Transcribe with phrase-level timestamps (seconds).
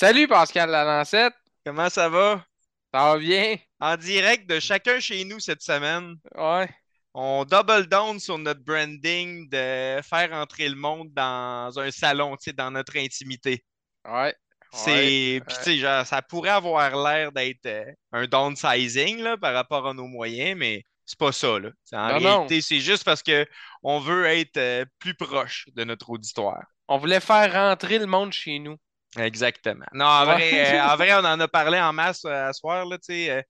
[0.00, 2.42] Salut Pascal Lalancette, Comment ça va?
[2.90, 3.58] ça va bien?
[3.80, 6.70] En direct de chacun chez nous cette semaine, Ouais,
[7.12, 12.44] on double down sur notre branding de faire entrer le monde dans un salon, tu
[12.44, 13.62] sais, dans notre intimité.
[14.06, 14.34] ouais.
[14.72, 19.52] C'est, puis tu sais, genre, ça pourrait avoir l'air d'être euh, un downsizing là, par
[19.52, 21.68] rapport à nos moyens, mais c'est pas ça, là.
[21.92, 23.44] En Non, réalité, c'est juste parce que
[23.82, 26.64] on veut être euh, plus proche de notre auditoire.
[26.88, 28.76] on voulait faire rentrer le monde chez nous.
[29.18, 29.86] Exactement.
[29.92, 32.86] Non, en vrai, euh, en vrai, on en a parlé en masse euh, à soir,
[32.86, 33.42] là, euh,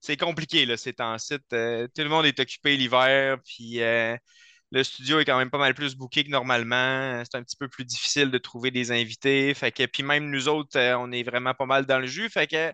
[0.00, 1.36] c'est compliqué, là, ces temps-ci.
[1.52, 4.16] Euh, tout le monde est occupé l'hiver, puis euh,
[4.72, 7.22] le studio est quand même pas mal plus booké que normalement.
[7.24, 9.54] C'est un petit peu plus difficile de trouver des invités.
[9.54, 12.30] Fait que, puis même nous autres, euh, on est vraiment pas mal dans le jus.
[12.30, 12.72] Fait que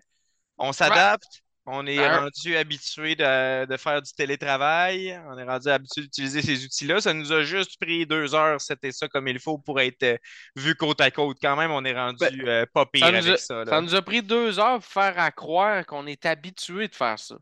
[0.57, 1.43] on s'adapte.
[1.67, 5.19] On est un- rendu habitué de, de faire du télétravail.
[5.27, 7.01] On est rendu habitué d'utiliser ces outils-là.
[7.01, 10.17] Ça nous a juste pris deux heures, c'était ça comme il faut pour être euh,
[10.55, 11.37] vu côte à côte.
[11.41, 13.81] Quand même, on est ben, rendu euh, pas ça pire nous a, avec ça, ça
[13.81, 13.81] là.
[13.81, 17.35] nous a pris deux heures pour faire à croire qu'on est habitué de faire ça.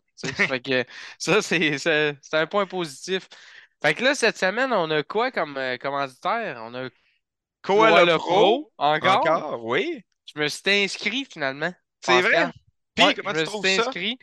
[0.47, 0.85] Fait que
[1.19, 3.27] ça, c'est un point positif.
[3.81, 6.59] Fait que là, cette semaine, on a quoi comme euh, commanditaire?
[6.63, 6.89] On a
[7.63, 9.33] Koala Koala Pro, Pro, encore?
[9.33, 10.03] encore, oui.
[10.35, 12.51] Je me suis inscrit finalement, C'est vrai?
[12.95, 13.93] Puis, Ouais, comment je tu me trouves suis ça?
[13.93, 14.19] inscrit.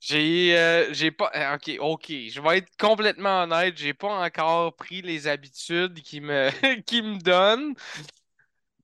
[0.00, 4.76] J'ai euh, j'ai pas euh, OK, OK, je vais être complètement honnête, j'ai pas encore
[4.76, 6.50] pris les habitudes qui me
[6.82, 7.74] qui me donnent,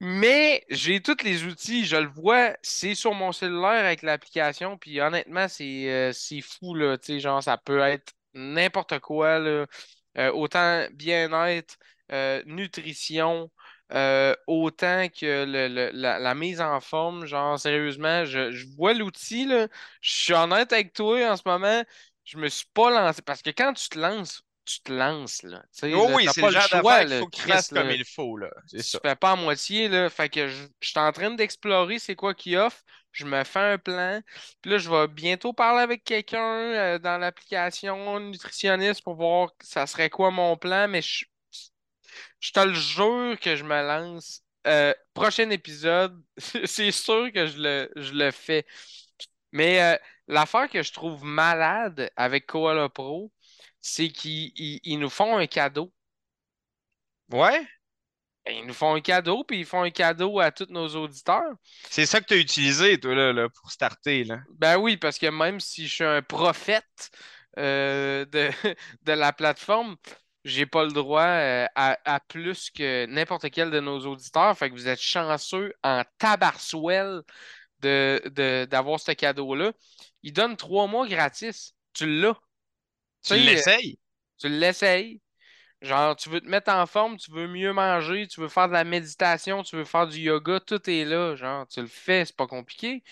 [0.01, 5.01] mais j'ai tous les outils, je le vois, c'est sur mon cellulaire avec l'application, puis
[5.01, 9.67] honnêtement, c'est euh, c'est fou là, tu sais, genre ça peut être n'importe quoi là,
[10.19, 11.77] Euh, autant bien-être,
[12.47, 13.51] nutrition,
[13.93, 18.95] euh, autant que le- le- la, la mise en forme, genre sérieusement, je, je vois
[18.95, 19.47] l'outil
[20.01, 21.83] je suis honnête avec toi en ce moment,
[22.25, 25.63] je me suis pas lancé parce que quand tu te lances, tu te lances là,
[25.93, 28.37] Oh là, oui, c'est le genre d'affaire qu'il faut que tu fasses comme il faut,
[28.37, 28.51] là.
[28.69, 28.99] Tu ça.
[29.03, 30.11] fais pas à moitié, là.
[30.11, 32.83] Fait que je, je suis en train d'explorer c'est quoi qu'il offre.
[33.13, 34.21] Je me fais un plan.
[34.61, 39.87] Puis là, je vais bientôt parler avec quelqu'un euh, dans l'application nutritionniste pour voir ça
[39.87, 40.89] serait quoi mon plan.
[40.89, 41.25] Mais je,
[42.45, 44.43] je te le jure que je me lance.
[44.67, 46.23] Euh, prochain épisode,
[46.67, 48.67] c'est sûr que je le, je le fais.
[49.53, 53.33] Mais euh, l'affaire que je trouve malade avec Koala Pro,
[53.81, 55.93] c'est qu'ils ils- ils nous font un cadeau.
[57.33, 57.67] Ouais?
[58.45, 61.55] Ben, Ils nous font un cadeau, puis ils font un cadeau à tous nos auditeurs.
[61.91, 64.41] C'est ça que tu as utilisé, toi, là, là, pour starter, là.
[64.59, 67.11] Ben oui, parce que même si je suis un prophète
[67.59, 68.51] euh, de,
[69.03, 69.97] de la plateforme,
[70.45, 74.57] j'ai pas le droit euh, à, à plus que n'importe quel de nos auditeurs.
[74.57, 77.23] Fait que vous êtes chanceux en tabarsouelle
[77.81, 79.73] de, de- d'avoir ce cadeau-là.
[80.23, 81.75] Ils donnent trois mois gratis.
[81.95, 82.35] Tu l'as.
[83.23, 83.99] Tu sais, euh, l'essayes?
[84.39, 85.21] tu l'essayes.
[85.83, 88.73] Genre, tu veux te mettre en forme, tu veux mieux manger, tu veux faire de
[88.73, 91.35] la méditation, tu veux faire du yoga, tout est là.
[91.37, 93.03] Genre, tu le fais, c'est pas compliqué.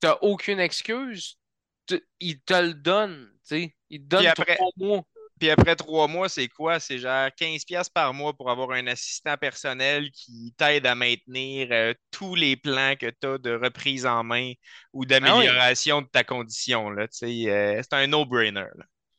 [0.00, 1.38] T'as aucune excuse.
[1.86, 3.76] Tu- il te le donne, tu sais.
[3.88, 5.02] Il te donne après, trois mois.
[5.40, 6.80] Puis après trois mois, c'est quoi?
[6.80, 11.68] C'est genre 15$ piastres par mois pour avoir un assistant personnel qui t'aide à maintenir
[11.72, 14.52] euh, tous les plans que tu as de reprise en main
[14.92, 15.50] ou Ah oui.
[15.50, 18.66] d'amélioration de ta condition, euh, c'est un no-brainer.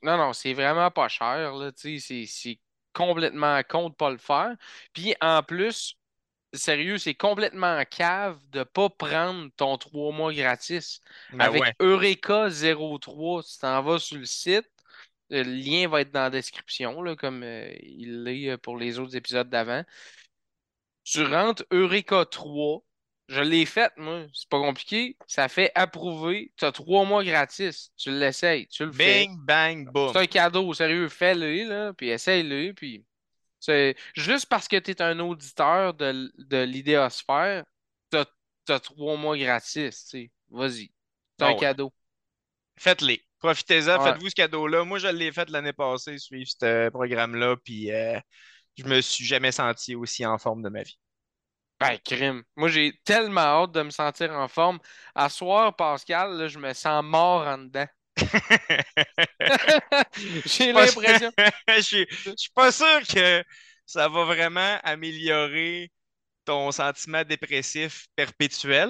[0.03, 1.53] Non, non, c'est vraiment pas cher.
[1.75, 2.59] C'est c'est
[2.93, 4.55] complètement con de pas le faire.
[4.93, 5.95] Puis en plus,
[6.53, 11.01] sérieux, c'est complètement cave de pas prendre ton trois mois gratis.
[11.29, 11.73] Ben Avec ouais.
[11.81, 14.67] Eureka 03, tu t'en vas sur le site.
[15.31, 18.99] Le lien va être dans la description, là, comme euh, il l'est euh, pour les
[18.99, 19.83] autres épisodes d'avant.
[21.03, 22.83] Tu rentres Eureka 3.
[23.27, 24.25] Je l'ai fait, moi.
[24.33, 25.17] C'est pas compliqué.
[25.27, 26.53] Ça fait approuver.
[26.57, 27.91] Tu as trois mois gratis.
[27.97, 28.67] Tu l'essayes.
[28.67, 29.25] Tu le fais.
[29.25, 30.17] Bing, bang, C'est boom.
[30.17, 31.07] un cadeau, sérieux.
[31.09, 33.05] Fais-le, là, puis essaye-le, puis...
[33.59, 37.63] C'est juste parce que tu es un auditeur de, de l'idéosphère,
[38.09, 38.25] t'as,
[38.65, 40.31] t'as trois mois gratis, tu sais.
[40.49, 40.91] Vas-y.
[41.39, 41.59] C'est un Ah ouais.
[41.59, 41.93] cadeau.
[42.77, 43.23] Faites-les.
[43.41, 43.99] Profitez-en, Ouais.
[43.99, 44.83] faites-vous ce cadeau-là.
[44.85, 48.19] Moi, je l'ai fait l'année passée, suivre ce programme-là, puis euh,
[48.77, 50.97] je me suis jamais senti aussi en forme de ma vie.
[51.79, 52.43] Ben, crime.
[52.55, 54.79] Moi, j'ai tellement hâte de me sentir en forme.
[55.15, 57.87] À soir, Pascal, là, je me sens mort en dedans.
[60.45, 61.31] J'ai l'impression.
[61.67, 63.43] je suis je suis pas sûr que
[63.85, 65.91] ça va vraiment améliorer
[66.45, 68.89] ton sentiment dépressif perpétuel,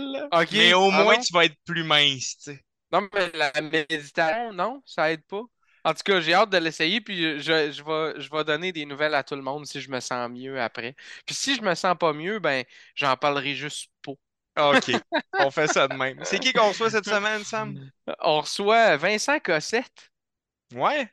[0.51, 2.49] mais au Ah moins tu vas être plus mince.
[2.91, 5.43] Non, mais la méditation, non, ça aide pas.
[5.83, 8.85] En tout cas, j'ai hâte de l'essayer, puis je, je vais, je vais donner des
[8.85, 10.95] nouvelles à tout le monde si je me sens mieux après.
[11.25, 12.63] Puis si je me sens pas mieux, ben,
[12.95, 14.11] j'en parlerai juste pas.
[14.57, 14.91] OK,
[15.37, 16.19] on fait ça de même.
[16.23, 17.77] C'est qui qu'on reçoit cette semaine, Sam?
[18.19, 20.11] On reçoit Vincent Cossette.
[20.73, 21.09] Ouais?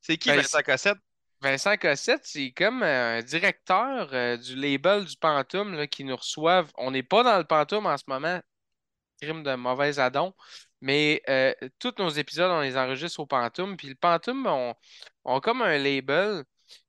[0.00, 0.98] C'est qui Ben, Vincent Cossette?
[1.40, 6.16] Vincent Cossette, c'est comme euh, un directeur euh, du label du Pantoum là, qui nous
[6.16, 6.70] reçoivent.
[6.78, 8.40] On n'est pas dans le Pantoum en ce moment.
[9.20, 10.34] crime de mauvais adon.
[10.82, 13.76] Mais euh, tous nos épisodes, on les enregistre au Pantoum.
[13.76, 14.74] Puis le Pantoum on,
[15.24, 16.44] on comme un label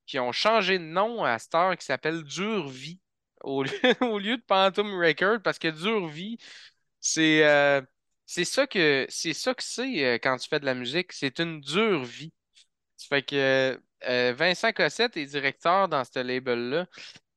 [0.07, 2.99] qui ont changé de nom à Star qui s'appelle Dure Vie
[3.43, 3.71] au lieu,
[4.37, 6.37] de Pantoum Record parce que Dure Vie,
[7.01, 7.81] c'est euh,
[8.25, 11.13] c'est ça que c'est ça que c'est euh, quand tu fais de la musique.
[11.13, 12.33] C'est une dure vie.
[12.97, 13.79] Ça fait que
[14.33, 16.87] Vincent Cossette est directeur dans ce label-là.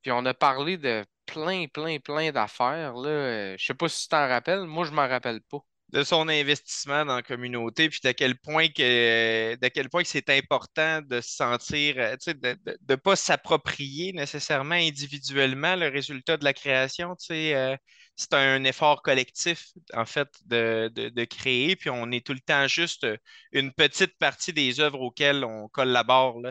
[0.01, 2.93] Puis on a parlé de plein, plein, plein d'affaires.
[2.95, 3.55] Là.
[3.57, 4.65] Je sais pas si tu t'en rappelles.
[4.65, 8.67] Moi, je m'en rappelle pas de son investissement dans la communauté, puis d'à quel point
[8.67, 12.57] que de quel point que c'est important de se sentir, euh, de
[12.89, 17.15] ne pas s'approprier nécessairement individuellement le résultat de la création.
[17.31, 17.77] Euh,
[18.15, 23.05] c'est un effort collectif, en fait, de, créer, puis on est tout le temps juste
[23.51, 26.41] une petite partie des œuvres auxquelles on collabore.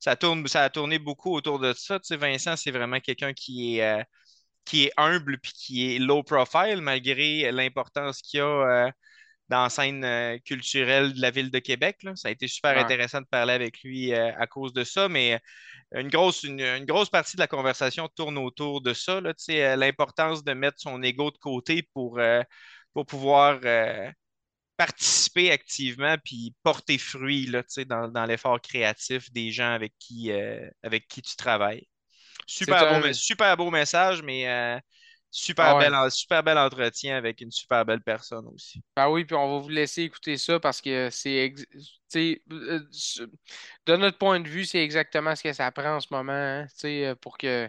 [0.00, 2.00] Ça a tourné beaucoup autour de ça.
[2.10, 4.00] Vincent, c'est vraiment quelqu'un qui est.
[4.00, 4.02] Euh,
[4.64, 8.44] qui est humble puis qui est low profile malgré l'importance qu'il a
[8.86, 8.90] euh,
[9.48, 11.98] dans la scène euh, culturelle de la ville de Québec.
[12.16, 15.40] Ça a été super intéressant de parler avec lui euh, à cause de ça, mais
[15.92, 19.20] une grosse, une, grosse partie de la conversation tourne autour de ça,
[19.76, 22.18] l'importance de mettre son ego de côté pour,
[22.94, 23.60] pour pouvoir
[24.76, 30.32] participer activement puis porter fruit là, dans, dans l'effort créatif des gens avec qui,
[30.82, 31.86] avec qui tu travailles.
[32.46, 34.78] Super beau, super beau message, mais euh,
[35.30, 38.82] super, bel, super bel entretien avec une super belle personne aussi.
[38.96, 41.52] Ben oui, puis on va vous laisser écouter ça parce que c'est.
[42.16, 42.80] Euh,
[43.86, 46.66] de notre point de vue, c'est exactement ce que ça prend en ce moment hein,
[46.84, 47.68] euh, pour que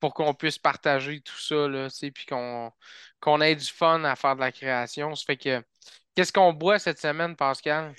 [0.00, 4.40] pour qu'on puisse partager tout ça, là, puis qu'on ait du fun à faire de
[4.40, 5.14] la création.
[5.14, 5.62] Ça fait que
[6.14, 7.94] qu'est-ce qu'on boit cette semaine, Pascal?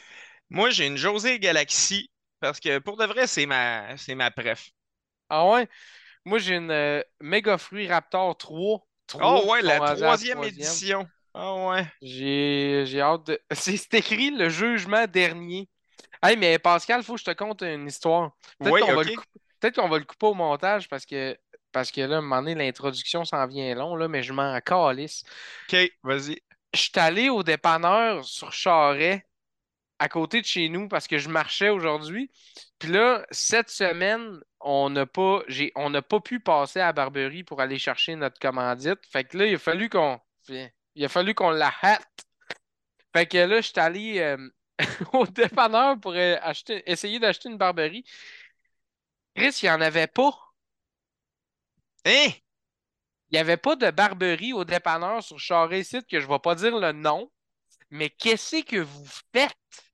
[0.49, 4.69] Moi, j'ai une José Galaxy parce que pour de vrai, c'est ma ma préf.
[5.29, 5.67] Ah ouais?
[6.25, 8.87] Moi, j'ai une euh, Mega Fruit Raptor 3.
[9.21, 11.07] oh ouais, la troisième édition.
[11.33, 11.85] Oh ouais.
[12.01, 13.39] J'ai hâte de.
[13.51, 15.69] C'est écrit le jugement dernier.
[16.23, 18.31] Hey, mais Pascal, il faut que je te conte une histoire.
[18.59, 19.89] Peut-être qu'on va, le...
[19.89, 21.37] va le couper au montage parce que
[21.71, 24.57] parce que là, à un moment donné, l'introduction s'en vient long, là, mais je m'en
[24.61, 25.23] calisse.
[25.67, 26.41] OK, vas-y.
[26.73, 29.25] Je suis allé au dépanneur sur Charret
[30.05, 32.31] à côté de chez nous parce que je marchais aujourd'hui.
[32.77, 35.41] Puis là, cette semaine, on n'a pas,
[35.75, 38.99] on n'a pas pu passer à la Barberie pour aller chercher notre commandite.
[39.11, 42.25] Fait que là, il a fallu qu'on, il a fallu qu'on la hâte.
[43.13, 44.37] Fait que là, je suis allé euh,
[45.13, 48.05] au dépanneur pour euh, acheter, essayer d'acheter une Barberie.
[49.35, 50.37] Chris, il n'y en avait pas.
[52.05, 52.27] Hein?
[53.29, 56.39] Il n'y avait pas de Barberie au dépanneur sur Charest site que je ne vais
[56.39, 57.31] pas dire le nom.
[57.89, 59.84] Mais qu'est-ce que vous faites?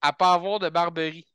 [0.00, 1.26] À pas avoir de Barberie?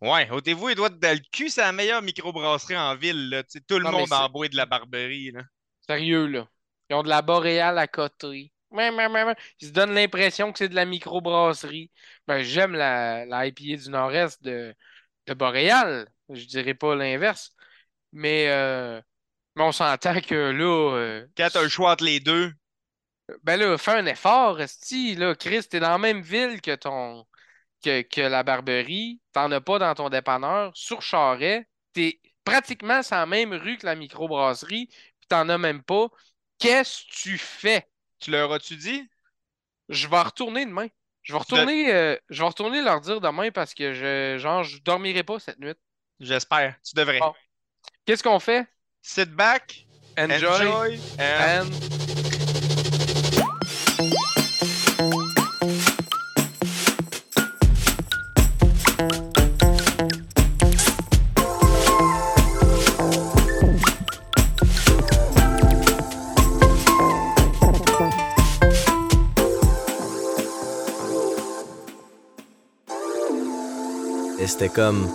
[0.00, 3.30] Ouais, ôtez-vous les doigts de le cul, c'est la meilleure microbrasserie en ville.
[3.30, 3.42] Là.
[3.44, 5.30] tout le monde en boit de la Barberie.
[5.30, 5.42] Là.
[5.86, 6.48] Sérieux, là.
[6.90, 8.52] Ils ont de la boréale à côté.
[8.72, 11.90] Ils se donnent l'impression que c'est de la microbrasserie.
[12.26, 14.74] Ben, j'aime la, la IPA du Nord-Est de,
[15.26, 16.08] de Boréal.
[16.30, 17.54] Je dirais pas l'inverse.
[18.12, 19.00] Mais, euh,
[19.56, 20.96] mais on s'entend que là.
[20.96, 22.52] Euh, Quand t'as le choix entre les deux.
[23.42, 25.14] Ben là, fais un effort, Resti.
[25.14, 27.24] Là, Chris, t'es dans la même ville que ton,
[27.82, 30.72] que, la Barberie, t'en as pas dans ton dépanneur.
[30.74, 35.82] Sur Charret, t'es pratiquement sur la même rue que la microbrasserie, puis t'en as même
[35.82, 36.08] pas.
[36.58, 37.88] Qu'est-ce que tu fais?
[38.20, 39.08] Tu leur as-tu dit?
[39.88, 40.88] Je vais retourner demain.
[41.22, 44.78] Je vais retourner, euh, je vais retourner leur dire demain parce que je, genre, je
[44.78, 45.74] dormirai pas cette nuit.
[46.18, 46.74] J'espère.
[46.84, 47.20] Tu devrais.
[48.04, 48.66] Qu'est-ce qu'on fait?
[49.02, 51.70] Sit back, enjoy, and...
[74.52, 75.08] c'était comme.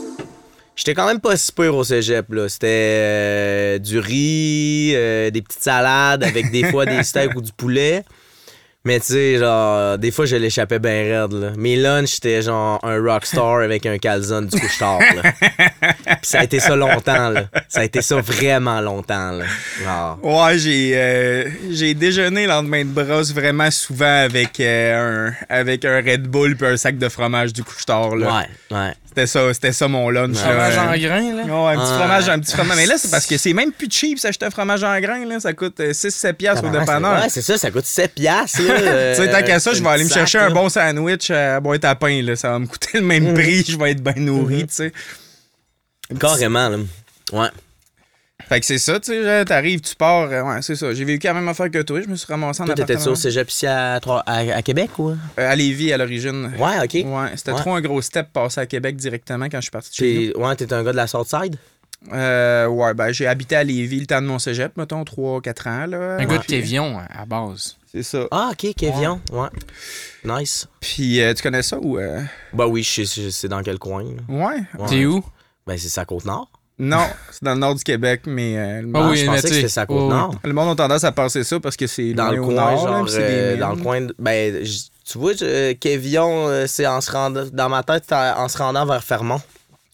[0.76, 2.50] J'étais quand même pas si pire au cégep, là.
[2.50, 7.52] C'était euh, du riz, euh, des petites salades avec des fois des steaks ou du
[7.52, 8.04] poulet.
[8.84, 11.52] Mais tu sais, genre, des fois, je l'échappais bien raide, là.
[11.58, 15.32] Mes lunchs, j'étais genre un rockstar avec un calzone du couche-tard, là.
[16.22, 17.46] ça a été ça longtemps, là.
[17.68, 20.18] Ça a été ça vraiment longtemps, là.
[20.24, 25.98] Ouais, j'ai, euh, j'ai déjeuné le lendemain de brosse vraiment souvent avec, un, avec un
[25.98, 28.38] Red Bull puis un sac de fromage du couche-tard, là.
[28.72, 28.94] Ouais, ouais.
[29.18, 30.38] C'était ça, c'était ça mon lunch.
[30.38, 31.44] Un fromage en grain, là?
[31.44, 32.78] Ouais, un petit fromage, un petit fromage.
[32.78, 35.40] Mais là, c'est parce que c'est même plus cheap s'acheter un fromage en grain, là.
[35.40, 37.24] Ça coûte 6-7 euh, piastres au dépanneur.
[37.24, 40.04] Ouais, c'est ça, ça coûte 7 piastres, tu sais, tant qu'à ça, je vais aller
[40.04, 42.36] me chercher un bon sandwich à boîte à pain, là.
[42.36, 43.34] Ça va me coûter le même mm.
[43.34, 44.68] prix, je vais être bien nourri, mm-hmm.
[44.68, 44.94] tu sais.
[46.20, 46.78] Carrément, là.
[47.34, 47.50] Ouais.
[48.48, 50.94] Fait que c'est ça, tu sais, t'arrives, tu pars, euh, ouais, c'est ça.
[50.94, 53.14] J'ai vécu la même affaire que toi, je me suis ramassé en Toi, t'étais-tu appartement.
[53.14, 55.10] au cégep ici à, Trois- à, à Québec ou?
[55.10, 56.52] Euh, à Lévis à l'origine.
[56.58, 56.94] Ouais, ok.
[57.12, 57.60] Ouais, c'était Ouais.
[57.60, 60.44] trop un gros step passer à Québec directement quand je suis parti de chez nous.
[60.46, 61.56] Ouais, t'es un gars de la Southside?
[62.14, 65.86] Euh, ouais, ben j'ai habité à Lévis le temps de mon cégep, mettons, 3-4 ans,
[65.88, 66.18] là.
[66.20, 67.76] Un gars de Kévion, à base.
[67.92, 68.28] C'est ça.
[68.30, 69.20] Ah, ok, Kévion.
[69.32, 69.50] Ouais.
[70.24, 70.68] Nice.
[70.80, 71.98] Puis, euh, tu connais ça ou...
[71.98, 72.22] euh,
[72.54, 74.04] Bah oui, je sais je sais dans quel coin.
[74.04, 74.10] là?
[74.30, 74.62] Ouais.
[74.78, 74.88] Ouais.
[74.88, 75.24] T'es où?
[75.66, 76.52] Ben, c'est sa côte nord.
[76.80, 79.36] Non, c'est dans le nord du Québec, mais euh, le, Ah monde, oui, je mais
[79.38, 80.36] pensais que c'était sa côte nord.
[80.44, 83.08] le monde a tendance à penser ça parce que c'est Dans le coin, nord, genre,
[83.14, 87.46] euh, dans le coin de, ben, j- tu vois, je- euh, c'est en se rendant,
[87.52, 89.42] dans ma tête, c'est en se rendant vers Fermont.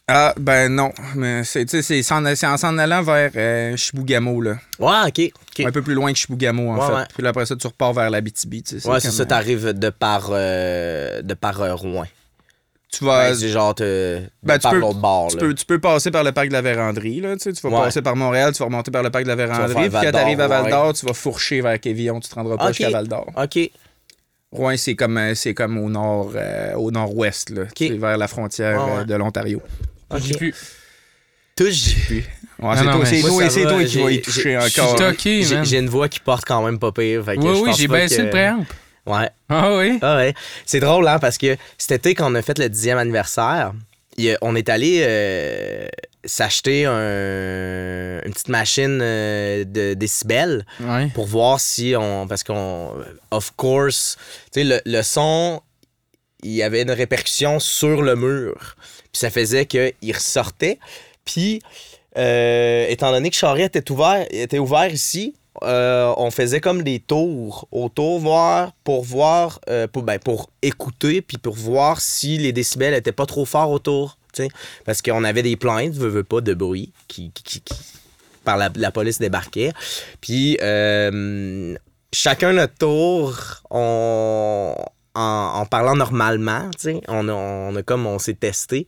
[0.10, 3.78] Ah, ben non, mais c'est, tu sais, c'est, en- c'est en s'en allant vers euh,
[3.78, 4.56] Chibougamau, là.
[4.78, 5.32] Ouais, ok.
[5.58, 5.66] ok.
[5.66, 6.94] Un peu plus loin que Chibougamau, en Ouais, fait.
[6.94, 7.04] ouais.
[7.14, 8.90] Puis là, après ça, tu repars vers l'Abitibi, tu sais.
[8.90, 12.04] Ouais, c'est ça, t'arrives de par, euh, de par euh, Rouen.
[12.96, 13.30] Tu vas...
[13.30, 16.12] Ben, c'est genre, te, Ben, tu par peux- l'autre bord, Tu peux, tu peux passer
[16.12, 17.86] par le parc de la Vérandrie, là, tu sais, tu vas Ouais.
[17.86, 20.12] passer par Montréal, tu vas remonter par le parc de la Vérandrie, puis quand Val-d'Or,
[20.12, 20.94] t'arrives à Val d'Or, ouais.
[20.94, 22.74] tu vas fourcher vers Quévillon, tu te rendras pas Ok.
[22.76, 23.32] jusqu'à Val d'Or.
[23.36, 23.60] Ok.
[24.52, 28.16] Rouen, c'est comme, euh, c'est comme au nord, euh, au nord-ouest, là, tu sais, vers
[28.18, 29.06] la frontière Ouais, euh, ouais.
[29.06, 29.62] de l'Ontario.
[30.18, 30.38] J'ai ok.
[30.38, 30.56] plus.
[31.56, 31.64] Pu.
[32.62, 34.96] Ouais, c'est non, toi, c'est toi, c'est qui vas y toucher Je suis encore.
[34.98, 37.24] stocké, J'ai une voix qui porte quand même pas pire.
[37.28, 38.66] Oui, je oui, j'ai pas baissé le préamp.
[39.06, 39.30] Ouais.
[39.50, 40.00] Ah oui?
[40.02, 40.34] Ah ouais.
[40.66, 43.74] C'est drôle, hein, parce que cet été, quand on a fait le 10e anniversaire,
[44.18, 45.88] il y a- on est allé euh,
[46.24, 51.08] s'acheter un- une petite machine euh, de décibels Ouais.
[51.14, 52.28] pour voir si on.
[52.28, 52.94] Parce qu'on.
[53.32, 54.18] Of course,
[54.54, 55.62] tu sais, le, le son,
[56.44, 58.76] il y avait une répercussion sur le mur.
[59.12, 60.80] Puis ça faisait qu'il ressortait.
[61.26, 61.62] Puis,
[62.18, 67.00] euh, étant donné que Charest était ouvert, était ouvert ici, euh, on faisait comme des
[67.00, 72.52] tours autour, voir, pour voir, euh, pour, ben, pour écouter, puis pour voir si les
[72.52, 74.18] décibels étaient pas trop forts autour.
[74.84, 77.76] Parce qu'on avait des plaintes, veux, veux pas, de bruit, qui, qui- qui-
[78.44, 79.72] par la, police débarquait.
[80.22, 81.76] Puis, euh,
[82.12, 83.38] chacun notre tour,
[83.70, 84.76] on,
[85.16, 86.70] en, en parlant normalement,
[87.08, 88.86] on on a comme on s'est testé.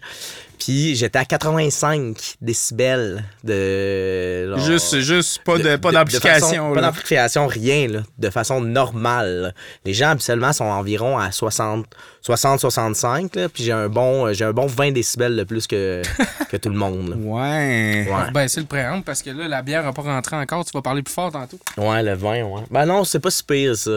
[0.59, 4.47] Puis j'étais à 85 décibels de.
[4.49, 6.47] genre- Juste, juste pas de, pas de- d'application.
[6.47, 9.53] de façon- Pas d'application, rien, là, de façon normale.
[9.85, 11.85] Les gens, habituellement, sont environ à 60,
[12.21, 16.01] 60 65, là, puis j'ai un, bon, j'ai un bon 20 décibels de plus que,
[16.49, 17.09] que tout le monde.
[17.09, 17.15] là.
[17.17, 18.07] Ouais.
[18.09, 18.31] Ouais.
[18.33, 20.65] Ben, c'est le préamp parce que là, la bière n'a pas rentré encore.
[20.65, 21.59] Tu vas parler plus fort tantôt.
[21.77, 22.61] Ouais, le vin, ouais.
[22.71, 23.91] Ben non, c'est pas si pire, ça.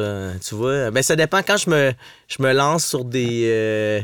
[0.46, 0.90] Tu vois.
[0.90, 1.92] Ben ça dépend quand je me,
[2.28, 3.44] je me lance sur des.
[3.46, 4.00] euh,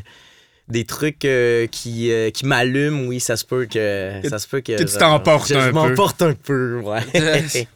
[0.69, 4.21] des trucs euh, qui, euh, qui m'allument, oui, ça se peut que.
[4.29, 4.77] Ça se peut que.
[4.79, 5.73] que tu t'emportes je- un Je peu.
[5.73, 7.01] m'emporte un peu, ouais.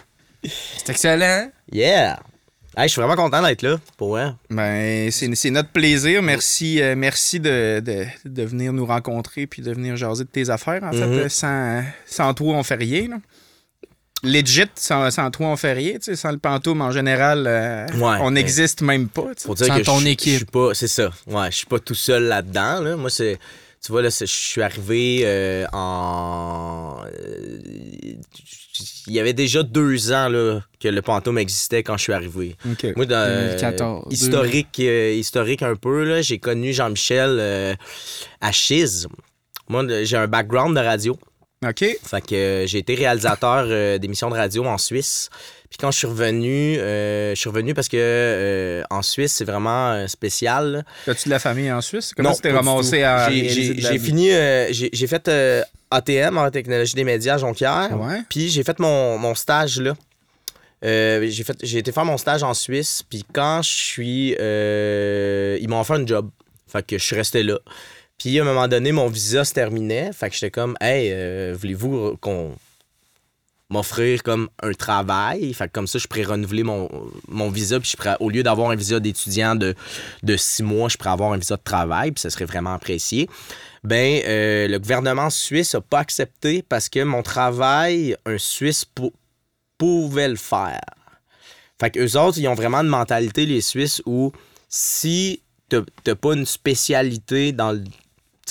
[0.45, 1.51] C'est excellent.
[1.73, 2.19] yeah!
[2.77, 4.31] Hey, je suis vraiment content d'être là, pour vrai.
[4.51, 6.23] Ben, c'est, c'est notre plaisir.
[6.23, 10.49] Merci, euh, merci de, de, de venir nous rencontrer puis de venir jaser de tes
[10.49, 10.85] affaires.
[10.85, 11.13] En fait, Mhm.
[11.19, 13.09] Euh, sans, sans toi, on fait rien.
[13.09, 13.17] là.
[14.25, 15.93] Legit, sans, sans toi, on fait rien.
[15.95, 19.23] tu sais, Sans le pantoum, en général, euh, Ouais, on n'existe même pas.
[19.37, 19.47] tu sais.
[19.47, 20.33] Faut dire Sans que ton je- équipe.
[20.33, 21.11] Je suis pas, c'est ça.
[21.27, 22.81] Ouais, je suis pas tout seul là-dedans.
[22.81, 22.97] Là.
[22.97, 23.39] Moi, c'est,
[23.85, 26.97] tu vois là, je suis arrivé euh, en.
[27.07, 27.59] euh,
[29.07, 32.57] Il y avait déjà deux ans là, que le Pantôme existait quand je suis arrivé.
[32.71, 32.87] OK.
[32.97, 37.75] Moi, dans, 2014, euh, historique, euh, historique un peu, là, j'ai connu Jean-Michel euh,
[38.41, 39.07] à Chiz.
[39.69, 41.19] Moi, j'ai un background de radio.
[41.67, 41.85] OK.
[42.05, 45.29] Fait que euh, j'ai été réalisateur euh, d'émissions de radio en Suisse.
[45.69, 49.45] Puis quand je suis revenu, euh, je suis revenu parce que euh, en Suisse, c'est
[49.45, 50.85] vraiment euh, spécial.
[51.07, 52.13] As-tu de la famille en Suisse?
[52.17, 54.31] Comment tu t'es ramassé à J'ai- fini,
[54.71, 55.29] j'ai fait
[55.91, 57.89] ATM en technologie des médias à Jonquière.
[58.01, 58.21] Ouais.
[58.31, 59.95] Puis j'ai fait mon, mon stage là.
[60.83, 64.29] J'ai fait j'ai été faire mon stage en Suisse puis quand je suis
[65.61, 66.31] ils m'ont offert un job
[66.69, 67.59] fait que je suis resté là
[68.19, 70.13] puis à un moment donné mon visa se terminait.
[70.13, 72.55] Fait que j'étais comme hey euh, voulez-vous qu'on
[73.71, 75.53] m'offrir comme un travail?
[75.55, 76.89] Fait que comme ça je pourrais renouveler mon,
[77.29, 77.79] mon visa.
[77.81, 79.75] Puis je au lieu d'avoir un visa d'étudiant de,
[80.23, 82.13] de six mois je pourrais avoir un visa de travail.
[82.13, 83.29] Puis ça serait vraiment apprécié.
[83.85, 89.13] Ben euh, le gouvernement suisse a pas accepté parce que mon travail un Suisse pou-
[89.79, 90.81] pouvait le faire.
[91.81, 94.33] Fait que eux autres, ils ont vraiment une mentalité, les Suisses, où
[94.69, 97.85] si t'as pas une spécialité dans le,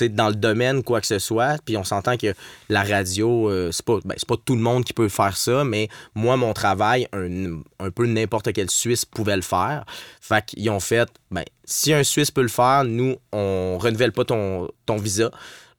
[0.06, 2.34] dans le domaine, quoi que ce soit, puis on s'entend que
[2.70, 6.38] la radio, euh, c'est pas, ben, tout le monde qui peut faire ça, mais moi,
[6.38, 9.86] mon travail, un, un peu n'importe quel Suisse pouvait le faire.
[10.22, 14.25] Fait qu'ils ont fait, ben, si un Suisse peut le faire, nous, on renouvelle pas
[14.25, 15.32] ton, ton visa.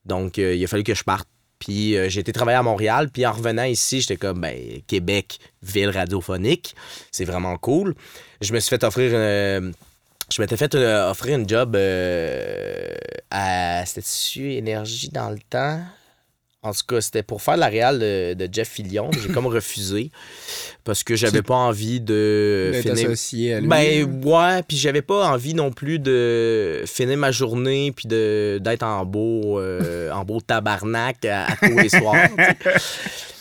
[0.04, 1.28] Donc, euh, il a fallu que je parte.
[1.58, 3.10] Puis euh, j'ai été travailler à Montréal.
[3.10, 4.56] Puis en revenant ici, j'étais comme, ben,
[4.86, 6.74] Québec, ville radiophonique.
[7.10, 7.94] C'est vraiment cool.
[8.40, 9.10] Je me suis fait offrir.
[9.12, 9.72] euh,
[10.32, 12.94] je m'étais fait euh, offrir une job euh,
[13.30, 13.84] à.
[13.86, 15.80] C'était-tu Énergie dans le temps?
[16.60, 19.10] En tout cas, c'était pour faire la réal de, de Jeff Fillion.
[19.12, 20.10] J'ai comme refusé
[20.82, 23.06] parce que j'avais pas envie de finir.
[23.06, 23.68] associé à lui.
[23.68, 28.82] Ben ouais, puis j'avais pas envie non plus de finir ma journée puis de d'être
[28.82, 32.28] en beau euh, en beau tabarnak à, à tous les soirs.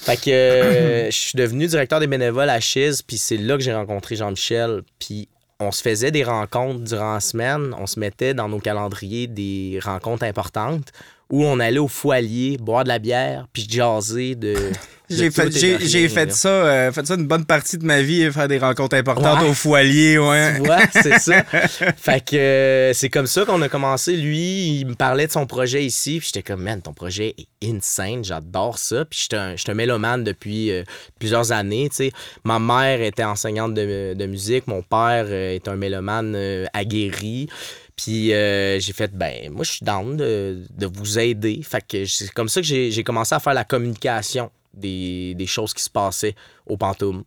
[0.08, 3.64] Fait que euh, je suis devenu directeur des bénévoles à Chiz, puis c'est là que
[3.64, 5.28] j'ai rencontré Jean-Michel, puis
[5.60, 9.80] on se faisait des rencontres durant la semaine, on se mettait dans nos calendriers des
[9.84, 10.92] rencontres importantes
[11.30, 14.56] où on allait au foyer boire de la bière puis jaser de
[15.10, 18.58] J'ai fait, j'ai, ça, euh, fait ça une bonne partie de ma vie, faire des
[18.58, 19.50] rencontres importantes Ouais.
[19.50, 20.56] au foyer, ouais.
[20.58, 21.44] Tu vois, c'est ça.
[21.98, 24.18] fait que euh, c'est comme ça qu'on a commencé.
[24.18, 26.18] Lui, il me parlait de son projet ici.
[26.20, 28.26] Puis j'étais comme, man, ton projet est insane.
[28.26, 29.06] J'adore ça.
[29.06, 30.84] Puis j'étais un, j'étais mélomane depuis euh,
[31.20, 31.88] plusieurs années.
[31.88, 32.12] tu sais.
[32.44, 34.68] Ma mère était enseignante de, de musique.
[34.68, 37.48] Mon père est un mélomane aguerri.
[37.98, 41.62] Puis euh, j'ai fait, ben, moi, je suis down de, de vous aider.
[41.64, 45.74] Fait que c'est comme ça que j'ai commencé à faire la communication des, des choses
[45.74, 46.36] qui se passaient
[46.68, 47.24] au Pantoum.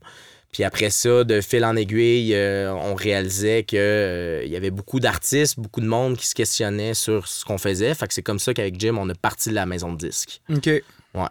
[0.52, 5.58] Puis après ça, de fil en aiguille, euh, on réalisait qu'il y avait beaucoup d'artistes,
[5.58, 7.94] beaucoup de monde qui se questionnait sur ce qu'on faisait.
[7.94, 10.40] Fait que c'est comme ça qu'avec Jim, on a parti de la maison de disques.
[10.48, 10.66] OK.
[10.66, 11.28] Ouais.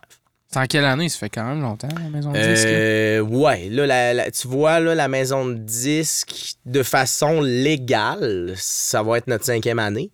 [0.52, 1.10] C'est en quelle année?
[1.10, 2.38] Ça fait quand même longtemps, la maison de?
[2.38, 8.54] Euh, ouais, là, la- la- tu vois, là, la maison de disques, de façon légale,
[8.56, 10.10] ça va être notre cinquième année.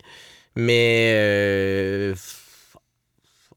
[0.58, 2.16] Mais euh,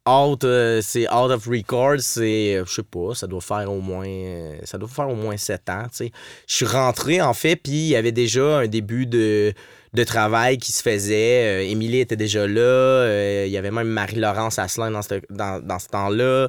[0.08, 3.80] out, euh, c'est out of record, c'est, euh, je sais pas, ça doit faire au
[3.80, 6.12] moins, euh, ça doit faire au moins sept ans, tu sais.
[6.46, 9.52] Je suis rentré, en fait, puis il y avait déjà un début de,
[9.92, 11.68] de travail qui se faisait.
[11.70, 13.44] Émilie était déjà là.
[13.44, 16.48] il y avait même Marie-Laurence Asselin dans ce, dans, dans temps-là.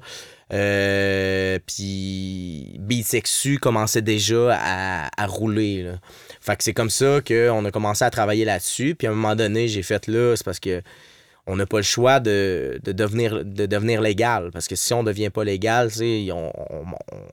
[1.65, 5.91] Puis Beat Sexu commençait déjà à, à rouler.
[6.41, 8.95] Fait que c'est comme ça qu'on a commencé à travailler là-dessus.
[8.95, 10.81] Puis à un moment donné, j'ai fait là, c'est parce que
[11.51, 14.51] on n'a pas le choix de, de devenir, de devenir légal.
[14.53, 16.85] Parce que si on ne devient pas légal, on, on-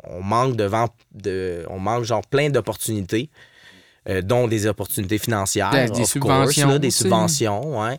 [0.08, 1.64] on manque devant de.
[1.68, 3.28] On manque genre plein d'opportunités.
[4.08, 5.70] euh, dont des opportunités financières.
[5.70, 7.98] Des- des subventions, là, des subventions, ouais.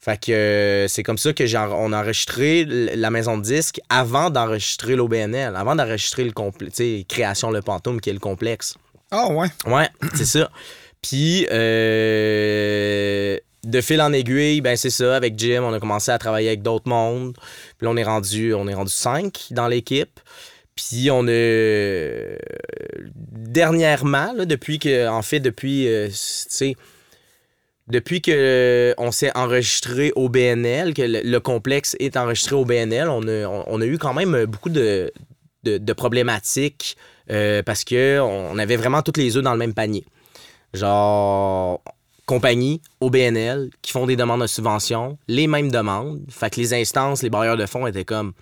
[0.00, 4.30] Fait que euh, c'est comme ça que on a enregistré la maison de disques avant
[4.30, 8.76] d'enregistrer l'OBNL, avant d'enregistrer le complexe, création Le Pantoum qui est le complexe.
[9.10, 9.48] Ah, ouais.
[9.66, 10.48] Ouais, c'est ça.
[11.02, 13.36] Puis, euh,
[13.68, 15.16] de fil en aiguille, ben c'est ça.
[15.16, 17.34] Avec Jim, on a commencé à travailler avec d'autres mondes.
[17.76, 20.20] Puis là, on est rendu, on est rendu cinq dans l'équipe.
[20.74, 22.36] Puis on a
[23.10, 26.08] dernièrement, là, depuis que, en fait, depuis, euh,
[27.88, 32.64] depuis que euh, on s'est enregistré au BNL, que le, le complexe est enregistré au
[32.64, 35.10] BNL, on a, eu quand même beaucoup de,
[35.64, 36.96] de, problématiques
[37.30, 40.04] euh, parce que on avait vraiment toutes les œufs dans le même panier.
[40.74, 41.82] Genre
[42.28, 46.20] compagnie au BNL qui font des demandes de subvention, les mêmes demandes.
[46.28, 48.32] Fait que les instances, les barrières de fonds étaient comme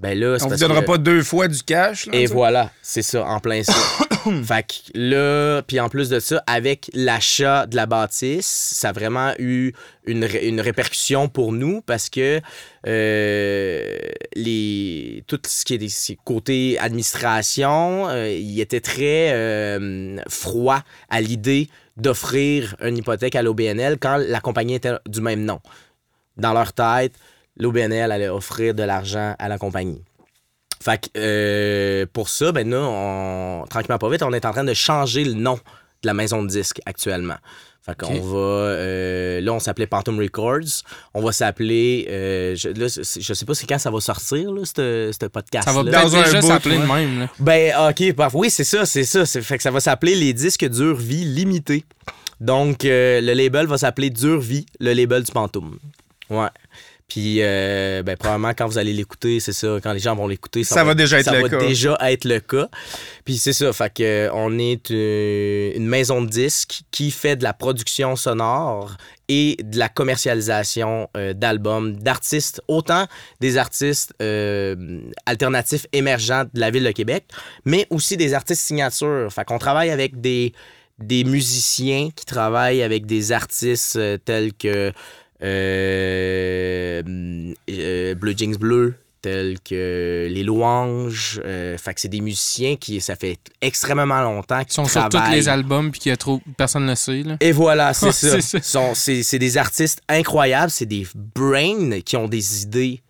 [0.00, 2.16] ben là, On vous donnera que- pas deux fois du cash, là.
[2.16, 3.72] et voilà, c'est ça, en plein ça.
[4.44, 8.92] fait que là, puis en plus de ça, avec l'achat de la bâtisse, ça a
[8.92, 9.72] vraiment eu
[10.04, 12.40] une, ré- une répercussion pour nous parce que
[12.88, 13.96] euh,
[14.34, 15.90] les, tout ce qui est des
[16.24, 23.98] côté administration, euh, il était très euh, froid à l'idée d'offrir une hypothèque à l'OBNL
[24.00, 25.60] quand la compagnie était du même nom.
[26.36, 27.14] Dans leur tête,
[27.56, 30.02] l'OBNL allait offrir de l'argent à la compagnie.
[30.82, 34.74] Fait que euh, pour ça, ben nous, tranquillement pas vite, on est en train de
[34.74, 37.36] changer le nom de la maison de disques actuellement.
[37.84, 38.36] Fait qu'on va.
[38.38, 40.82] euh, là, on s'appelait Phantom Records.
[41.12, 42.06] On va s'appeler.
[42.08, 45.26] euh, je, là, c'est- je sais pas c'est quand ça va sortir, là, ce ce
[45.26, 45.72] podcast-là.
[45.72, 47.18] Ça va Dans peut-être un déjà s'appeler de même.
[47.20, 47.28] Là.
[47.38, 49.26] Ben, ok, bah, oui, c'est ça, c'est ça.
[49.26, 51.84] C'est- Fait que ça va s'appeler les disques dure vie limités.
[52.40, 55.78] Donc, euh, le label va s'appeler Dure Vie, le label du Pantoum.
[56.30, 56.48] Ouais.
[57.06, 60.64] Puis, euh, ben, probablement, quand vous allez l'écouter, c'est ça, quand les gens vont l'écouter,
[60.64, 61.58] Ça va déjà être ça le va cas.
[61.58, 62.68] déjà être le cas.
[63.26, 67.36] Puis, c'est ça, fait que, euh, on est euh, une maison de disques qui fait
[67.36, 68.96] de la production sonore
[69.28, 73.06] et de la commercialisation euh, d'albums d'artistes, autant
[73.40, 77.24] des artistes euh, alternatifs émergents de la ville de Québec,
[77.66, 79.28] mais aussi des artistes signatures.
[79.30, 80.52] Fait qu'on travaille avec des,
[80.98, 84.92] des musiciens qui travaillent avec des artistes tels que
[85.44, 87.02] euh,
[87.70, 91.40] euh, Blue Jeans Bleu, tels que Les Louanges.
[91.44, 95.08] euh, fait que c'est des musiciens qui, ça fait extrêmement longtemps Ils qu'ils sont sur
[95.08, 96.40] tous les albums puis qu'il y a trop.
[96.56, 97.22] Personne ne le sait.
[97.22, 97.36] Là.
[97.40, 98.12] Et voilà, c'est
[98.62, 98.94] ça.
[98.94, 103.00] c'est des artistes incroyables, c'est des brains qui ont des idées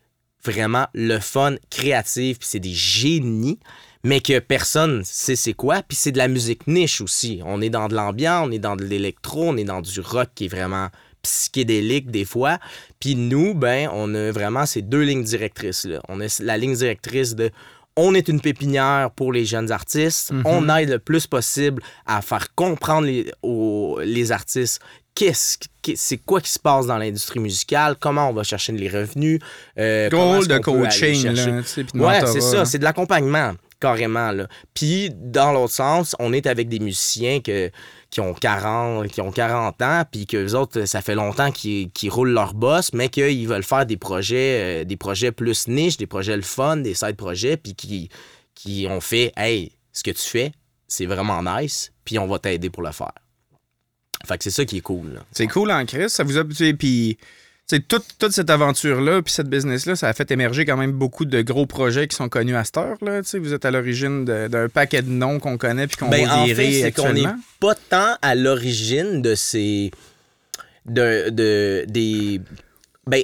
[0.45, 3.59] vraiment le fun, créatives, puis c'est des génies,
[4.05, 5.83] mais que personne sait c'est quoi.
[5.83, 7.41] Puis c'est de la musique niche aussi.
[7.47, 10.29] On est dans de l'ambiance, on est dans de l'électro, on est dans du rock
[10.35, 10.91] qui est vraiment
[11.25, 12.59] psychédélique des fois.
[13.01, 15.85] Puis nous, ben, on a vraiment ces deux lignes directrices.
[15.85, 16.01] Là.
[16.09, 17.51] On a la ligne directrice de
[17.97, 20.33] on est une pépinière pour les jeunes artistes.
[20.33, 20.43] Mhm.
[20.47, 24.81] On aide le plus possible à faire comprendre les, aux- les artistes
[25.15, 25.59] qu'est-ce
[25.95, 29.39] c'est quoi qui se passe dans l'industrie musicale, comment on va chercher les revenus.
[29.79, 30.09] euh,
[30.41, 30.55] est-ce de
[30.89, 31.43] coaching, là.
[32.09, 33.53] Ouais, c'est ça, c'est de l'accompagnement,
[33.85, 34.33] carrément.
[34.33, 34.49] Là.
[34.73, 37.71] Puis, dans l'autre sens, on est avec des musiciens que,
[38.09, 41.91] qui, ont 40, qui ont 40 ans, puis que les autres, ça fait longtemps qu'ils
[42.09, 46.07] roulent leur boss, mais qu'ils veulent faire des projets, euh, des projets plus niches, des
[46.07, 50.53] projets le fun, des side projets, puis qui, ont fait Hey, ce que tu fais,
[50.89, 53.13] c'est vraiment nice, puis on va t'aider pour le faire.
[54.27, 55.21] Fait que c'est ça qui est cool.
[55.33, 56.09] C'est cool en Chris.
[56.09, 56.45] Ça vous a.
[56.79, 57.19] Puis.
[57.69, 60.93] Tu sais, toute, toute cette aventure-là, puis cette business-là, ça a fait émerger quand même
[60.93, 62.97] beaucoup de gros projets qui sont connus à cette heure.
[63.01, 63.23] Là.
[63.23, 66.27] Tu sais, Vous êtes à l'origine d'un paquet de noms qu'on connaît puis qu'on Ben,
[66.27, 67.25] va en virer fait, c'est qu'on n'est
[67.61, 69.91] pas tant à l'origine de ces.
[70.87, 72.41] de, de- des.
[73.07, 73.23] Ben,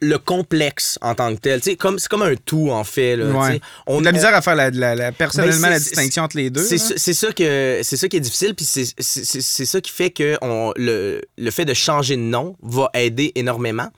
[0.00, 1.62] le complexe en tant que tel.
[1.62, 3.16] Sais, comme, c'est comme un tout, en fait.
[3.16, 3.60] Là, Ouais.
[3.86, 6.22] on On a la misère à faire la, la- la- personnellement Ben, la c'est- distinction
[6.24, 6.62] entre les deux.
[6.62, 9.64] C'est ça- c'est ça, que c'est ça qui est difficile, puis c'est- c'est c'est- c'est
[9.66, 13.88] ça qui fait que on, le, le fait de changer de nom va aider énormément.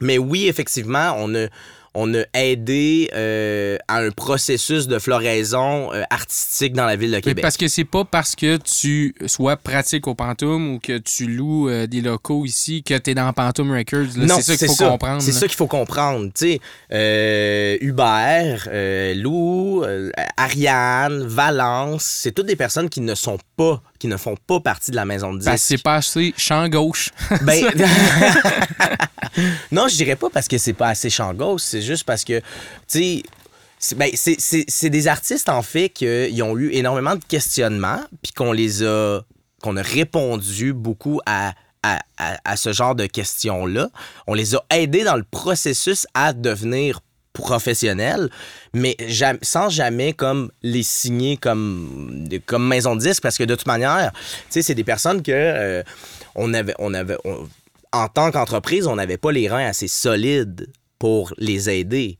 [0.00, 1.46] Mais oui, effectivement, on a,
[1.94, 7.16] on a aidé euh, à un processus de floraison euh, artistique dans la ville de
[7.16, 7.42] Mais Québec.
[7.42, 11.68] parce que c'est pas parce que tu sois pratique au Pantoum ou que tu loues
[11.68, 14.16] euh, des locaux ici que tu es dans Pantoum Records.
[14.16, 14.26] là.
[14.26, 15.22] Non, c'est ça qu'il faut comprendre.
[15.22, 16.30] C'est ça qu'il faut comprendre.
[16.32, 18.68] Tu sais, Hubert,
[19.16, 19.84] Lou,
[20.36, 24.90] Ariane, Valence, c'est toutes des personnes qui ne sont pas, qui ne font pas partie
[24.90, 25.50] de la maison de disques.
[25.50, 27.10] Parce que c'est pas assez champ gauche.
[27.42, 27.64] Ben,
[29.70, 32.40] non, je dirais pas parce que c'est pas assez champ gauche, c'est juste parce que,
[32.40, 32.44] tu
[32.88, 33.22] sais,
[33.78, 34.10] c'est ben,
[34.90, 39.20] des artistes, en fait, qui ont eu énormément de questionnements, puis qu'on les a,
[39.62, 43.88] qu'on a répondu beaucoup à, à, à- à ce genre de questions-là.
[44.26, 47.00] On les a aidés dans le processus à devenir
[47.40, 48.30] professionnels,
[48.72, 48.96] mais
[49.42, 54.12] sans jamais comme les signer comme, comme maison de disque, parce que de toute manière,
[54.48, 55.82] c'est des personnes que euh,
[56.34, 56.74] on avait,
[57.92, 62.18] en tant qu'entreprise, on n'avait pas les reins assez solides pour les aider.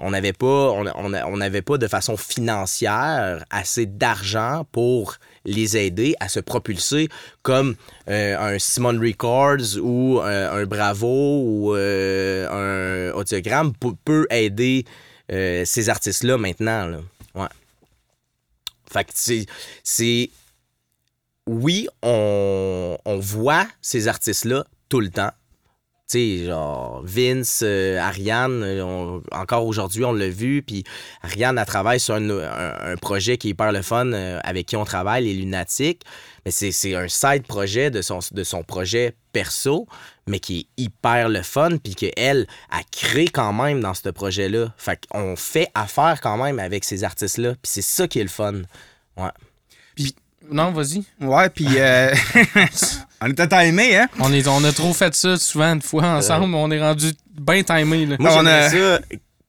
[0.00, 6.28] On n'avait pas, on, on, pas de façon financière assez d'argent pour les aider à
[6.28, 7.08] se propulser
[7.42, 7.76] comme
[8.08, 13.72] euh, un Simon Records ou euh, un Bravo ou euh, un Audiogramme
[14.04, 14.84] peut, aider
[15.28, 16.86] ces artistes-là maintenant.
[16.86, 16.98] Là.
[17.34, 17.48] Ouais.
[18.90, 19.46] Fait que
[19.82, 20.30] c'est
[21.46, 25.30] oui, on, on voit ces artistes-là tout le temps.
[26.14, 30.62] Tu sais, genre Vince, euh, Ariane, euh, on- encore aujourd'hui, on l'a vu.
[30.62, 30.84] Puis
[31.22, 34.66] Ariane, elle travaille sur un, un- un projet qui est hyper le fun euh, avec
[34.66, 36.02] qui on travaille, les Lunatiques.
[36.44, 39.88] Mais c'est c'est un side projet de son, de son projet perso,
[40.28, 41.78] mais qui est hyper le fun.
[41.82, 44.72] Puis qu'elle a créé quand même dans ce projet-là.
[44.76, 47.54] Fait qu'on fait affaire quand même avec ces artistes-là.
[47.54, 48.62] Puis c'est ça qui est le fun.
[49.16, 49.30] Ouais.
[50.48, 51.02] Non, vas-y.
[51.20, 52.14] Ouais, puis euh,
[53.24, 54.08] on était timé, hein?
[54.20, 57.12] On, est, on a trop fait ça souvent une fois ensemble, mais on est rendu
[57.40, 58.06] bien timé.
[58.06, 58.16] Là.
[58.18, 58.98] Moi, On a- ça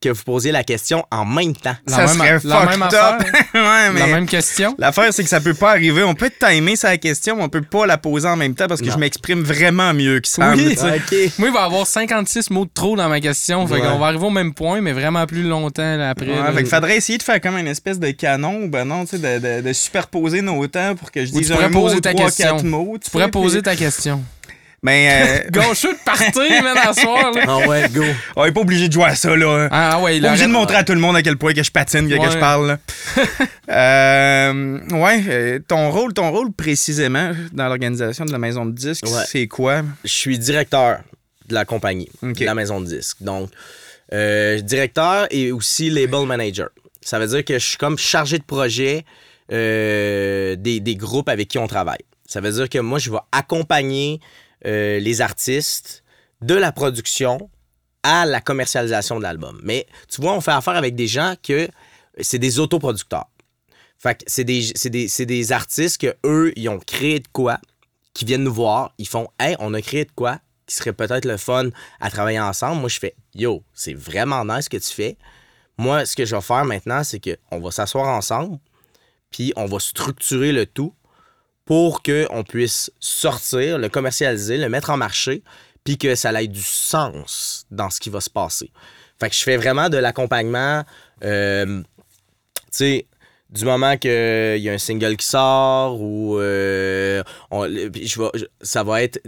[0.08, 1.76] que vous posiez la question en même temps.
[1.86, 2.92] La ça même- serait la fucked même up.
[2.92, 3.32] affaire.
[3.54, 4.74] ouais, mais La même question.
[4.78, 6.02] l'affaire, c'est que ça peut pas arriver.
[6.02, 8.80] On peut timer sa question, mais on peut pas la poser en même temps parce
[8.80, 8.92] que Non.
[8.94, 10.54] je m'exprime vraiment mieux que Sam.
[10.56, 10.76] Oui.
[11.38, 13.66] Moi, il va y avoir 56 mots de trop dans ma question.
[13.66, 16.26] Fait qu'on va arriver au même point, mais vraiment plus longtemps là, après.
[16.26, 19.16] Ouais, fait faudrait essayer de faire comme une espèce de canon, ou ben non, tu
[19.16, 22.26] sais, de, de- de superposer nos temps pour que je dise un mot, ta trois,
[22.26, 22.56] question.
[22.56, 22.96] quatre mots.
[23.02, 24.22] Tu pourrais poser ta question.
[24.86, 27.32] Mais euh, Gaucheux de partir, man, à soir.
[27.32, 27.42] Là.
[27.48, 28.04] Ah ouais, go.
[28.36, 29.66] on est pas obligé de jouer à ça, là.
[29.72, 31.52] Ah, ah ouais, il Pas obligé de montrer à tout le monde à quel point
[31.54, 32.66] que je patine, que, que je parle.
[32.68, 32.78] là.
[33.68, 39.04] Euh, ouais, euh, ton rôle, ton rôle précisément dans l'organisation de la maison de disques,
[39.06, 39.24] Ouais.
[39.26, 39.82] c'est quoi?
[40.04, 41.00] Je suis directeur
[41.48, 43.16] de la compagnie, de la maison de disques.
[43.22, 43.50] Donc,
[44.12, 46.68] euh, directeur et aussi label manager.
[47.02, 49.04] Ça veut dire que je suis comme chargé de projet
[49.52, 52.04] euh, des, des groupes avec qui on travaille.
[52.28, 54.20] Ça veut dire que moi, je vais accompagner
[54.64, 56.02] euh, les artistes
[56.40, 57.50] de la production
[58.02, 59.60] à la commercialisation de l'album.
[59.62, 61.68] Mais tu vois, on fait affaire avec des gens que
[62.20, 63.28] c'est des autoproducteurs.
[63.98, 67.58] Fait que c'est des, artistes que eux, ils ont créé de quoi,
[68.14, 71.24] qui viennent nous voir, ils font Hey, on a créé de quoi qui serait peut-être
[71.24, 72.80] le fun à travailler ensemble.
[72.80, 75.16] Moi, je fais Yo, c'est vraiment nice ce que tu fais.
[75.78, 78.58] Moi, ce que je vais faire maintenant, c'est qu'on va s'asseoir ensemble,
[79.30, 80.94] puis on va structurer le tout
[81.66, 85.42] pour qu'on puisse sortir, le commercialiser, le mettre en marché,
[85.84, 88.70] puis que ça ait du sens dans ce qui va se passer.
[89.20, 90.84] Fait que je fais vraiment de l'accompagnement,
[91.24, 93.06] euh, tu sais,
[93.50, 94.10] du moment qu'il
[94.58, 99.20] y a un single qui sort ou euh, on- je ça va être.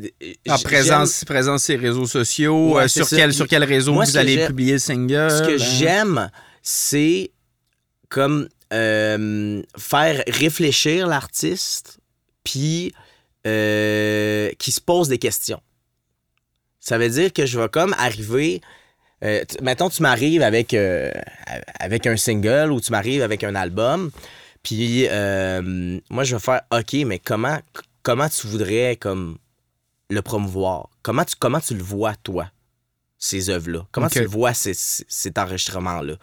[0.48, 3.92] En j- présence, présence sur les réseaux sociaux, Ouais, euh, sur, quel, sur quel réseau
[3.94, 5.30] Moi, vous allez publier le single.
[5.30, 5.56] Ce que hein?
[5.78, 6.30] j'aime,
[6.62, 7.30] c'est
[8.08, 11.97] comme euh, faire réfléchir l'artiste,
[12.44, 12.92] puis
[13.46, 15.60] euh, qui se pose des questions.
[16.80, 18.60] Ça veut dire que je vais comme arriver.
[19.24, 21.10] Euh, mettons, tu m'arrives avec, euh,
[21.80, 24.10] avec un single ou tu m'arrives avec un album,
[24.62, 27.58] puis euh, moi, je vais faire OK, mais comment,
[28.02, 29.38] comment tu voudrais comme
[30.08, 30.88] le promouvoir?
[31.02, 32.50] Comment tu, comment tu le vois, toi?
[33.20, 33.84] ces œuvres-là?
[33.90, 36.14] Comment tu le vois, ces- ces- cet enregistrement-là?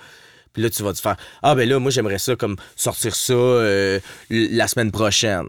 [0.53, 3.33] Puis là, tu vas te faire Ah, ben là, moi, j'aimerais ça comme sortir ça
[3.33, 3.99] euh,
[4.29, 5.47] la semaine prochaine.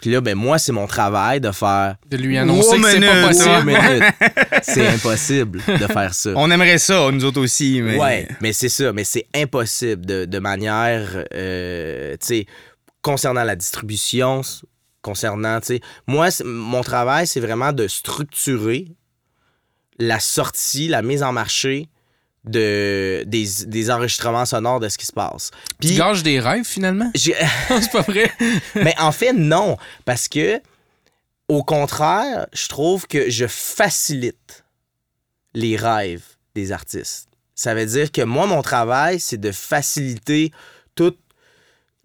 [0.00, 1.96] Puis là, ben moi, c'est mon travail de faire.
[2.08, 3.44] De lui annoncer que c'est pas possible.
[3.44, 4.04] Trois minutes.
[4.62, 6.32] c'est impossible de faire ça.
[6.36, 7.98] On aimerait ça, nous autres aussi, mais.
[7.98, 12.46] Ouais, mais c'est ça, mais c'est impossible de, de manière, euh, tu sais,
[13.02, 14.40] concernant la distribution,
[15.02, 18.86] concernant, tu sais, moi, mon travail, c'est vraiment de structurer
[19.98, 21.88] la sortie, la mise en marché
[22.44, 25.50] de, des, des enregistrements sonores de ce qui se passe.
[25.80, 27.10] Tu Puis, gâches des rêves, finalement?
[27.14, 28.30] c'est pas vrai?
[28.74, 30.60] mais en fait, non, parce que,
[31.48, 34.64] au contraire, je trouve que je facilite
[35.54, 36.24] les rêves
[36.54, 37.28] des artistes.
[37.54, 40.50] Ça veut dire que moi, mon travail, c'est de faciliter
[40.94, 41.14] tout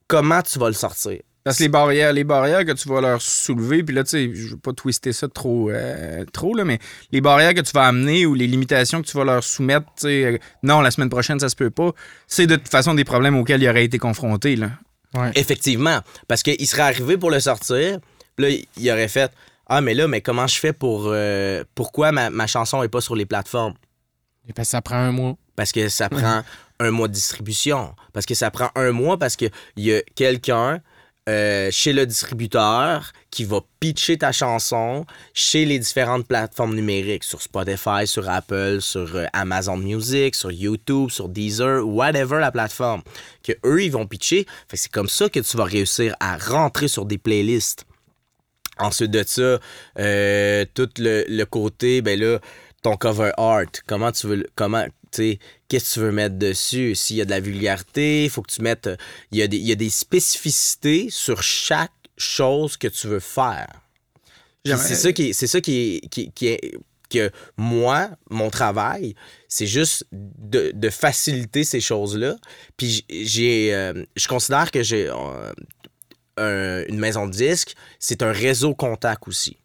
[0.08, 1.22] comment tu vas le sortir.
[1.46, 4.32] Parce que les barrières, les barrières que tu vas leur soulever, puis là, tu sais,
[4.34, 6.80] je veux pas twister ça trop, euh, trop, là, mais
[7.12, 10.08] les barrières que tu vas amener ou les limitations que tu vas leur soumettre, tu
[10.08, 11.92] sais, euh, non, la semaine prochaine, ça se peut pas,
[12.26, 14.72] c'est de toute façon des problèmes auxquels ils auraient été confrontés, là.
[15.36, 18.00] Effectivement, parce qu'il serait arrivé pour le sortir,
[18.36, 19.32] puis là, il aurait fait
[19.68, 21.06] Ah, mais là, mais comment je fais pour.
[21.08, 23.76] euh, pourquoi ma, ma chanson est pas sur les plateformes?
[24.50, 25.38] Et parce que ça prend un mois.
[25.56, 26.44] Parce que ça prend
[26.80, 27.96] un mois de distribution.
[28.14, 30.82] Parce que ça prend un mois parce qu'il y a quelqu'un
[31.28, 37.42] euh, chez le distributeur qui va pitcher ta chanson chez les différentes plateformes numériques, sur
[37.42, 43.02] Spotify, sur Apple, sur euh, Amazon Music, sur YouTube, sur Deezer, whatever la plateforme.
[43.44, 44.46] Que eux, ils vont pitcher.
[44.72, 47.86] C'est comme ça que tu vas réussir à rentrer sur des playlists.
[48.78, 49.60] Ensuite de ça,
[50.00, 52.40] euh, tout le, le côté, ben là,
[52.84, 54.86] ton cover art, comment tu veux, comment,
[55.68, 56.96] qu'est-ce que tu veux mettre dessus?
[56.96, 58.96] S'il y a de la vulgarité, il faut que tu mettes, euh,
[59.32, 63.20] il y, a des, il y a des spécificités sur chaque chose que tu veux
[63.20, 63.68] faire.
[64.78, 66.76] C'est ça qui, est- c'est ça qui, qui, qui est,
[67.10, 69.14] que moi, mon travail,
[69.48, 72.36] c'est juste de, de faciliter ces choses-là.
[72.78, 75.52] Puis j'ai, euh, je considère que j'ai euh,
[76.38, 79.58] un- une maison de disques, c'est un réseau contact aussi.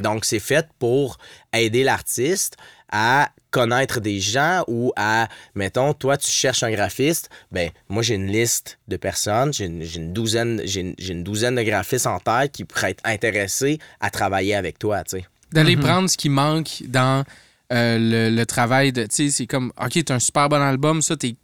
[0.00, 1.18] Donc, c'est fait pour
[1.52, 2.56] aider l'artiste
[2.90, 8.14] à connaître des gens ou à, mettons, toi, tu cherches un graphiste, ben moi, j'ai
[8.14, 12.64] une liste de personnes, j'ai une, douzaine, j'ai une, douzaine de graphistes en tête qui
[12.64, 15.24] pourraient être intéressés à travailler avec toi, tu sais.
[15.52, 15.80] D'aller Mm-hmm.
[15.80, 17.24] prendre ce qui manque dans
[17.72, 19.04] euh, le, le travail de.
[19.04, 21.34] Tu sais, c'est comme, OK, t'as un super bon album, ça, t'es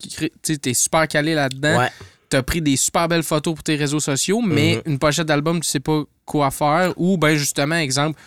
[0.43, 1.79] t'es super calé là-dedans.
[1.79, 1.89] Ouais.
[2.29, 4.93] T'as pris des super belles photos pour tes réseaux sociaux, mais Mhm.
[4.93, 6.93] une pochette d'album, tu sais pas quoi faire.
[6.97, 8.19] Ou, ben, justement, exemple,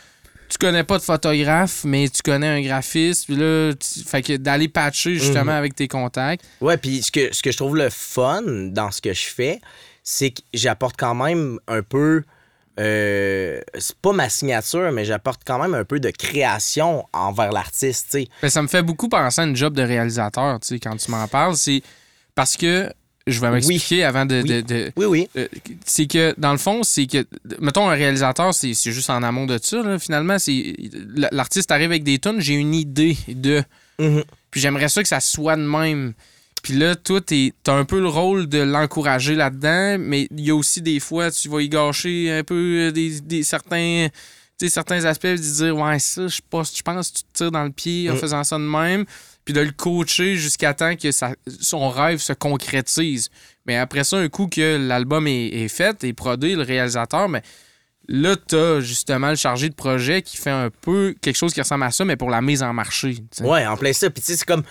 [0.50, 3.26] tu connais pas de photographe, mais tu connais un graphiste.
[3.26, 5.58] Puis là, tu- fait que d'aller patcher justement Mhm.
[5.58, 6.44] avec tes contacts.
[6.62, 9.60] Ouais, puis ce que, ce que je trouve le fun dans ce que je fais,
[10.04, 12.24] c'est que j'apporte quand même un peu.
[12.80, 18.06] euh, c'est pas ma signature, mais j'apporte quand même un peu de création envers l'artiste,
[18.12, 18.28] tu sais.
[18.42, 21.10] Ben, ça me fait beaucoup penser à une job de réalisateur, tu sais, quand tu
[21.10, 21.56] m'en parles.
[21.56, 21.82] C'est
[22.36, 22.92] parce que,
[23.28, 24.50] je vais m'expliquer avant de- Oui.
[24.50, 25.30] de- de, Oui, oui.
[25.38, 25.48] Euh,
[25.86, 27.26] c'est que dans le fond, c'est que
[27.60, 29.82] mettons un réalisateur, c'est juste en amont de ça.
[29.84, 30.00] là.
[30.00, 30.38] finalement,
[31.32, 33.64] l'artiste arrive avec des tunes, j'ai une idée de,
[34.00, 34.24] Mhm.
[34.52, 36.14] puis j'aimerais ça que ça soit de même.
[36.64, 40.56] Puis là, toi, t'as un peu le rôle de l'encourager là-dedans, mais il y a
[40.56, 44.08] aussi des fois, tu vas y gâcher un peu euh, des, des certains,
[44.68, 47.64] certains aspects, de dire ouais ça, je pas- je pense que tu te tires dans
[47.64, 48.18] le pied en Mm.
[48.18, 49.06] faisant ça de même,
[49.48, 51.10] puis de le coacher jusqu'à temps que
[51.62, 53.30] son rêve se concrétise.
[53.66, 57.42] Mais après ça, un coup que l'album est, fait, est prodé, le réalisateur, mais
[58.10, 61.86] là, t'as justement le chargé de projet qui fait un peu quelque chose qui ressemble
[61.86, 63.20] à ça, mais pour la mise en marché.
[63.40, 64.10] Ouais, en plein ça.
[64.10, 64.64] Puis tu sais, c'est comme.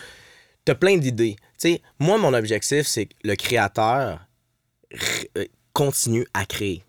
[0.67, 1.37] T'as plein d'idées.
[1.59, 4.27] Tu sais, moi, mon objectif, c'est que le créateur
[5.39, 6.85] euh, continue à créer.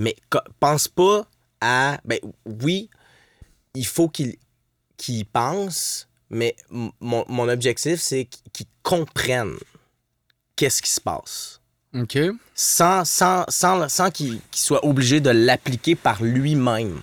[0.00, 0.16] Mais
[0.58, 1.24] pense pas
[1.60, 2.00] à.
[2.04, 2.90] Ben oui,
[3.74, 4.36] il faut qu'il
[5.32, 9.56] pense, mais mon, mon objectif, c'est qu'il qu'il comprenne
[10.56, 11.60] qu'est-ce qui se passe.
[11.94, 12.18] OK.
[12.54, 17.00] Sans, sans, sans, sans qu'il soit obligé de l'appliquer par lui-même.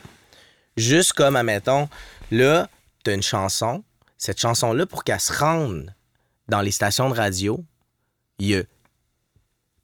[0.78, 1.90] Juste comme, admettons,
[2.32, 2.70] là,
[3.04, 3.84] t'as une chanson.
[4.18, 5.94] Cette chanson-là, pour qu'elle se rende
[6.48, 7.64] dans les stations de radio,
[8.40, 8.64] il y a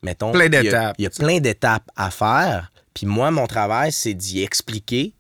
[0.02, 0.32] mettons.
[0.32, 2.72] Plein il y a- d'étapes, Il y a tu plein d'étapes à faire.
[2.94, 5.14] Puis moi, mon travail, c'est d'y expliquer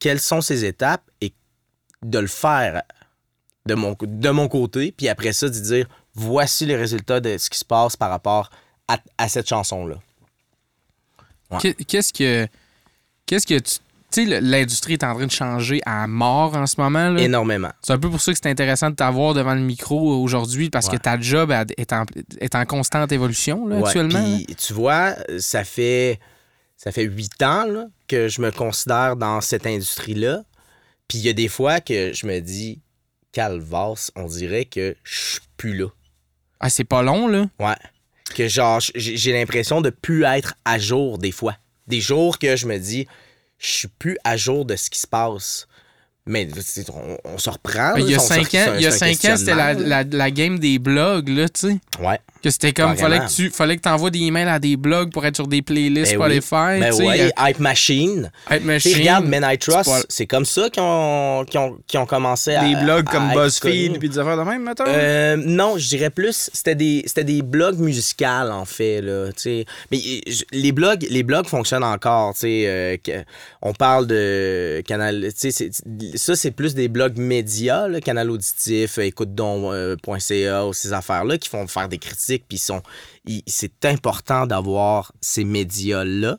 [0.00, 1.32] quelles sont ces étapes et
[2.02, 2.82] de le faire
[3.66, 4.92] de mon, de mon côté.
[4.96, 8.50] Puis après ça, de dire voici les résultats de ce qui se passe par rapport
[8.88, 9.96] à, à cette chanson-là.
[11.50, 11.74] Ouais.
[11.86, 12.46] Qu'est-ce que.
[13.26, 13.76] Qu'est-ce que tu.
[14.12, 17.08] Tu sais, l'industrie est en train de changer à mort en ce moment.
[17.10, 17.20] là?
[17.20, 17.72] Énormément.
[17.82, 20.88] C'est un peu pour ça que c'est intéressant de t'avoir devant le micro aujourd'hui parce
[20.88, 22.04] que ta job elle, est, en,
[22.38, 24.20] est en constante évolution là, Ouais, actuellement.
[24.20, 24.38] là.
[24.56, 26.20] tu vois, ça fait
[26.76, 30.42] ça fait huit ans là, que je me considère dans cette industrie-là.
[31.08, 32.80] Puis il y a des fois que je me dis,
[33.34, 35.88] calvasse, on dirait que je suis plus là.
[36.60, 37.46] Ah, c'est pas long, là?
[37.58, 37.74] Ouais.
[38.34, 41.56] Que genre, j'ai l'impression de plus être à jour des fois.
[41.86, 43.06] Des jours que je me dis,
[43.58, 45.66] je suis plus à jour de ce qui se passe.
[46.26, 46.48] Mais
[46.88, 47.96] on, on se reprend.
[47.96, 50.30] il y a cinq ans, il y a cinq ans, c'était la, questionnement, la, la
[50.30, 51.78] game des blogs, là, tu sais.
[52.00, 52.18] Ouais.
[52.44, 55.24] Que c'était comme, fallait que tu fallait que envoies des emails à des blogs pour
[55.24, 56.40] être sur des playlists Ben oui.
[56.40, 57.02] Spotify, Ben tu sais.
[57.06, 58.30] ouais, euh, Hype Machine.
[58.50, 58.98] Hype Machine.
[58.98, 62.62] regarde, Men I Trust, c'est pas- c'est comme ça qu'ils ont, ont, ont commencé à.
[62.68, 64.84] Des blogs à comme BuzzFeed puis des affaires de même, mettons?
[64.86, 69.30] Euh, non, je dirais plus, c'était des, c'était des blogs musicales, en fait, là.
[69.90, 69.98] Mais
[70.52, 72.64] les blogs, les blogs fonctionnent encore, tu sais.
[72.66, 73.22] euh,
[73.62, 75.30] on parle de canal,
[76.14, 81.66] ça, c'est plus des blogs médias, là, canal auditif, euh, écoute-donc.ca, ces affaires-là, qui font
[81.66, 82.82] faire des critiques, puis sont,
[83.46, 86.38] c'est important d'avoir ces médias-là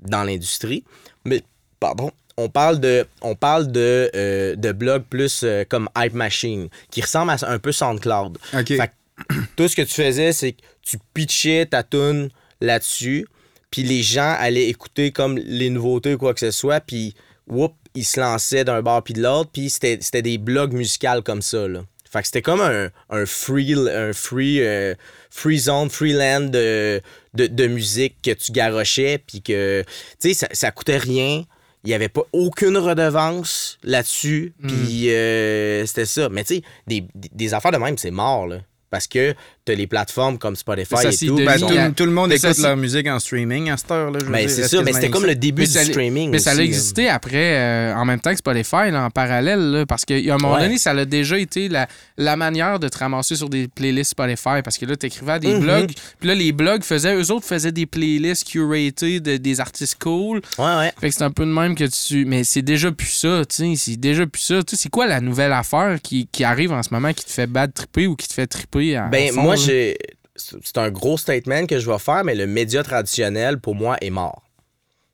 [0.00, 0.84] dans l'industrie.
[1.24, 1.42] Mais,
[1.80, 6.68] pardon, on parle de, on parle de, euh, de blogs plus euh, comme Hype Machine,
[6.90, 8.38] qui ressemble à un peu SoundCloud.
[8.54, 8.66] OK.
[8.66, 8.90] Fait
[9.28, 12.28] que tout ce que tu faisais, c'est que tu pitchais ta tune
[12.60, 13.26] là-dessus,
[13.70, 17.14] puis les gens allaient écouter comme les nouveautés ou quoi que ce soit, puis
[17.46, 21.42] whoop, ils se lançaient d'un bord puis de l'autre, puis c'était des blogs musicales comme
[21.42, 21.82] ça, là.
[22.10, 24.94] Fait que c'était comme un, un free, un free, euh,
[25.30, 27.00] free zone, free land de,
[27.34, 29.82] de, de musique que tu garochais, puis que,
[30.20, 31.44] tu sais, ça, ça coûtait rien.
[31.84, 36.28] Il n'y avait pas aucune redevance là-dessus, puis euh, c'était ça.
[36.28, 38.58] Mais tu sais, des, des- des affaires de même, c'est mort, là.
[38.90, 41.34] Parce que t'as les plateformes comme Spotify Ça, et tout.
[41.36, 44.12] Ben, qui tout, le monde mais écoute leur musique en streaming à cette heure.
[44.12, 46.30] Là, je veux Ben, c'est ça, mais c'était comme le début Mais du ça streaming.
[46.30, 49.86] Mais ça a existé après, euh, en même temps que Spotify, là, en parallèle, là,
[49.86, 50.60] parce qu'à un moment Ouais.
[50.62, 54.62] donné, ça a déjà été la, la manière de te ramasser sur des playlists Spotify,
[54.62, 55.60] parce que là, tu écrivais à des Mhm.
[55.60, 59.96] blogs, puis là, les blogs faisaient, eux autres faisaient des playlists curatées de- des artistes
[60.00, 60.92] cool, Ouais, ouais.
[61.00, 62.24] fait que c'est un peu de même que tu...
[62.24, 64.62] Mais c'est déjà plus ça, tu sais, c'est déjà plus ça.
[64.62, 67.30] Tu sais, c'est quoi la nouvelle affaire qui, qui arrive en ce moment qui te
[67.32, 69.96] fait bad tripper ou qui te fait tripper à Ben, moi, j'ai.
[70.36, 74.10] C'est un gros statement que je vais faire, mais le média traditionnel, pour moi, est
[74.10, 74.42] mort.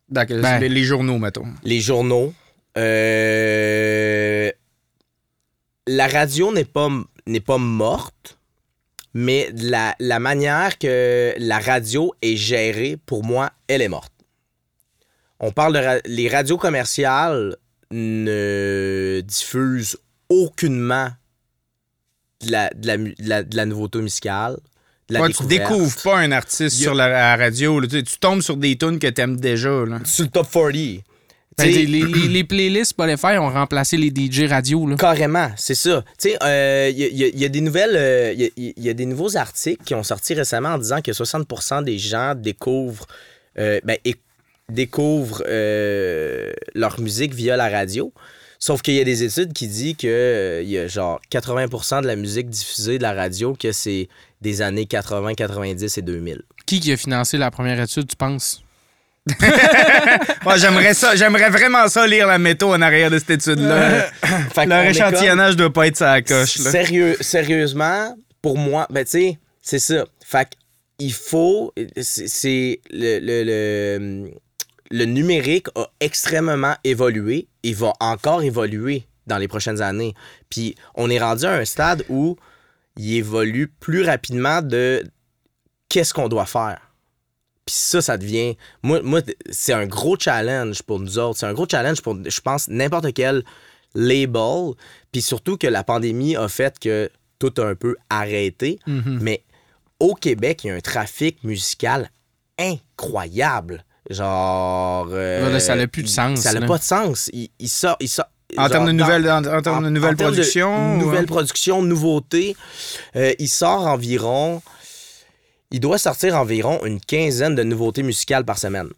[0.09, 0.59] D'accord, Ben.
[0.61, 1.47] les, les journaux, mettons.
[1.63, 2.35] Les journaux.
[2.77, 4.51] euh,
[5.87, 6.89] La radio n'est pas,
[7.27, 8.39] n'est pas morte,
[9.15, 14.13] mais la, la manière que la radio est gérée, pour moi, elle est morte.
[15.41, 15.79] On parle de.
[15.79, 17.57] ra- Les radios commerciales
[17.91, 19.99] ne diffusent
[20.29, 21.11] aucunement
[22.47, 24.57] de la, de la, de la- de la nouveauté musicale.
[25.09, 27.81] de la Ouais, tu découvres pas un artiste a- sur la, la radio.
[27.81, 27.87] là.
[27.89, 29.85] Tu, tu tombes sur des tunes que t'aimes déjà.
[29.85, 30.01] Là.
[30.05, 30.73] Sur le top 40.
[31.59, 34.97] Ben, les, les- les playlists Spotify ont remplacé les DJ radio, là.
[34.97, 36.03] Carrément, c'est ça.
[36.19, 38.33] Tu sais, euh, il y, a- il y a- il y a des nouvelles, euh,
[38.33, 41.03] il y a- il y, a des nouveaux articles qui ont sorti récemment en disant
[41.03, 43.07] que 60% des gens découvrent,
[43.59, 44.17] euh, ben, éc-
[44.71, 48.15] découvrent euh, leur musique via la radio.
[48.63, 52.03] Sauf qu'il y a des études qui disent que euh, il y a genre 80%
[52.03, 54.09] de la musique diffusée de la radio que c'est
[54.41, 56.43] des années 80, 90 et 2000.
[56.65, 58.63] Qui qui a financé la première étude, tu penses?
[60.47, 61.17] Ouais, j'aimerais ça.
[61.17, 64.11] J'aimerais vraiment ça lire la métaux en arrière de cette étude-là.
[64.67, 66.59] Leur échantillonnage doit pas être ça la coche.
[66.59, 66.71] Là.
[66.71, 70.05] Sérieux, sérieusement, pour moi, ben tu sais, c'est ça.
[70.25, 70.51] Fait que
[71.01, 74.31] il faut, c'est c'est le, le, le,
[74.93, 80.15] le numérique a extrêmement évolué et va encore évoluer dans les prochaines années.
[80.51, 82.37] Puis on est rendu à un stade où
[82.97, 85.03] il évolue plus rapidement de
[85.89, 86.93] qu'est-ce qu'on doit faire.
[87.65, 88.57] Puis ça, ça devient.
[88.83, 91.39] Moi, moi c'est un gros challenge pour nous autres.
[91.39, 93.45] C'est un gros challenge pour, je pense, n'importe quel
[93.95, 94.73] label.
[95.11, 98.79] Puis surtout que la pandémie a fait que tout a un peu arrêté.
[98.87, 99.21] Mhm.
[99.23, 99.43] Mais
[100.01, 102.11] au Québec, il y a un trafic musical
[102.59, 103.85] incroyable.
[104.11, 105.09] Genre.
[105.13, 107.31] euh, Ouais, là, ça n'a plus de sens, Ça n'a pas de sens.
[107.33, 107.97] Il, il sort.
[108.01, 108.27] Il sort
[108.59, 110.95] En termes de nouvelles, en, en termes de nouvelles de productions.
[110.95, 112.57] ou- Nouvelles productions, nouveautés.
[113.17, 114.61] Euh, il sort environ.
[115.71, 118.89] Il doit sortir environ une quinzaine de nouveautés musicales par semaine.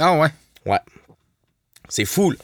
[0.00, 0.28] Ah ouais.
[1.88, 2.38] C'est fou, là.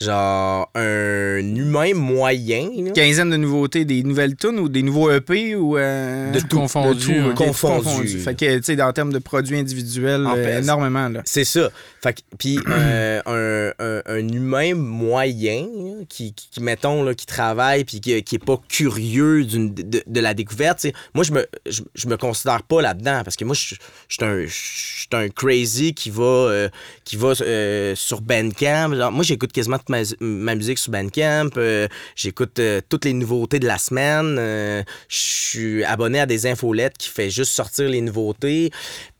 [0.00, 2.70] Genre un humain moyen.
[2.84, 2.90] là.
[2.92, 5.76] Quinzaine de nouveautés, des nouvelles tunes ou des nouveaux EP ou.
[5.76, 6.56] euh, De Tout tout.
[6.58, 7.34] confondu, de tout, hein?
[7.36, 8.18] Confondu.
[8.18, 11.22] Fait que, tu sais, en termes de produits individuels, En euh, fait, énormément, là.
[11.24, 11.68] C'est ça.
[12.02, 17.14] Fait que, puis euh, un, un- un humain moyen là, qui, qui, qui, mettons, là,
[17.14, 20.94] qui travaille puis qui, qui est pas curieux d'une- de, de la découverte, tu sais,
[21.14, 23.74] moi, je me, je, je me considère pas là-dedans parce que moi, je
[24.08, 26.68] je suis un, je suis un crazy qui va, euh,
[27.04, 28.94] qui va euh, sur Bandcamp.
[28.94, 31.50] Genre, moi, j'écoute quasiment ma, ma musique sur Bandcamp.
[31.56, 31.86] euh,
[32.16, 34.36] j'écoute euh, toutes les nouveautés de la semaine.
[34.38, 38.70] euh, je suis abonné à des infolettes qui fait juste sortir les nouveautés.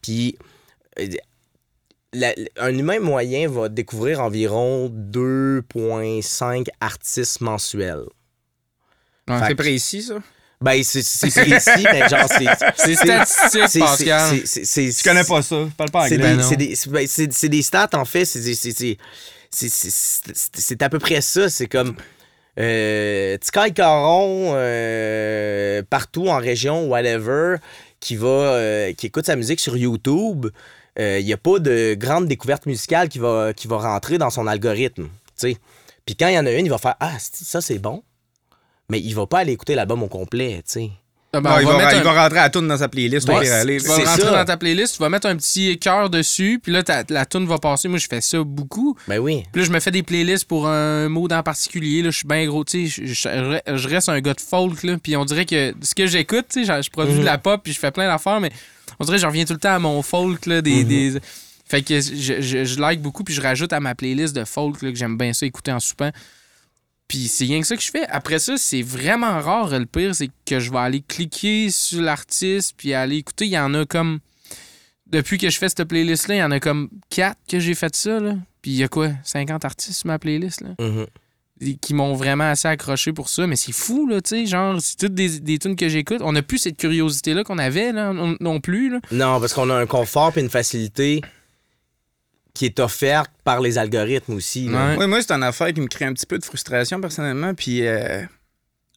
[0.02, 0.36] Puis
[0.98, 1.06] euh,
[2.12, 4.88] la- un humain moyen va découvrir environ
[5.70, 8.04] 2,5 artistes mensuels.
[9.28, 9.36] Ouais.
[9.48, 10.14] C'est précis, ça.
[10.62, 12.44] Ben, c'est c'est précis, mais genre, c'est.
[12.76, 14.30] C'est statistique, c'est- Pascal.
[14.30, 15.66] c'est- c'est- c'est- Tu connais pas ça.
[15.74, 16.30] Parle pas c'est anglais.
[16.32, 16.42] des, non.
[16.48, 18.26] c'est des- c'est- ben, c'est- c'est des stats, en fait.
[18.26, 18.98] C'est-
[19.50, 21.48] c'est- à peu près ça.
[21.48, 21.94] C'est comme.
[22.58, 23.38] Euh,
[23.74, 27.56] Caron, euh, partout en région, whatever,
[28.00, 30.46] qui va euh, qui écoute sa musique sur YouTube,
[30.98, 34.46] il n'y a pas de grande découverte musicale qui va, qui va rentrer dans son
[34.46, 35.04] algorithme.
[35.04, 35.10] tu
[35.52, 35.56] sais.
[36.04, 38.02] Puis quand il y en a une, il va faire Ah, ça c'est bon.
[38.90, 40.56] Mais il va pas aller écouter l'album au complet.
[40.66, 40.90] tu sais.
[41.32, 43.28] Ah, ben, Non, il, va il rentrer à la tune dans sa playlist.
[43.28, 43.78] Ouais, au pire, aller.
[43.80, 44.30] Tu vas rentrer ça.
[44.32, 47.46] dans ta playlist, tu vas mettre un petit cœur dessus, puis là, ta- la tune
[47.46, 47.86] va passer.
[47.86, 48.96] Moi, je fais ça beaucoup.
[49.06, 49.44] Ben oui.
[49.52, 52.02] Puis là, je me fais des playlists pour un mot en particulier.
[52.02, 53.04] Là, je suis bien gros, tu sais.
[53.06, 54.96] Je, je- je reste un gars de folk, là.
[55.00, 57.20] Puis on dirait que ce que j'écoute, tu sais, je- je produis Mhm.
[57.20, 58.50] de la pop, puis je fais plein d'affaires, mais
[58.98, 60.60] on dirait que je reviens tout le temps à mon folk, là.
[60.62, 60.88] Des, Mhm.
[60.88, 61.20] des-
[61.68, 64.82] Fait que je, je, je like beaucoup, puis je rajoute à ma playlist de folk,
[64.82, 66.10] là, que j'aime bien ça écouter en soupant.
[67.10, 68.06] Puis c'est rien que ça que je fais.
[68.06, 69.76] Après ça, c'est vraiment rare.
[69.76, 73.46] Le pire, c'est que je vais aller cliquer sur l'artiste, puis aller écouter.
[73.46, 74.20] Il y en a comme.
[75.08, 77.96] Depuis que je fais cette playlist-là, il y en a comme 4 que j'ai fait
[77.96, 78.34] ça, là.
[78.62, 79.10] Puis il y a quoi?
[79.24, 81.06] 50 artistes sur ma playlist, là Mhm.
[81.62, 83.44] et qui m'ont vraiment assez accroché pour ça.
[83.48, 84.46] Mais c'est fou, là, tu sais.
[84.46, 86.18] Genre, c'est toutes des, des tunes que j'écoute.
[86.22, 89.00] On n'a plus cette curiosité-là qu'on avait, là, non, non plus, là.
[89.10, 91.22] Non, parce qu'on a un confort et une facilité
[92.60, 94.68] qui est offerte par les algorithmes aussi.
[94.68, 94.96] Ouais.
[94.98, 97.54] Oui, moi, c'est une affaire qui me crée un petit peu de frustration personnellement.
[97.54, 98.20] Puis euh,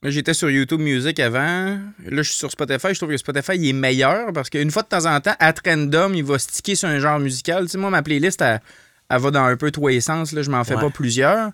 [0.04, 1.40] j'étais sur YouTube Music avant.
[1.40, 2.90] Là, je suis sur Spotify.
[2.92, 5.54] Je trouve que Spotify il est meilleur parce qu'une fois de temps en temps, à
[5.66, 7.64] random, il va sticker sur un genre musical.
[7.64, 8.60] Tu sais, moi, ma playlist, elle,
[9.10, 10.34] elle va dans un peu tous les sens.
[10.34, 10.42] Là.
[10.42, 10.82] Je m'en fais Ouais.
[10.82, 11.52] pas plusieurs.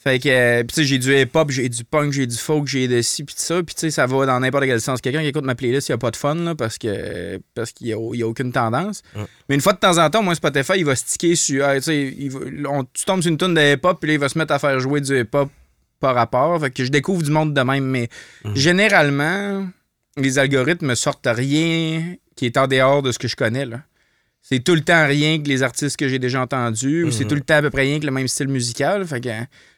[0.00, 2.86] Fait que, euh, tu sais, j'ai du hip-hop, j'ai du punk, j'ai du folk, j'ai
[2.86, 3.60] de ci, puis de ça.
[3.64, 5.00] Puis tu sais, ça va dans n'importe quel sens.
[5.00, 7.88] Quelqu'un qui écoute ma playlist, il a pas de fun, là, parce que parce qu'il
[7.88, 9.02] y a, aucune tendance.
[9.48, 11.64] Mais une fois de temps en temps, moi, Spotify, il va sticker sur.
[11.64, 12.14] ah, tu sais,
[12.92, 14.78] tu tombes sur une tune de hip-hop, puis là, il va se mettre à faire
[14.78, 15.50] jouer du hip-hop
[15.98, 16.60] par rapport.
[16.60, 17.84] Fait que je découvre du monde de même.
[17.84, 18.08] Mais
[18.44, 18.54] Mhm.
[18.54, 19.66] généralement,
[20.16, 23.80] les algorithmes me sortent rien qui est en dehors de ce que je connais, là.
[24.50, 27.28] C'est tout le temps rien que les artistes que j'ai déjà entendus, ou c'est Mhm.
[27.28, 29.06] tout le temps à peu près rien que le même style musical.
[29.06, 29.28] Fait que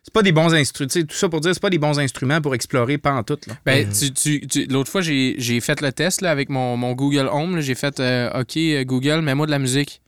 [0.04, 0.88] c'est pas des bons instruments.
[0.88, 3.36] Tout ça pour dire, c'est pas des bons instruments pour explorer pas en tout.
[3.48, 3.54] Là.
[3.66, 3.92] Ben, Mhm.
[3.92, 7.28] tu, tu- tu- l'autre fois, j'ai, j'ai fait le test là, avec mon, mon Google
[7.32, 7.56] Home.
[7.56, 7.62] là.
[7.62, 10.00] J'ai fait euh, OK, euh, Google, mets-moi de la musique.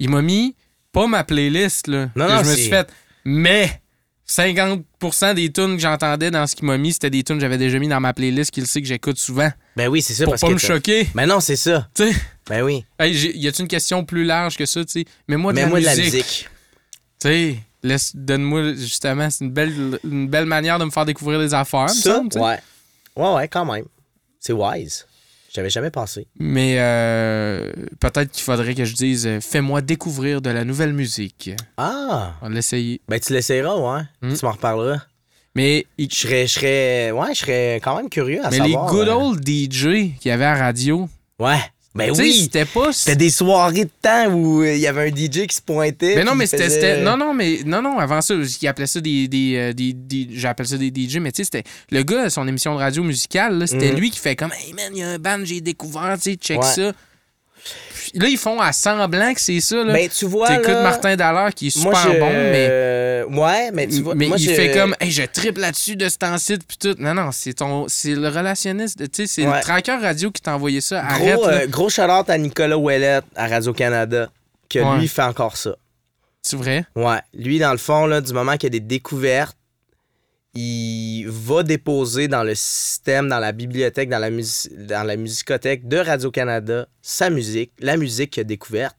[0.00, 0.56] Il m'a mis
[0.90, 1.86] pas ma playlist.
[1.86, 2.88] Là, Non, que non, je me c'est- suis fait,
[3.24, 3.81] mais
[4.28, 7.58] 50% des tunes que j'entendais dans ce qu'il m'a mis, c'était des tunes que j'avais
[7.58, 9.50] déjà mis dans ma playlist qu'il sait que j'écoute souvent.
[9.76, 10.24] Ben oui, c'est ça.
[10.24, 11.08] pour parce pas que me choquer.
[11.14, 11.88] Ben non, c'est ça.
[12.48, 12.84] Ben oui.
[12.98, 15.04] Hey, y a-tu une question plus large que ça, tu sais?
[15.28, 16.48] Mets-moi de, moi, de la musique.
[17.20, 21.38] Tu sais, laisse, donne-moi, justement, c'est une belle, une belle manière de me faire découvrir
[21.38, 22.58] des affaires, me Ça, semble, ouais.
[23.16, 23.84] Ouais, ouais, quand même.
[24.40, 25.06] C'est wise.
[25.54, 26.26] J'avais jamais pensé.
[26.38, 31.50] Mais euh, peut-être qu'il faudrait que je dise euh, fais-moi découvrir de la nouvelle musique.
[31.76, 32.32] Ah!
[32.40, 33.00] On va l'essayer.
[33.08, 34.02] Ben tu l'essayeras, ouais.
[34.22, 34.34] Hmm.
[34.34, 35.02] Tu m'en reparleras.
[35.54, 38.86] Mais, Je serais, je serais, ouais, je serais quand même curieux à mais savoir.
[38.86, 41.58] les good euh, old DJ qu'il y avait à radio, Ouais.
[41.94, 42.32] Ben tu sais, oui.
[42.44, 42.90] c'était pas.
[42.92, 46.14] C'était des soirées de temps où euh, il y avait un DJ qui se pointait.
[46.16, 47.60] Mais non, mais c'était, faisait- Non, non, mais.
[47.66, 49.28] Non, non, avant ça, ils appelaient ça des.
[49.28, 51.64] des, euh, des, des- j'appelle ça des DJ, mais tu sais, c'était.
[51.90, 53.98] Le gars, son émission de radio musicale, c'était Mhm.
[53.98, 56.36] lui qui fait comme Hey man, il y a un band, j'ai découvert, tu sais,
[56.36, 56.66] check Ouais.
[56.66, 56.92] ça.
[58.14, 59.92] Là, ils font à semblant que c'est ça, là.
[59.92, 60.48] Ben tu vois.
[60.48, 62.68] T'écoutes Martin Dallaire qui est super moi, je- bon, mais.
[62.70, 64.14] euh, Ouais, mais tu vois.
[64.14, 66.94] mais moi, il je- fait comme, hey, je triple là-dessus de ce temps-ci, puis tout.
[66.98, 69.56] Non, non, c'est ton, c'est le relationniste, tu sais, c'est Ouais.
[69.56, 71.02] le tracker radio qui t'a envoyé ça.
[71.18, 74.28] Gros, euh, gros shout-out à Nicolas Ouellette à Radio-Canada,
[74.68, 74.98] que Ouais.
[74.98, 75.74] lui fait encore ça.
[76.42, 76.84] C'est vrai?
[76.96, 77.20] Ouais.
[77.34, 79.56] Lui, dans le fond, là, du moment qu'il y a des découvertes,
[80.54, 85.88] il va déposer dans le système, dans la bibliothèque, dans la, mus- dans la musicothèque
[85.88, 88.96] de Radio-Canada sa musique, la musique qu'il a découverte,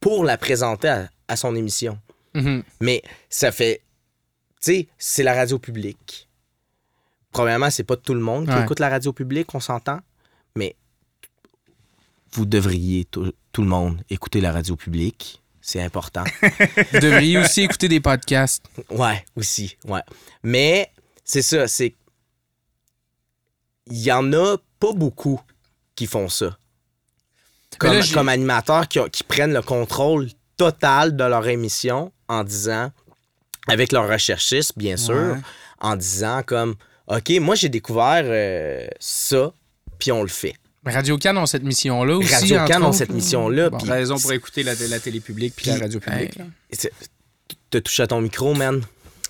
[0.00, 1.98] pour la présenter à, à son émission.
[2.34, 2.62] Mhm.
[2.80, 3.82] Mais ça fait.
[4.62, 6.28] Tu sais, c'est la radio publique.
[7.32, 8.62] Premièrement, c'est pas tout le monde qui Ouais.
[8.62, 9.98] écoute la radio publique, on s'entend.
[10.54, 10.76] Mais
[12.32, 15.42] vous devriez, tout, tout le monde, écouter la radio publique.
[15.60, 16.24] c'est important.
[16.92, 18.64] Vous devriez aussi écouter des podcasts.
[18.90, 20.00] Ouais, aussi, ouais.
[20.42, 20.91] Mais
[21.24, 21.94] c'est ça, c'est.
[23.86, 25.40] Il y en a pas beaucoup
[25.94, 26.56] qui font ça.
[27.78, 32.92] Comme, là, j'ai- comme animateurs qui, prennent le contrôle total de leur émission en disant,
[33.66, 35.40] avec leur recherchiste, bien sûr, Ouais.
[35.80, 36.74] en disant comme,
[37.08, 39.52] OK, moi j'ai découvert euh, ça,
[39.98, 40.54] puis on le fait.
[40.84, 42.32] Mais Radio Can ont cette mission-là aussi.
[42.34, 43.14] Radio entre Can ont cette là.
[43.14, 43.78] mission-là, Bon.
[43.78, 46.38] Raison pour écouter la, la télé publique puis la radio publique.
[46.70, 46.92] c'est-
[47.70, 48.82] T'as touché à ton micro, man.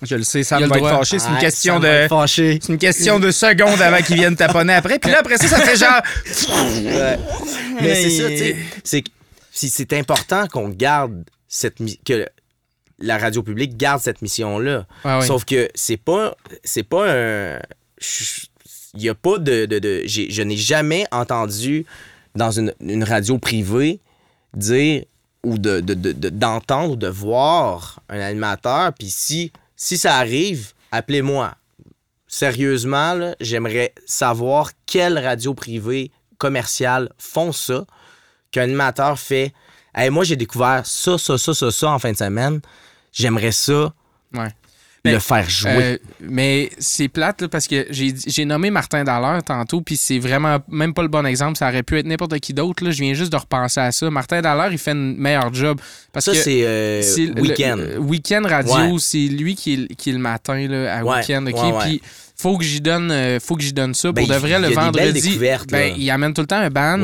[0.03, 1.19] Je le sais, Sam va être fâché.
[1.19, 1.93] C'est une question ça va de.
[2.03, 2.59] être fâché.
[2.61, 4.99] C'est une question de secondes avant qu'ils viennent taponner après.
[4.99, 6.01] Puis là, après ça, ça fait genre.
[6.83, 7.19] Ouais.
[7.81, 9.03] Mais c'est ça, tu sais.
[9.51, 12.27] C'est important qu'on garde cette que
[12.99, 14.85] la radio publique garde cette mission-là.
[15.03, 15.27] Ah oui.
[15.27, 17.59] Sauf que c'est pas c'est pas un
[18.95, 21.85] il y a pas de, de, de- je n'ai jamais entendu
[22.35, 23.99] dans une, une radio privée
[24.55, 25.03] dire
[25.43, 29.51] ou de, de- de- de- d'entendre ou de voir un animateur puis si
[29.85, 31.55] si ça arrive appelez-moi
[32.27, 37.85] sérieusement j'aimerais savoir quelle radio privée commerciale font ça
[38.51, 39.53] qu'un animateur fait
[39.95, 42.61] Hey, moi j'ai découvert ça ça ça ça ça en fin de semaine
[43.11, 43.93] j'aimerais ça
[44.33, 44.47] Ouais.
[45.05, 49.43] Le Mais, faire jouer Euh, mais c'est plate là, parce que j'ai nommé Martin Dallaire
[49.43, 51.57] tantôt, puis c'est vraiment même pas le bon exemple.
[51.57, 52.83] Ça aurait pu être n'importe qui d'autre.
[52.85, 52.91] là.
[52.91, 54.09] Je viens juste de repenser à ça.
[54.09, 55.79] Martin Dallaire, il fait un meilleur job.
[56.13, 57.01] Parce ça que c'est euh,
[57.37, 58.99] week-end le- Week-end Radio, Ouais.
[58.99, 61.45] c'est lui qui est, qui est le matin là, à Ouais, Week-end.
[61.47, 61.53] OK?
[61.53, 61.79] ouais, ouais.
[61.83, 62.01] Puis
[62.37, 64.11] faut que j'y donne, euh, faut que j'y donne ça.
[64.13, 65.37] Ben, Pour de vrai, il le vendredi,
[65.69, 66.99] ben, il amène tout le temps un band,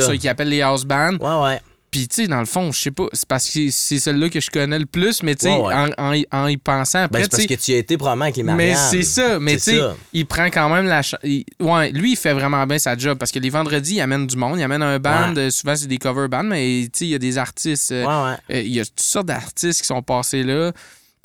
[0.00, 0.16] ça.
[0.16, 1.12] qui appelle les house bands.
[1.20, 1.60] ouais ouais
[1.90, 4.40] Puis, tu sais, dans le fond, je sais pas, c'est parce que c'est celle-là que
[4.40, 5.74] je connais le plus, mais tu sais, Ouais, ouais.
[5.74, 7.76] en, en y- en y pensant Ben, après, c'est tu sais, parce que tu as
[7.78, 9.82] été probablement avec les mais c'est ça, mais tu C'est sais,
[10.12, 11.20] il prend quand même la chance.
[11.60, 14.36] Ouais, lui, il fait vraiment bien sa job parce que les vendredis, il amène du
[14.36, 15.38] monde, il amène un band, Ouais.
[15.46, 18.04] euh, souvent c'est des cover bands, mais tu sais, il y a des artistes, euh,
[18.50, 20.72] euh, il y a toutes sortes d'artistes qui sont passés là.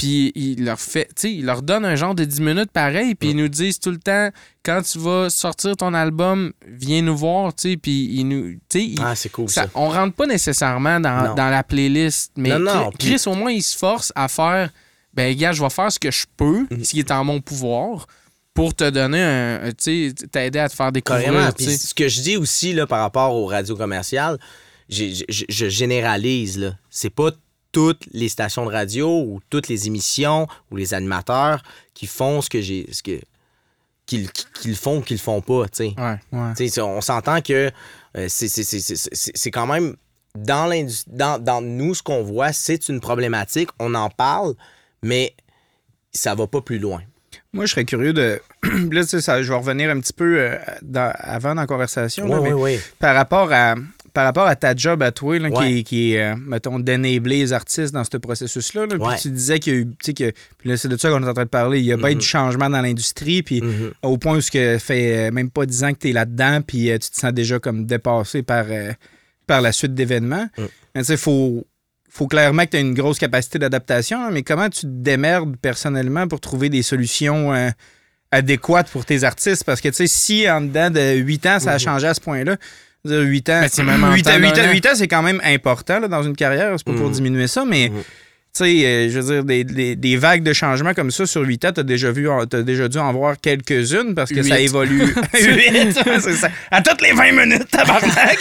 [0.01, 3.13] Puis il leur fait, tu sais, il leur donne un genre de 10 minutes pareil,
[3.13, 4.29] puis ils nous disent tout le temps,
[4.65, 8.95] quand tu vas sortir ton album, viens nous voir, tu sais, puis ils nous, tu
[8.99, 12.59] ah c'est cool ça, ça, on rentre pas nécessairement dans, dans la playlist, mais Non,
[12.59, 14.71] non, Chris, au moins, il se force à faire
[15.13, 16.83] ben, gars, je vais faire ce que je peux, Mhm.
[16.83, 18.07] ce qui est en mon pouvoir,
[18.53, 19.71] pour te donner un.
[19.77, 21.53] Tu sais, t'aider à te faire découvrir.
[21.53, 24.37] puis ce que je dis aussi là par rapport aux radios commerciales
[24.89, 27.31] je je généralise là c'est pas
[27.71, 31.63] toutes les stations de radio ou toutes les émissions ou les animateurs
[31.93, 33.19] qui font ce que j'ai ce que
[34.05, 36.17] qu'ils font ou qu'ils font pas tu sais Ouais.
[36.31, 36.79] Ouais.
[36.81, 37.71] On s'entend que
[38.17, 39.95] euh, c'est- quand même
[40.35, 40.69] dans,
[41.07, 43.69] dans, dans nous, ce qu'on voit, c'est une problématique.
[43.79, 44.53] On en parle,
[45.03, 45.33] mais
[46.13, 47.01] ça va pas plus loin.
[47.53, 48.41] Moi, je serais curieux de.
[48.91, 52.27] là, ça, je vais revenir un petit peu euh, dans- avant dans la conversation.
[52.27, 52.79] là, Oui, mais oui, oui.
[52.99, 53.75] par rapport à
[54.13, 57.37] par rapport à ta job à toi, là, qui est, qui est, euh, mettons, d'enabler
[57.39, 58.85] les artistes dans ce processus-là.
[58.87, 59.13] là, Ouais.
[59.13, 61.09] Puis tu disais qu'il y a eu, tu sais, que, puis là, c'est de ça
[61.09, 62.17] qu'on est en train de parler, il y a bien Mhm.
[62.19, 63.91] du changement dans l'industrie, puis Mhm.
[64.03, 66.61] au point où ce que fait euh, même pas 10 ans que tu es là-dedans,
[66.65, 68.91] puis euh, tu te sens déjà comme dépassé par, euh,
[69.47, 70.47] par la suite d'événements.
[70.57, 70.63] Mm.
[70.95, 71.65] Mais tu sais, il faut,
[72.09, 75.55] faut clairement que tu aies une grosse capacité d'adaptation, hein, mais comment tu te démerdes
[75.57, 77.69] personnellement pour trouver des solutions euh,
[78.31, 79.63] adéquates pour tes artistes?
[79.63, 81.79] Parce que, tu sais, si en dedans de 8 ans, ça a Mhm.
[81.79, 82.57] changé à ce point-là,
[83.05, 84.31] 8 ans, Ben, c'est même en 8 temps
[84.91, 86.73] ans, c'est quand même important là, dans une carrière.
[86.77, 87.13] C'est pas pour Mhm.
[87.13, 87.97] diminuer ça, mais Mhm.
[88.01, 88.03] tu
[88.53, 91.65] sais, euh, je veux dire, des, des- des vagues de changements comme ça sur 8
[91.65, 95.01] ans, t'as déjà vu, t'as déjà dû en voir quelques-unes parce que ça évolue.
[95.33, 96.49] 8, c'est ça.
[96.69, 98.37] À toutes les 20 minutes, tabarnak!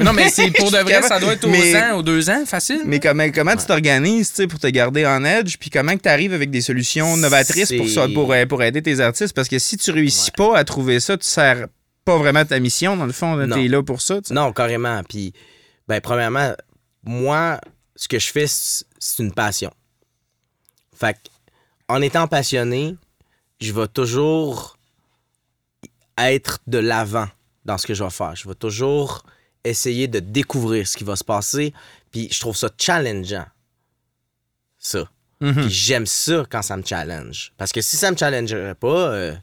[0.00, 2.44] Non, mais c'est pour de vrai, ça doit être aux Mais- ans, aux deux ans,
[2.46, 2.80] facile.
[2.86, 6.08] Mais comment, comment tu t'organises tu sais, pour te garder en edge, puis comment tu
[6.08, 9.34] arrives avec des solutions novatrices pour, ça, pour, euh, pour aider tes artistes?
[9.34, 11.66] Parce que si tu réussis pas à trouver ça, tu sers
[12.04, 13.46] pas vraiment ta mission, dans le fond.
[13.46, 14.20] Tu es là pour ça.
[14.30, 15.02] Non, carrément.
[15.04, 15.32] Puis,
[15.88, 16.54] ben, premièrement,
[17.02, 17.60] moi,
[17.96, 19.72] ce que je fais, c'est une passion.
[20.94, 21.18] Fait que,
[21.88, 22.96] en étant passionné,
[23.60, 24.76] je vais toujours
[26.18, 27.28] être de l'avant
[27.64, 28.36] dans ce que je vais faire.
[28.36, 29.24] Je vais toujours
[29.64, 31.72] essayer de découvrir ce qui va se passer.
[32.10, 33.46] Puis, je trouve ça challengeant.
[34.78, 35.08] Ça.
[35.40, 35.54] Mhm.
[35.54, 37.52] Puis j'aime ça quand ça me challenge.
[37.56, 39.34] Parce que si ça me challengerait pas, euh,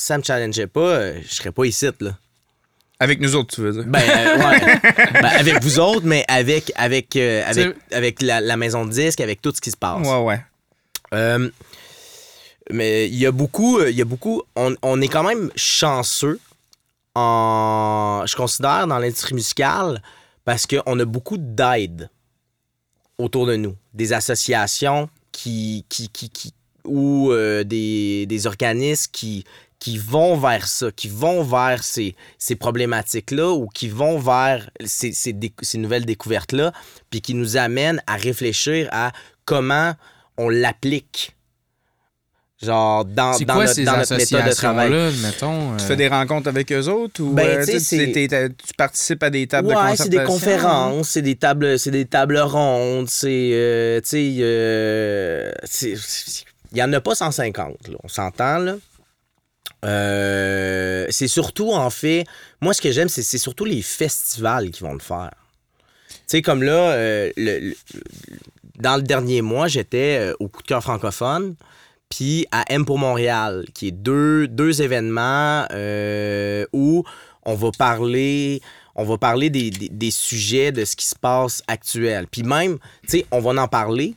[0.00, 2.16] si ça me challengeait pas, euh, je serais pas ici, là.
[2.98, 3.84] Avec nous autres, tu veux dire?
[3.86, 4.80] Ben, euh, ouais.
[5.12, 9.20] Ben, avec vous autres, mais avec, avec, euh, avec, avec la, la maison de disque,
[9.20, 10.06] avec tout ce qui se passe.
[10.06, 10.40] Ouais, ouais.
[11.12, 11.50] Euh,
[12.70, 16.40] mais il y a beaucoup, il y a beaucoup, on, on est quand même chanceux
[17.14, 20.02] en, je considère, dans l'industrie musicale
[20.46, 22.08] parce qu'on a beaucoup d'aide
[23.18, 23.76] autour de nous.
[23.92, 27.32] Des associations qui, qui, qui, qui, ou
[27.64, 29.44] des, des organismes qui,
[29.80, 35.12] qui vont vers ça, qui vont vers ces, ces problématiques-là ou qui vont vers ces,
[35.12, 36.72] ces, nouvelles découvertes-là,
[37.08, 39.10] puis qui nous amènent à réfléchir à
[39.46, 39.94] comment
[40.36, 41.34] on l'applique.
[42.62, 44.92] Genre, dans, dans quoi notre, ces dans notre méthode de travail?
[44.92, 45.76] associations-là, mettons?
[45.78, 49.46] Tu euh, fais des rencontres avec eux autres ou Ben, euh, tu participes à des
[49.46, 50.04] tables de Ouais, concertation?
[50.04, 55.50] c'est des conférences, c'est des tables, c'est des tables rondes, c'est, euh, tu sais, euh,
[56.72, 58.76] il y en a pas 150, là, on s'entend là.
[59.84, 62.24] Euh, c'est surtout en fait,
[62.60, 65.30] moi ce que j'aime, c'est, surtout les festivals qui vont le faire.
[66.08, 67.74] Tu sais, comme là, euh, le-
[68.78, 71.54] dans le dernier mois, j'étais euh, au coup de cœur francophone,
[72.08, 75.64] puis à M pour Montréal, qui est deux, deux événements
[76.72, 77.04] où
[77.44, 78.60] on va parler,
[78.94, 82.26] on va parler des, des- des sujets de ce qui se passe actuel.
[82.30, 84.14] Puis même, tu sais, on va en parler,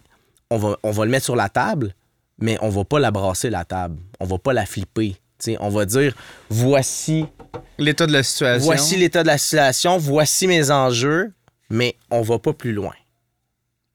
[0.49, 1.93] on va, on va le mettre sur la table,
[2.39, 3.97] mais on va pas la brasser, la table.
[4.19, 5.15] On va pas la flipper.
[5.59, 6.13] On va dire,
[6.49, 7.25] voici
[7.77, 8.65] L'état de la situation.
[8.65, 11.31] Voici l'état de la situation, voici mes enjeux,
[11.69, 12.93] mais on va pas plus loin.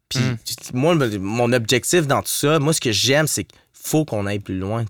[0.09, 0.37] Puis Mm.
[0.45, 4.05] tu- moi, le- mon objectif dans tout ça, moi, ce que j'aime, c'est qu'il faut
[4.05, 4.85] qu'on aille plus loin.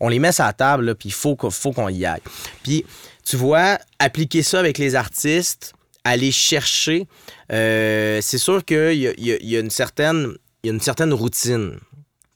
[0.00, 2.20] On les met sur la table, puis il faut qu'on faut qu'on y aille.
[2.62, 2.84] Puis,
[3.24, 5.72] tu vois, appliquer ça avec les artistes,
[6.04, 7.06] aller chercher,
[7.52, 11.12] euh, c'est sûr qu'il y a, y y une certaine, il y a une certaine
[11.12, 11.78] routine.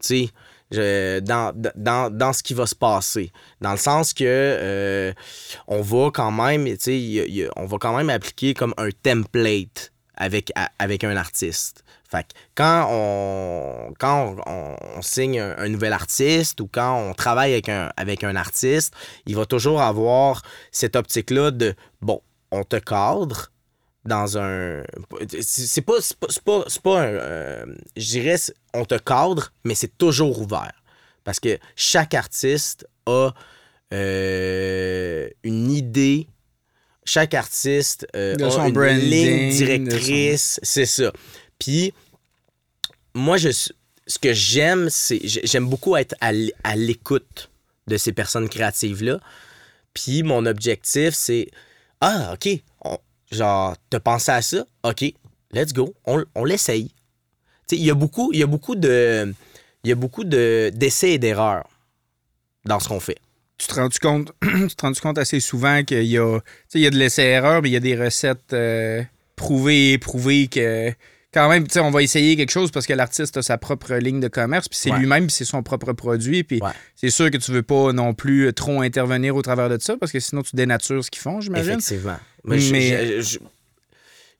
[0.02, 0.28] Tu sais,
[0.70, 3.32] je- dans, dans, dans ce qui va se passer.
[3.60, 5.12] Dans le sens que euh,
[5.66, 6.66] on va quand même,
[7.56, 11.84] on va quand même appliquer comme un template avec, avec un artiste.
[12.10, 17.52] Fait que quand on, quand on signe un, un nouvel artiste ou quand on travaille
[17.52, 18.94] avec un, avec un artiste,
[19.26, 20.42] il va toujours avoir
[20.72, 23.50] cette optique-là de, bon, on te cadre
[24.04, 24.82] dans un...
[25.40, 27.04] C'est pas, c'est pas, c'est pas, c'est pas un...
[27.12, 27.64] euh,
[27.96, 28.36] je dirais,
[28.74, 30.72] on te cadre, mais c'est toujours ouvert.
[31.24, 33.30] Parce que chaque artiste a
[33.92, 36.26] euh, une idée.
[37.04, 40.60] Chaque artiste euh, De a son une branding, ligne directrice.
[40.62, 41.12] C'est ça.
[41.58, 41.92] Puis,
[43.14, 45.20] moi, je, ce que j'aime, c'est.
[45.24, 47.50] j'ai- J'aime beaucoup être à l'écoute
[47.86, 49.20] de ces personnes créatives-là.
[49.94, 51.48] Puis, mon objectif, c'est.
[52.00, 52.48] Ah, OK.
[53.30, 54.66] Genre, t'as pensé à ça?
[54.82, 55.12] OK.
[55.52, 55.94] Let's go.
[56.04, 56.92] On, on l'essaye.
[57.70, 59.32] Il y a beaucoup, y a beaucoup de.
[59.84, 61.68] Y a beaucoup de, d'essais et d'erreurs
[62.64, 63.18] dans ce qu'on fait.
[63.58, 66.38] Tu te rends compte, tu te rends compte assez souvent qu'il y a,
[66.74, 69.02] il y a de l'essai-erreur, mais il y a des recettes euh,
[69.36, 70.92] prouvées et éprouvées que
[71.32, 73.94] quand même, tu sais, on va essayer quelque chose parce que l'artiste a sa propre
[73.94, 74.98] ligne de commerce, puis c'est Ouais.
[74.98, 76.70] lui-même, puis c'est son propre produit, puis Ouais.
[76.96, 80.10] c'est sûr que tu veux pas non plus trop intervenir au travers de ça parce
[80.12, 81.72] que sinon tu dénatures ce qu'ils font, j'imagine.
[81.78, 82.16] Effectivement.
[82.44, 83.20] Mais, je- Mais-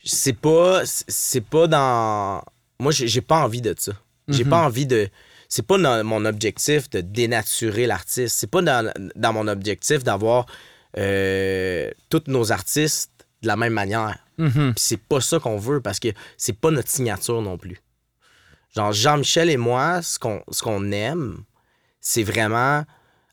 [0.05, 2.43] c'est pas c'est pas dans
[2.80, 3.93] moi j'ai pas envie de ça.
[4.28, 4.51] J'ai Mhm.
[4.51, 5.09] pas envie de
[5.49, 8.36] c'est pas dans mon objectif de dénaturer l'artiste.
[8.39, 10.47] C'est pas dans, dans mon objectif d'avoir
[10.97, 13.11] euh, tous nos artistes
[13.43, 14.18] de la même manière.
[14.39, 17.82] Puis c'est pas ça qu'on veut parce que c'est pas notre signature non plus.
[18.74, 21.43] Genre Jean-Michel et moi, ce qu'on aime,
[22.01, 22.84] c'est vraiment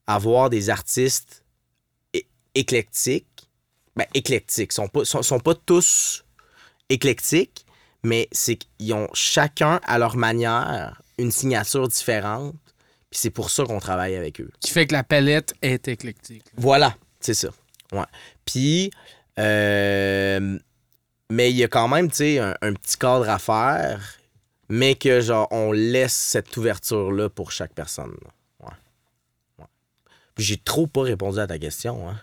[0.07, 1.43] avoir des artistes
[2.55, 3.27] éclectiques.
[3.95, 4.71] Ben, éclectiques.
[4.71, 6.25] Ils sont pas, sont, sont pas tous
[6.89, 7.65] éclectiques,
[8.03, 12.55] mais c'est qu'ils ont chacun à leur manière une signature différente.
[13.09, 14.51] Puis c'est pour ça qu'on travaille avec eux.
[14.59, 16.43] Qui fait que la palette est éclectique.
[16.57, 17.49] Voilà, c'est ça.
[17.93, 18.03] Ouais.
[18.43, 18.91] Puis,
[19.39, 20.57] euh,
[21.29, 24.17] mais il y a quand même, tu sais, un, petit cadre à faire,
[24.69, 28.15] mais que, genre, on laisse cette ouverture-là pour chaque personne.
[28.59, 29.65] Ouais.
[30.37, 32.19] J'ai trop pas répondu à ta question, hein.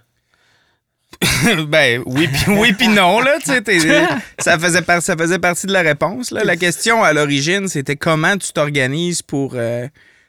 [1.68, 5.72] ben oui puis oui puis non là, tu sais, ça faisait ça faisait partie de
[5.72, 6.30] la réponse.
[6.30, 9.86] La question à l'origine, c'était comment tu t'organises pour euh,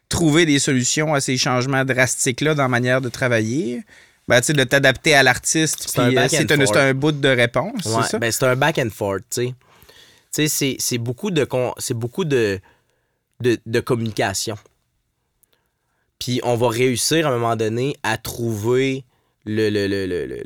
[0.10, 3.84] trouver des solutions à ces changements drastiques là dans la manière de travailler.
[4.28, 8.04] Ben, tu sais, de t'adapter à l'artiste, C'est un euh, un, bout de réponse, Ouais,
[8.10, 9.48] c'est ben, c'est un back and forth, tu sais.
[9.48, 9.54] Tu
[10.32, 12.60] sais, c'est- c'est beaucoup de con- c'est beaucoup de,
[13.42, 14.58] de, de communication.
[16.20, 19.04] Puis on va réussir à un moment donné à trouver
[19.46, 20.38] le le le le le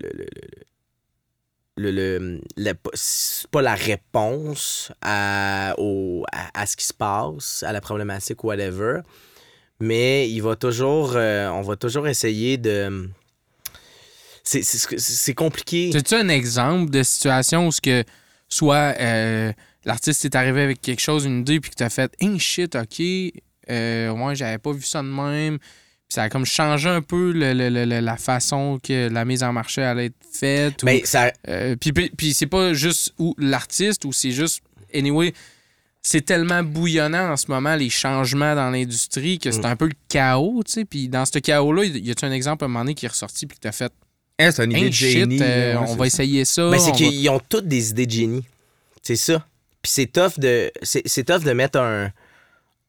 [1.78, 2.74] le le- le-
[3.52, 9.02] pas la réponse à, au, à, à ce qui se passe, à la problématique, whatever.
[9.80, 13.08] Mais il va toujours, euh, on va toujours essayer de.
[14.48, 15.92] C'est- compliqué.
[15.96, 18.04] As-tu un exemple de situation où ce que
[18.50, 19.52] soit euh,
[19.86, 23.02] l'artiste est arrivé avec quelque chose, une idée, puis que t'as fait Hey shit, ok,
[23.70, 25.58] euh, moi j'avais pas vu ça de même.
[25.60, 29.26] Puis ça a comme changé un peu le- le- le- le- la façon que la
[29.26, 30.82] mise en marché allait être faite.
[30.84, 34.62] ou- Ben, ça, Euh, puis puis- puis c'est pas juste l'artiste ou c'est juste
[34.94, 35.34] anyway
[36.02, 39.66] c'est tellement bouillonnant en ce moment, les changements dans l'industrie, que c'est Mm.
[39.66, 40.86] un peu le chaos, tu sais.
[40.86, 43.46] Puis dans ce chaos-là, y a-tu un exemple à un moment donné qui est ressorti
[43.46, 43.92] puis que t'as fait
[44.40, 45.40] Hein, c'est une idée Hey, de shit, génie.
[45.42, 46.06] euh, là, on va ça.
[46.08, 46.70] essayer ça.
[46.70, 48.46] Ben, c'est va- qu'ils ont toutes des idées de génie.
[49.02, 49.46] C'est ça.
[49.82, 50.72] Puis c'est tough de.
[50.84, 52.12] C'est c'est tough de mettre un.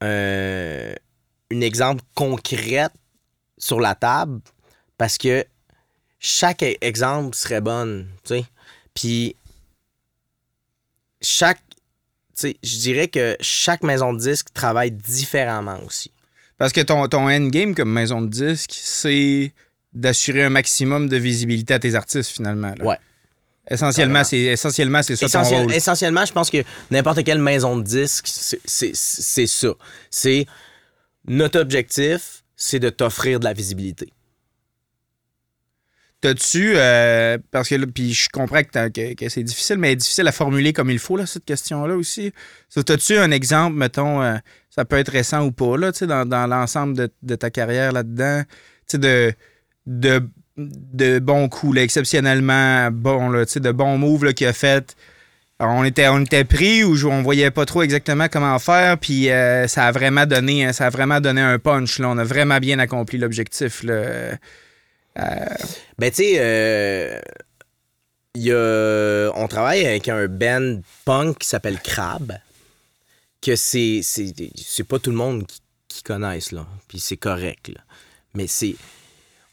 [0.03, 0.94] un
[1.51, 2.92] une exemple concrète
[3.57, 4.40] sur la table
[4.99, 5.46] parce que
[6.18, 8.44] chaque e- exemple serait bonne, tu sais.
[8.92, 9.34] Puis
[11.22, 11.61] chaque.
[12.36, 16.12] Tu sais, je dirais que chaque maison de disque travaille différemment aussi.
[16.59, 19.53] Parce que ton, ton endgame comme maison de disque, c'est
[19.99, 22.74] d'assurer un maximum de visibilité à tes artistes, finalement.
[22.78, 22.84] là.
[22.84, 22.99] Ouais.
[23.70, 25.72] Essentiellement, c'est essentiellement c'est ça ton rôle.
[25.74, 29.68] essentiellement, je pense que n'importe quelle maison de disque, c'est- c'est c'est ça.
[30.11, 30.46] C'est
[31.26, 34.11] notre objectif, c'est de t'offrir de la visibilité.
[36.20, 39.94] T'as-tu, euh, parce que là, puis je comprends que, t'as- que- que c'est difficile, mais
[39.94, 42.32] difficile à formuler comme il faut, là, cette question-là aussi.
[42.74, 44.36] T'as-tu un exemple, mettons, euh,
[44.68, 47.51] ça peut être récent ou pas, là, tu sais, dans, dans l'ensemble de, de ta
[47.51, 48.53] carrière là-dedans, tu
[48.92, 49.32] sais, de,
[49.89, 54.95] de, de bons coups, exceptionnellement bons, là, de bons moves qu'il a fait.
[55.61, 59.66] On était, on était pris ou on voyait pas trop exactement comment faire, puis euh,
[59.66, 61.99] ça a vraiment donné, hein, ça a vraiment donné un punch.
[61.99, 63.82] On a vraiment bien accompli l'objectif.
[63.82, 64.36] là.
[65.16, 67.20] Ben, tu sais,
[68.47, 72.39] euh, on travaille avec un band punk qui s'appelle Crab,
[73.43, 76.68] que c'est c'est c'est pas tout le monde qui, qui connaisse, là.
[76.86, 77.72] Puis c'est correct.
[78.34, 78.76] Mais c'est...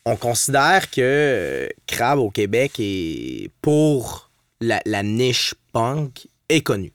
[0.06, 4.30] On considère que euh, Crab au Québec est, pour
[4.62, 6.93] la, niche punk, est connu.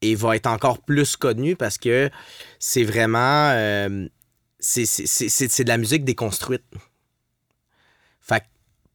[0.00, 2.10] Et va être encore plus connu parce que
[2.58, 3.50] c'est vraiment...
[3.50, 4.08] euh,
[4.60, 4.84] c'est
[5.64, 6.64] de la musique déconstruite.
[8.20, 8.46] Fait que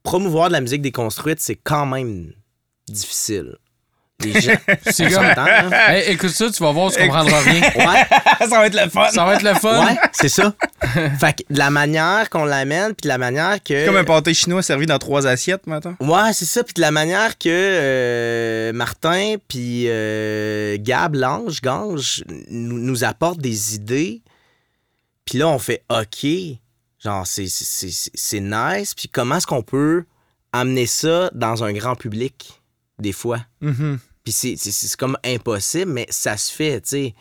[0.01, 2.33] promouvoir de la musique déconstruite, c'est quand même
[2.87, 3.57] difficile.
[4.23, 4.53] Les gens.
[4.91, 5.69] C'est comme- hein?
[5.89, 7.61] Hey, écoute ça, tu vas voir, tu comprendras rien.
[7.75, 8.05] Ouais,
[8.39, 9.07] ça va être le fun!
[9.09, 9.85] Ça va être le fun.
[9.85, 10.53] ouais, c'est ça.
[11.19, 13.85] Fait que de la manière qu'on l'amène, puis de la manière que.
[13.85, 15.95] Comme un pâté chinois servi dans trois assiettes, maintenant.
[15.99, 16.63] Ouais, c'est ça.
[16.63, 23.39] Puis de la manière que euh, Martin puis euh, Gab, Lange, Gange, nous, nous apportent
[23.41, 24.21] des idées.
[25.25, 26.25] Puis là, on fait OK.
[26.99, 28.93] Genre, c'est- c'est c'est- c'est nice.
[28.95, 30.05] Puis comment est-ce qu'on peut
[30.51, 32.61] amener ça dans un grand public,
[32.99, 33.39] des fois?
[33.61, 33.67] C'est-
[34.31, 37.15] c'est c'est comme impossible, mais ça se fait, tu sais.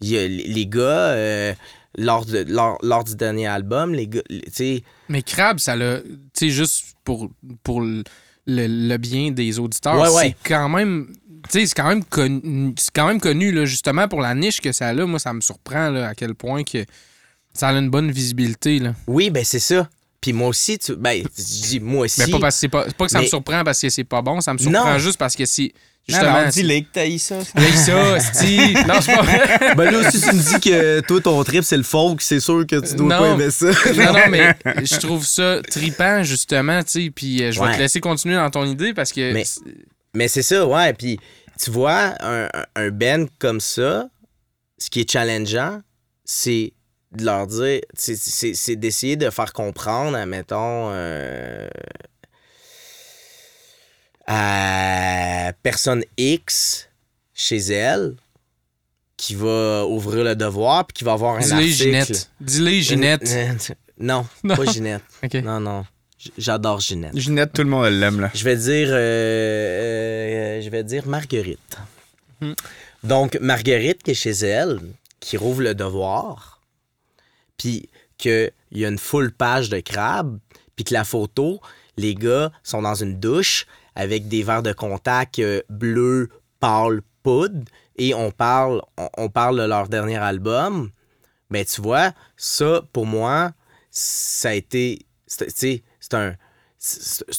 [0.00, 1.54] Il y a les gars, euh,
[1.96, 6.00] lors, de, lors, lors du dernier album, les gars, tu sais, Mais Crab, ça l'a.
[6.00, 7.30] Tu sais, juste pour,
[7.62, 8.02] pour le,
[8.46, 10.36] le bien des auditeurs, Ouais, c'est ouais.
[10.44, 11.14] quand même.
[11.50, 14.60] Tu sais, c'est quand même connu, c'est quand même connu là, justement pour la niche
[14.60, 14.94] que ça a.
[14.94, 16.84] Moi, ça me surprend là, à quel point que
[17.54, 18.78] ça a une bonne visibilité.
[18.80, 18.94] Là.
[19.06, 19.88] oui, ben c'est ça.
[20.20, 22.20] Puis moi aussi, tu, ben, je dis moi aussi.
[22.20, 24.04] Mais pas parce que c'est pas, c'est pas que ça me surprend parce que c'est
[24.04, 24.98] pas bon, ça me surprend Non.
[24.98, 25.72] juste parce que c'est.
[25.72, 25.72] Justement,
[26.08, 26.42] Justement.
[26.42, 27.36] non, dis-le que t'as ça.
[27.56, 28.74] Hey, ça, sti.
[28.88, 29.74] Non, c'est pas vrai.
[29.76, 32.66] Ben là, si tu me dis que toi, ton trip, c'est le folk, c'est sûr
[32.66, 33.18] que tu dois Non.
[33.18, 33.66] pas aimer ça.
[33.94, 37.10] Non, non, mais je trouve ça tripant, justement, tu sais.
[37.14, 37.74] Puis euh, je vais Ouais.
[37.74, 39.32] te laisser continuer dans ton idée parce que.
[39.32, 39.60] Mais- c'est-
[40.14, 40.92] Mais c'est ça, ouais.
[40.92, 41.18] Puis
[41.62, 44.08] tu vois, un, un- band comme ça,
[44.78, 45.80] ce qui est challengeant,
[46.24, 46.72] c'est
[47.12, 51.68] de leur dire, c'est- c'est c'est d'essayer de faire comprendre, admettons, euh,
[54.26, 56.88] à personne X
[57.34, 58.14] chez elle
[59.16, 61.74] qui va ouvrir le devoir puis qui va avoir un Dis-le, article.
[61.74, 62.30] Ginette.
[62.40, 63.72] Dis-le, Ginette.
[63.98, 64.56] Non, Non.
[64.56, 65.02] pas Ginette.
[65.44, 65.84] Non, non.
[66.38, 67.16] J'adore Ginette.
[67.16, 68.30] Ginette, tout le monde l'aime, là.
[68.34, 71.78] Je vais dire, euh, euh, je vais dire Marguerite.
[72.40, 72.52] Hmm.
[73.04, 74.80] Donc, Marguerite qui est chez elle,
[75.20, 76.60] qui rouvre le devoir,
[77.56, 80.38] puis qu'il y a une full page de crabe,
[80.74, 81.60] puis que la photo,
[81.96, 86.28] les gars sont dans une douche avec des verres de contact euh, bleu,
[86.60, 87.60] pâle, poudre,
[87.96, 90.90] et on parle, on, on parle de leur dernier album.
[91.50, 93.52] Ben, tu vois, ça, pour moi,
[93.90, 95.00] ça a été.
[95.26, 96.34] c'est- Tu sais, c'est un.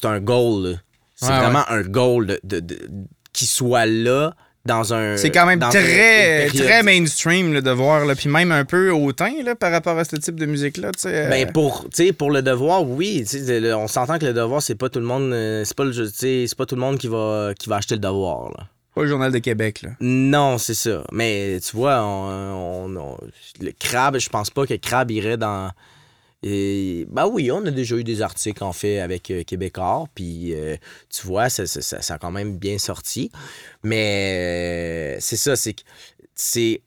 [0.03, 0.79] Un goal.
[1.15, 2.89] C'est Ouais, vraiment un goal de, de, de-
[3.33, 4.35] qu'il soit là
[4.65, 5.17] dans un.
[5.17, 9.31] C'est quand même très, très mainstream là, de voir, là, puis même un peu hautain
[9.43, 10.91] là, par rapport à ce type de musique-là.
[11.01, 11.87] sais, euh, Ben pour,
[12.17, 13.25] pour le devoir, oui.
[13.33, 15.33] le- on s'entend que le devoir, c'est pas tout le monde.
[15.33, 15.91] euh, C'est pas, le,
[16.55, 18.51] pas tout le monde qui va, qui va acheter le devoir.
[18.57, 18.67] Là.
[18.95, 19.81] pas le Journal de Québec.
[19.81, 19.89] Là.
[19.99, 21.03] Non, c'est ça.
[21.11, 23.17] Mais tu vois, on, on- on-
[23.61, 25.71] le crabe, je pense pas que crabe irait dans.
[26.43, 30.53] Et, ben oui, on a déjà eu des articles en fait avec euh, Québécois, puis
[30.53, 30.75] euh,
[31.09, 33.31] tu vois, ça, ça- ça- a quand même bien sorti.
[33.83, 35.83] Mais euh, c'est ça, c'est que
[36.35, 36.81] c'est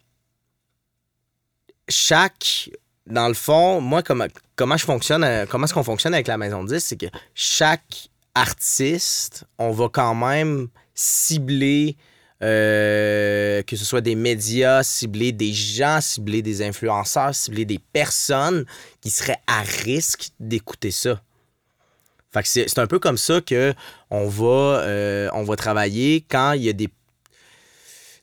[1.88, 2.70] chaque
[3.06, 4.26] dans le fond, moi comment
[4.56, 7.06] comment je fonctionne, euh, comment est-ce qu'on fonctionne avec la maison de 10, c'est que
[7.34, 11.96] chaque artiste, on va quand même cibler
[12.42, 18.64] euh, que ce soit des médias ciblés, des gens ciblés, des influenceurs ciblés, des personnes
[19.00, 21.20] qui seraient à risque d'écouter ça.
[22.32, 23.72] Fait que c'est un peu comme ça que
[24.10, 26.88] on va, euh, on va travailler quand il y a des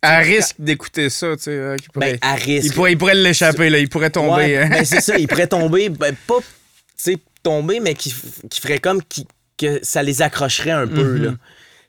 [0.04, 1.52] À risque d'écouter ça, tu sais.
[1.52, 2.68] euh, pourrait- ben, à risque.
[2.68, 3.80] il, pourrait, il pourrait l'échapper, là.
[3.80, 4.36] Il pourrait tomber.
[4.44, 4.70] Ouais, hein.
[4.70, 6.46] ben, c'est ça, ils pourraient tomber, ben, pas tu
[6.98, 8.14] sais, tomber, mais qui,
[8.50, 11.24] qui ferait comme qui- que ça les accrocherait un peu, Mhm.
[11.24, 11.32] là.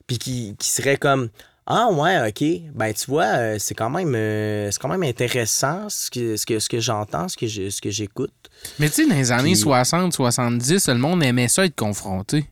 [0.06, 1.28] Puis qui, qui serait comme
[1.66, 5.88] Ah ouais, ok, ben tu vois, euh, c'est quand même euh, c'est quand même intéressant
[5.88, 8.32] ce que, ce que, ce que j'entends, ce que ce que j'écoute.
[8.78, 12.44] Mais tu sais, dans les années Puis- 60, 70, le monde aimait ça être confronté.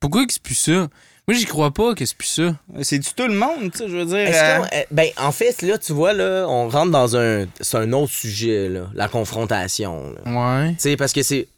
[0.00, 0.88] Pourquoi que c'est plus ça?
[1.26, 2.54] Moi, j'y crois pas que c'est plus ça.
[2.82, 4.16] C'est du tout le monde, tu sais, je veux dire.
[4.18, 7.46] Est-ce euh, qu'on- euh, ben, en fait, là, tu vois, là, on rentre dans un,
[7.60, 10.12] c'est un autre sujet, là, la confrontation.
[10.24, 10.62] là.
[10.64, 10.72] Ouais.
[10.74, 11.48] Tu sais, parce que c'est.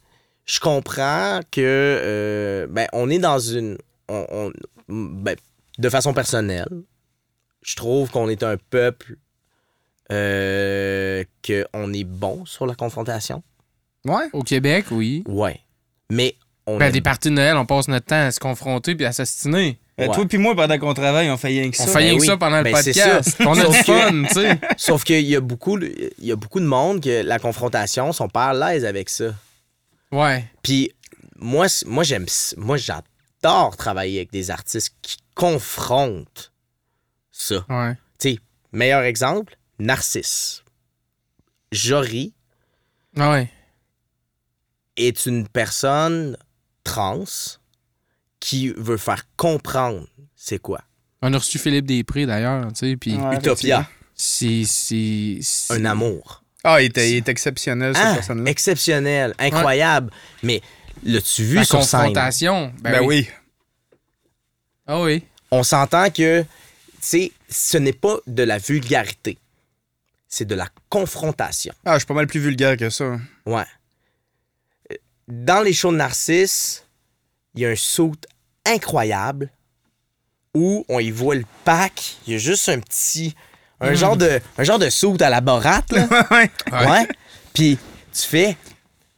[0.45, 1.61] Je comprends que.
[1.61, 3.77] euh, ben, on est dans une.
[4.09, 4.51] on- on-
[4.89, 5.35] ben,
[5.79, 6.65] de façon personnelle,
[7.67, 9.17] je trouve qu'on est un peuple.
[10.11, 13.43] Euh, qu'on est bon sur la confrontation.
[14.05, 14.29] Ouais.
[14.31, 15.23] Au Québec, oui.
[15.27, 15.59] Ouais.
[16.09, 16.77] Mais on.
[16.77, 19.11] Ben, aime- des parties de Noël, on passe notre temps à se confronter puis à
[19.11, 19.77] s'assiner.
[19.99, 20.13] Euh, Ouais.
[20.13, 21.83] Toi puis moi, pendant qu'on travaille, on fait rien que ça.
[21.83, 22.27] On fait rien ben que oui.
[22.27, 23.29] ça pendant le Ben, c'est podcast.
[23.37, 23.43] ça.
[23.49, 24.59] On a du fun, tu sais.
[24.77, 25.77] Sauf qu'il y a beaucoup.
[25.79, 29.33] Il y a beaucoup de monde que la confrontation sont pas à l'aise avec ça.
[30.11, 30.45] Ouais.
[30.61, 30.93] Puis
[31.35, 36.51] moi, moi j'aime moi j'adore travailler avec des artistes qui confrontent
[37.43, 37.65] ça.
[37.69, 37.93] Ouais.
[38.19, 38.39] Tu sais,
[38.71, 40.63] meilleur exemple, Narcisse.
[41.71, 42.33] Jory
[43.17, 43.51] Ah ouais.
[44.95, 46.37] est une personne
[46.83, 47.23] trans
[48.39, 50.81] qui veut faire comprendre c'est quoi.
[51.21, 54.63] On a reçu Philippe Després d'ailleurs, tu sais, puis Ouais, Utopia, c'est
[55.71, 56.43] un amour.
[56.63, 58.49] Ah, il est, il est exceptionnel, cette Ah, personne-là.
[58.49, 60.11] exceptionnel, incroyable.
[60.43, 60.61] Mais
[61.03, 61.99] l'as-tu vu la sur scène?
[62.01, 62.73] confrontation.
[62.81, 63.27] Ben, Ben oui.
[63.27, 63.29] oui.
[64.85, 65.23] Ah oui.
[65.51, 66.45] on s'entend que
[67.49, 69.37] ce n'est pas de la vulgarité.
[70.27, 71.73] C'est de la confrontation.
[71.85, 73.17] Ah, je suis pas mal plus vulgaire que ça.
[73.45, 73.65] Ouais.
[75.27, 76.85] Dans les shows de Narcisse,
[77.55, 78.13] il y a un saut
[78.65, 79.49] incroyable
[80.53, 82.17] où on y voit le pack.
[82.25, 83.35] Il y a juste un petit.
[83.79, 86.07] Un genre de un genre de saut à la borate, là.
[86.31, 86.51] Ouais.
[86.71, 87.07] Ouais.
[87.53, 87.77] Puis
[88.11, 88.57] tu fais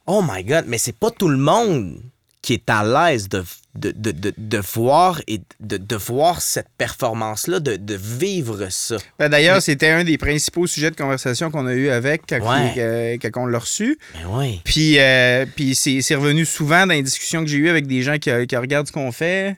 [0.05, 2.01] Oh my god, mais c'est pas tout le monde
[2.41, 3.43] qui est à l'aise de,
[3.75, 8.97] de, de, de, de voir et de, de voir cette performance-là, de, de vivre ça.
[9.19, 13.19] Ben, D'ailleurs, c'était un des principaux sujets de conversation qu'on a eu avec quand, Ouais.
[13.21, 13.97] quand on l'a reçu.
[14.15, 14.61] Ben oui.
[14.65, 18.01] Puis, euh, puis c'est c'est revenu souvent dans les discussions que j'ai eues avec des
[18.01, 19.55] gens qui, qui regardent ce qu'on fait.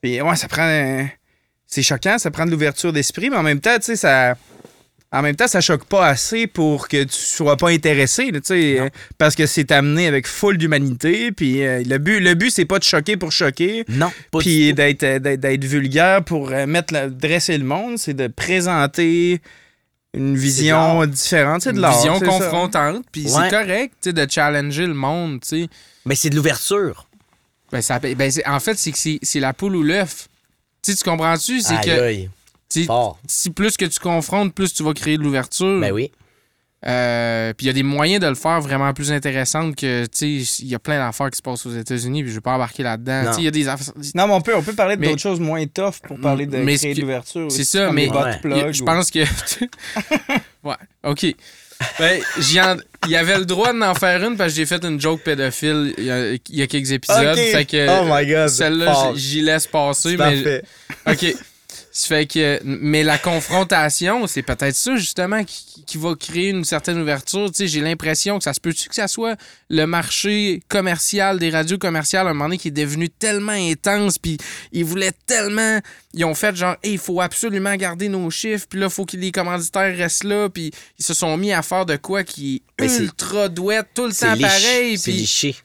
[0.00, 0.62] Puis, ouais, ça prend.
[0.62, 1.08] un-
[1.66, 4.36] C'est choquant, ça prend de l'ouverture d'esprit, mais en même temps, tu sais, ça.
[5.14, 8.88] En même temps, ça choque pas assez pour que tu sois pas intéressé, là, euh,
[9.18, 11.32] parce que c'est amené avec full d'humanité.
[11.32, 14.44] Puis euh, le but, le but c'est pas de choquer pour choquer, Non, pas du
[14.44, 18.26] puis d'être euh, d'être d'être vulgaire pour euh, mettre la- dresser le monde, c'est de
[18.26, 19.42] présenter
[20.14, 21.94] une vision différente, c'est de Une l'art.
[21.96, 23.30] vision confrontante, puis Ouais.
[23.30, 25.68] c'est correct, tu sais, de challenger le monde, tu sais.
[26.06, 27.06] Mais c'est de l'ouverture.
[27.70, 30.28] Ben, ça, ben, c'est- en fait, c'est que c'est c'est la poule ou l'œuf.
[30.82, 31.60] Tu comprends-tu?
[31.60, 32.28] C'est Aïe, que
[32.84, 33.18] Fort.
[33.28, 35.80] si plus que tu confrontes, plus tu vas créer de l'ouverture.
[35.80, 36.10] Ben oui.
[36.84, 40.44] Euh, puis il y a des moyens de le faire vraiment plus intéressantes que, tu
[40.44, 42.54] sais, il y a plein d'affaires qui se passent aux États-Unis, puis je vais pas
[42.54, 43.22] embarquer là-dedans.
[43.22, 43.28] Non.
[43.30, 43.94] Tu sais, il y a des affaires.
[44.16, 46.56] Non, mais on peut, on peut parler Mais- d'autres choses moins tough pour parler de
[46.56, 47.52] Mais créer de l'ouverture.
[47.52, 48.72] c'est ça, mais- Ouais.
[48.72, 49.20] Je pense que.
[50.64, 51.26] ouais, OK.
[52.00, 54.84] Ben, j'y en- il y avait le droit d'en faire une parce que j'ai fait
[54.84, 57.36] une joke pédophile il y a, il y a quelques épisodes.
[57.36, 57.44] Ok.
[57.52, 60.10] Fait que Oh my God, Celle-là, j'y- j'y laisse passer.
[60.10, 60.62] C'est Mais, parfait.
[61.08, 61.36] OK.
[61.94, 66.98] Fait que, mais la confrontation, c'est peut-être ça, justement, qui, qui va créer une certaine
[66.98, 67.50] ouverture.
[67.50, 69.36] Tu sais, j'ai l'impression que ça se peut-tu que ça soit
[69.68, 74.18] le marché commercial des radios commerciales à un moment donné qui est devenu tellement intense,
[74.18, 74.38] puis
[74.72, 75.80] ils voulaient tellement.
[76.14, 79.04] Ils ont fait genre, Hey, il faut absolument garder nos chiffres, puis là, il faut
[79.04, 82.62] que les commanditaires restent là, puis ils se sont mis à faire de quoi qui
[82.78, 84.96] est Mais ultra douette, tout le temps pareil.
[84.96, 85.56] C'est liché.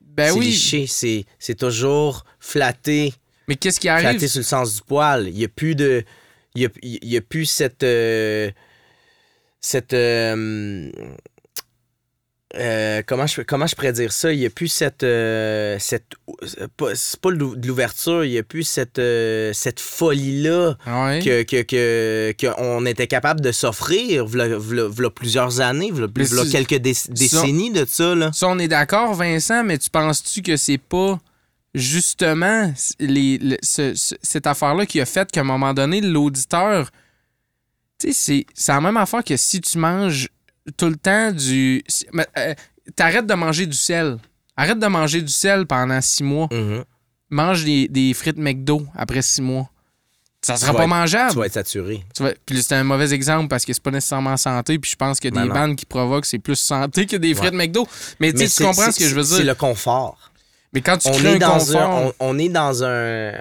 [0.00, 0.86] ben c'est liché.
[0.88, 3.14] C'est, c'est toujours flatté.
[3.48, 4.08] Mais qu'est-ce qui arrive?
[4.10, 5.28] Flatté sur le sens du poil.
[5.28, 6.02] Il n'y a plus de.
[6.54, 7.82] Il y a, il y a plus cette.
[7.82, 8.50] euh,
[9.60, 9.92] cette.
[9.94, 10.90] euh,
[12.54, 14.32] euh, comment, je, comment je pourrais dire ça?
[14.32, 15.02] Il n'y a plus cette.
[15.80, 16.04] cette
[16.44, 19.00] c'est pas, de l'ouverture, il n'y a plus cette,
[19.52, 21.20] cette folie-là Ouais?
[21.22, 27.10] que, que, que, qu'on était capable de s'offrir v'là plusieurs années, v'là, v'là quelques déc-
[27.12, 28.14] décennies de ça.
[28.14, 28.30] Là.
[28.32, 31.18] Ça, on est d'accord, Vincent, mais tu penses-tu que c'est pas
[31.76, 36.90] justement les, le- ce- ce- cette affaire-là qui a fait qu'à un moment donné, l'auditeur.
[37.98, 40.28] Tu sais, c'est- c'est la même affaire que si tu manges
[40.76, 41.84] tout le temps du.
[42.12, 42.54] mais, euh,
[42.94, 44.16] T'arrêtes de manger du sel.
[44.56, 46.46] Arrête de manger du sel pendant six mois.
[46.52, 46.84] Mhm.
[47.30, 49.68] Mange des, des frites McDo après six mois.
[50.40, 51.32] ça sera pas être- mangeable.
[51.32, 52.04] Tu vas être saturé.
[52.14, 54.78] Tu Puis c'est un mauvais exemple parce que c'est pas nécessairement santé.
[54.78, 57.88] Puis je pense que des bandes qui provoquent, c'est plus santé que des frites McDo.
[58.20, 59.46] Mais, tu sais, tu c'est- comprends c'est- ce que je veux C'est dire.
[59.46, 60.30] le confort.
[60.76, 63.32] Mais quand tu on crées est, un dans confort, un, on, on est dans un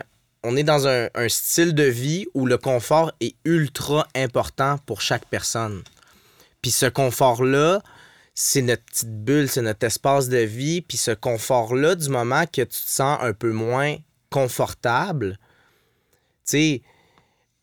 [0.43, 5.01] on est dans un, un style de vie où le confort est ultra important pour
[5.01, 5.83] chaque personne.
[6.61, 7.81] Puis ce confort-là,
[8.35, 10.81] c'est notre petite bulle, c'est notre espace de vie.
[10.81, 13.97] Puis ce confort-là, du moment que tu te sens un peu moins
[14.29, 15.37] confortable,
[16.45, 16.81] tu sais,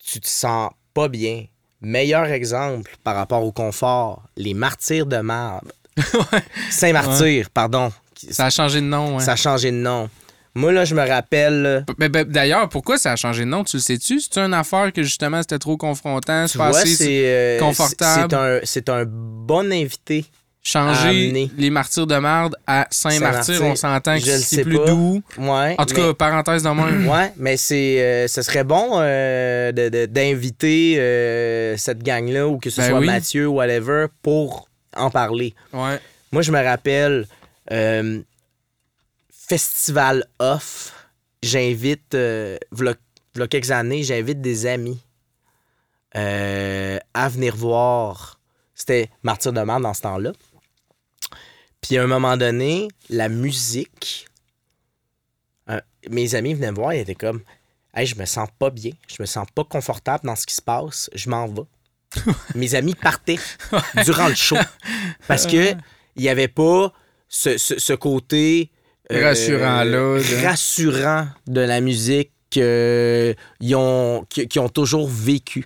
[0.05, 1.47] tu te sens pas bien.
[1.81, 5.73] Meilleur exemple par rapport au confort, les martyrs de marde.
[6.71, 7.91] Saint-Martyr, pardon.
[8.31, 9.17] Ça a changé de nom.
[9.17, 9.23] ouais.
[9.25, 10.09] Ça a changé de nom.
[10.55, 11.85] Moi, là, je me rappelle.
[11.99, 13.65] ben, D'ailleurs, pourquoi ça a changé de nom?
[13.65, 14.21] Tu le sais-tu?
[14.21, 18.61] C'est une affaire que justement c'était trop confrontant, Tu c'est vois, passé, c'est euh, confortable.
[18.65, 20.27] c'est un, bon invité.
[20.63, 23.63] changer les martyrs de marde à Saint-Martyr.
[23.65, 24.85] On s'entend que c'est sais plus pas.
[24.85, 25.23] doux.
[25.39, 25.75] Ouais.
[25.79, 27.09] En tout mais- cas, parenthèse de même.
[27.13, 29.73] Ouais, mais c'est, euh, ce serait bon euh,
[30.07, 33.07] d'inviter euh, cette gang-là, ou que ce Ben soit oui.
[33.07, 35.55] Mathieu ou whatever, pour en parler.
[35.73, 35.99] Ouais.
[36.31, 37.27] Moi, je me rappelle,
[37.71, 38.23] euh,
[39.31, 40.95] Festival Off,
[41.43, 42.95] j'invite, euh, v'là,
[43.35, 45.01] v'là quelques années, j'invite des amis
[46.17, 48.41] euh, à venir voir.
[48.75, 50.33] C'était Martyr de Marde dans ce temps-là.
[51.81, 54.29] Puis à un moment donné, la musique,
[55.69, 57.43] euh, mes amis venaient me voir, ils étaient comme
[57.95, 60.63] Hey, je me sens pas bien, je me sens pas confortable dans ce qui se
[60.63, 61.63] passe, je m'en vais.
[62.55, 63.39] mes amis partaient
[64.05, 64.57] durant le show
[65.29, 65.75] parce que
[66.17, 66.93] il y avait pas
[67.35, 68.71] ce, ce- ce côté
[69.11, 75.65] euh, Rassurant-là, de- rassurant de la musique qu'ils ont, qui- qui ont toujours vécu.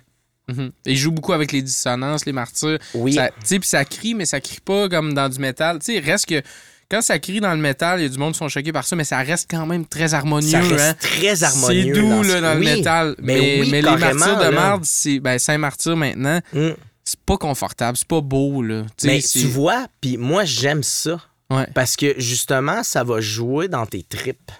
[0.85, 2.79] Ils jouent beaucoup avec les dissonances, les martyrs.
[2.93, 5.79] Oui, tu sais, puis ça crie, mais ça crie pas comme dans du métal.
[5.79, 6.41] Tu sais, reste que
[6.89, 8.85] quand ça crie dans le métal, il y a du monde qui sont choqués par
[8.85, 10.49] ça, mais ça reste quand même très harmonieux.
[10.49, 10.95] ça reste hein.
[11.01, 11.93] très C'est harmonieux.
[11.93, 13.15] doux dans là, le métal.
[13.19, 14.51] mais Mais, oui, mais les martyrs de là.
[14.51, 16.69] marde, c'est ben, Saint-Martyr maintenant, Mm.
[17.03, 18.61] c'est pas confortable, c'est pas beau.
[18.61, 18.83] Là.
[18.83, 21.19] Tu sais, Mais c'est- tu vois, puis moi, j'aime ça.
[21.49, 21.67] Ouais.
[21.73, 24.51] Parce que justement, ça va jouer dans tes tripes.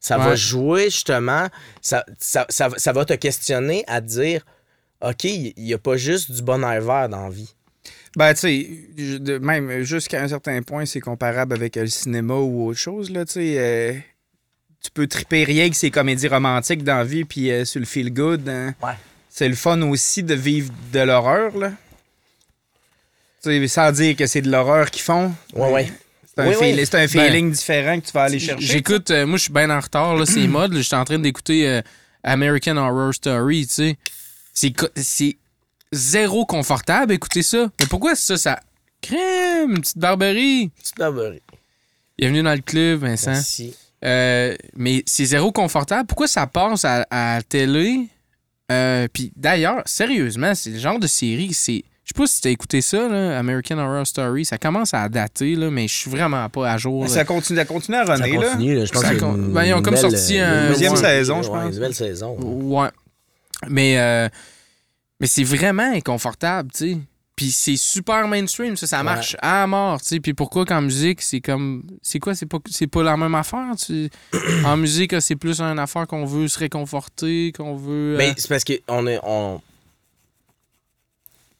[0.00, 1.48] Ça va jouer justement,
[1.82, 4.46] ça, ça, ça, ça va te questionner à te dire
[5.02, 7.52] OK, il n'y a pas juste du bon air vert dans la vie.
[8.16, 12.66] Ben, tu sais, même jusqu'à un certain point, c'est comparable avec euh, le cinéma ou
[12.68, 13.54] autre chose, là, tu sais.
[13.58, 13.92] euh,
[14.82, 17.86] tu peux triper rien que ces comédies romantiques dans la vie, puis euh, sur le
[17.86, 18.48] feel good.
[18.48, 18.74] hein.
[18.82, 18.94] Ouais.
[19.28, 21.72] C'est le fun aussi de vivre de l'horreur, là.
[23.42, 25.32] Tu sais, sans dire que c'est de l'horreur qu'ils font.
[25.54, 25.92] Ouais, ouais.
[26.34, 26.86] C'est un, Oui, feel- oui.
[26.86, 28.64] c'est un feeling différent que tu vas aller chercher.
[28.66, 30.72] J'écoute, euh, moi je suis bien en retard, là, c'est mode.
[30.74, 30.80] là.
[30.80, 31.82] J'étais en train d'écouter euh,
[32.22, 33.96] American Horror Story, tu
[34.54, 34.72] sais.
[34.96, 35.36] C'est
[35.92, 37.70] zéro confortable écouter ça.
[37.80, 38.60] Mais pourquoi ça, ça.
[39.00, 40.68] Crème, une petite barberie.
[40.78, 41.42] Petite barberie.
[42.18, 43.30] Bienvenue dans le club, Vincent.
[43.32, 43.74] Merci.
[44.04, 46.06] Euh, mais c'est zéro confortable.
[46.06, 48.08] Pourquoi ça passe à, à la télé?
[48.70, 51.82] Euh, Puis d'ailleurs, sérieusement, c'est le genre de série, c'est.
[52.12, 54.44] Je sais pas si t'as écouté ça, là, American Horror Story.
[54.44, 57.08] Ça commence à dater, là, mais je suis vraiment pas à jour.
[57.08, 58.46] Ça continue, ça continue à runner, là.
[58.50, 58.84] continue, là.
[58.84, 61.06] Je pense Ça con- une ben, ils ont comme sorti euh, un- une Deuxième nouvelle-
[61.10, 61.68] saison, je ouais, pense.
[61.68, 62.36] une nouvelle saison.
[62.40, 62.88] Ouais.
[63.68, 64.28] Mais, euh,
[65.20, 66.98] mais c'est vraiment inconfortable, tu sais.
[67.36, 70.20] Puis c'est super mainstream, ça, ça marche à mort, tu sais.
[70.20, 71.84] Puis pourquoi qu'en musique, c'est comme.
[72.02, 74.10] C'est quoi, c'est pas, c'est pas la même affaire, tu
[74.64, 78.14] En musique, c'est plus une affaire qu'on veut se réconforter, qu'on veut.
[78.14, 79.20] euh, Ben, c'est parce que on est.
[79.22, 79.60] On...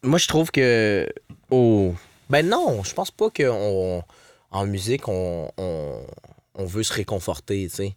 [0.03, 1.07] Moi, je trouve que.
[1.51, 1.94] Oh.
[2.28, 4.05] Ben non, je pense pas qu'en
[4.53, 6.07] en musique, on, on,
[6.55, 7.96] on veut se réconforter, tu sais.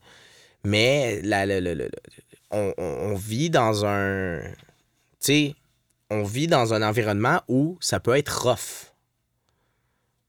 [0.63, 1.89] Mais la, la- la- la- la-
[2.51, 4.41] on, on- on vit dans un.
[4.41, 4.47] Tu
[5.19, 5.55] sais,
[6.09, 8.91] on vit dans un environnement où ça peut être rough.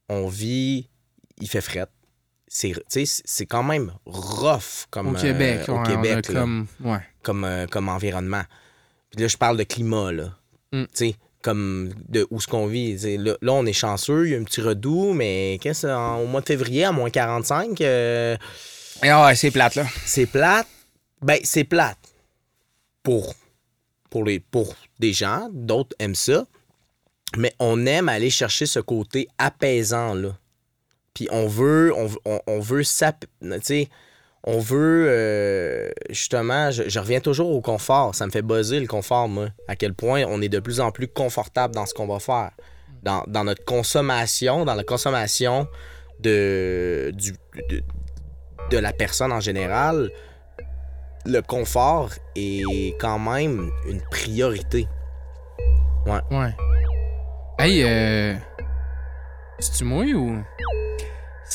[0.09, 0.89] On vit.
[1.41, 1.87] Il fait fret.
[2.47, 5.09] C'est tu sais, c'est- quand même rough comme.
[5.09, 6.67] au euh, Québec, au ouais, on a Québec, là comme.
[6.81, 7.01] Ouais.
[7.23, 8.45] comme, euh, comme environnement.
[9.11, 10.35] Puis là, je parle de climat, là.
[10.73, 10.83] Mm.
[10.85, 12.97] Tu sais, comme de où ce qu'on vit.
[13.19, 16.27] Là, là, on est chanceux, il y a un petit redout, mais qu'est-ce en- au
[16.27, 18.37] mois de février, à moins 45, euh,
[19.03, 19.85] Et ouais, c'est plate, là.
[20.07, 20.67] c'est plate.
[21.21, 21.99] Ben, c'est plate.
[23.03, 23.35] Pour,
[24.11, 26.47] pour, les, pour des gens, d'autres aiment ça.
[27.37, 30.31] Mais on aime aller chercher ce côté apaisant, là.
[31.13, 33.89] Puis on veut, on, veut- on, on veut s'ap- tu sais,
[34.47, 38.15] on veut, euh, justement, je, reviens toujours au confort.
[38.15, 39.49] Ça me fait buzzer le confort, moi.
[39.69, 42.51] À quel point on est de plus en plus confortable dans ce qu'on va faire.
[43.03, 45.67] Dans, notre consommation, dans la consommation
[46.21, 47.13] de,
[48.71, 50.11] la personne en général,
[51.27, 54.87] le confort est quand même une priorité.
[56.07, 56.55] Ouais.
[57.59, 58.35] Hey, euh.
[59.59, 60.43] C'est-tu moi ou?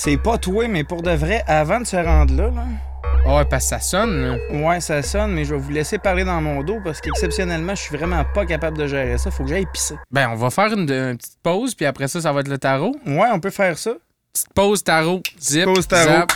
[0.02, 2.64] C'est pas toi, mais pour de vrai, avant de se rendre là, là
[3.26, 4.38] Ah ouais, parce que ça sonne, là.
[4.50, 7.82] Ouais, ça sonne, mais je vais vous laisser parler dans mon dos parce qu'exceptionnellement, je
[7.82, 9.30] suis vraiment pas capable de gérer ça.
[9.30, 9.96] Faut que j'aille pisser.
[10.10, 12.58] Ben, on va faire une, une petite pause, puis après ça, ça va être le
[12.58, 12.96] tarot.
[13.06, 13.92] Ouais, on peut faire ça.
[14.32, 15.22] Petite pause tarot.
[15.38, 15.66] Zip.
[15.66, 16.10] Pause tarot.
[16.10, 16.32] zap.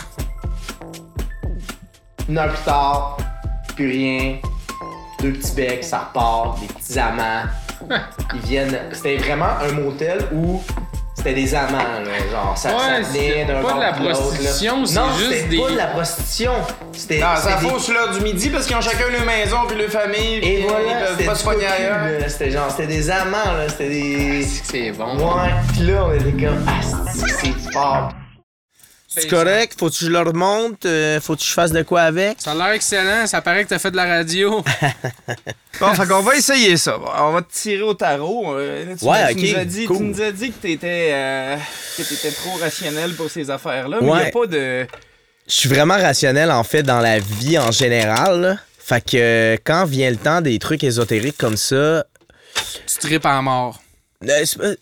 [2.28, 3.16] Une heure plus tard,
[3.76, 4.36] plus rien.
[5.22, 7.44] Deux petits becs, ça repart, des petits amants.
[8.34, 8.78] Ils viennent.
[8.92, 10.62] C'était vraiment un motel où
[11.24, 12.30] c'était des amants, là.
[12.30, 15.48] Genre, ça, ça Ouais, venait d'un pas de la puis prostitution, c'est Non, juste c'était
[15.48, 16.52] des- pas de la prostitution.
[16.92, 17.18] C'était.
[17.18, 19.56] Non, ça c'était des- faut sur l'heure du midi parce qu'ils ont chacun leur maison
[19.66, 20.40] puis leur famille.
[20.40, 22.28] puis Et ils voilà, peuvent c'était pas se pogner ailleurs.
[22.28, 23.68] C'était genre, c'était des amants, là.
[23.68, 24.46] C'était des.
[24.64, 25.16] C'est bon.
[25.16, 25.50] Ouais.
[25.72, 26.72] Pis là, on était comme, ah,
[27.12, 28.10] c'est c'est fort.
[29.16, 29.74] C'est correct?
[29.78, 30.86] Faut-tu que je leur monte?
[30.86, 32.36] Euh, faut-tu que je fasse de quoi avec?
[32.40, 33.26] Ça a l'air excellent.
[33.26, 34.62] Ça paraît que t'as fait de la radio.
[35.80, 36.98] Bon, fait qu'on va essayer ça.
[37.18, 38.54] On va te tirer au tarot.
[38.54, 39.96] Euh, tu, Ouais, tu ok, nous as dit, cool.
[39.96, 41.56] Tu nous as dit que t'étais euh,
[41.96, 44.28] que t'étais trop rationnel pour ces affaires-là, mais il Ouais.
[44.28, 44.86] a pas de...
[45.48, 48.56] Je suis vraiment rationnel, en fait, dans la vie en général, là.
[48.78, 52.04] Fait que quand vient le temps des trucs ésotériques comme ça,
[52.86, 53.82] tu tripes en mort.
[54.28, 54.76] Euh,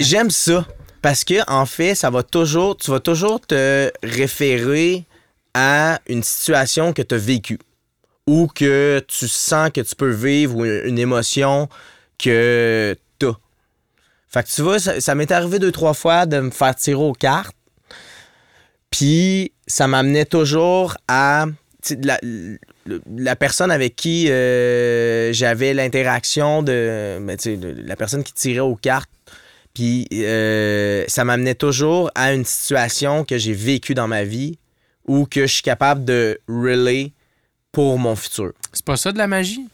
[0.00, 0.64] J'aime ça.
[1.04, 2.78] Parce que, en fait, ça va toujours.
[2.78, 5.04] Tu vas toujours te référer
[5.52, 7.58] à une situation que tu as vécue.
[8.26, 11.68] Ou que tu sens que tu peux vivre ou une émotion
[12.18, 13.36] que tu as.
[14.28, 17.12] Fait que tu vois, ça, m'est arrivé deux, trois fois de me faire tirer aux
[17.12, 17.54] cartes.
[18.88, 21.44] Puis ça m'amenait toujours à
[22.00, 29.10] la, personne avec qui euh, j'avais l'interaction ben, la personne qui tirait aux cartes.
[29.74, 34.58] Puis euh, ça m'amenait toujours à une situation que j'ai vécue dans ma vie
[35.06, 37.12] ou que je suis capable de relay
[37.72, 38.52] pour mon futur.
[38.72, 39.66] C'est pas ça de la magie?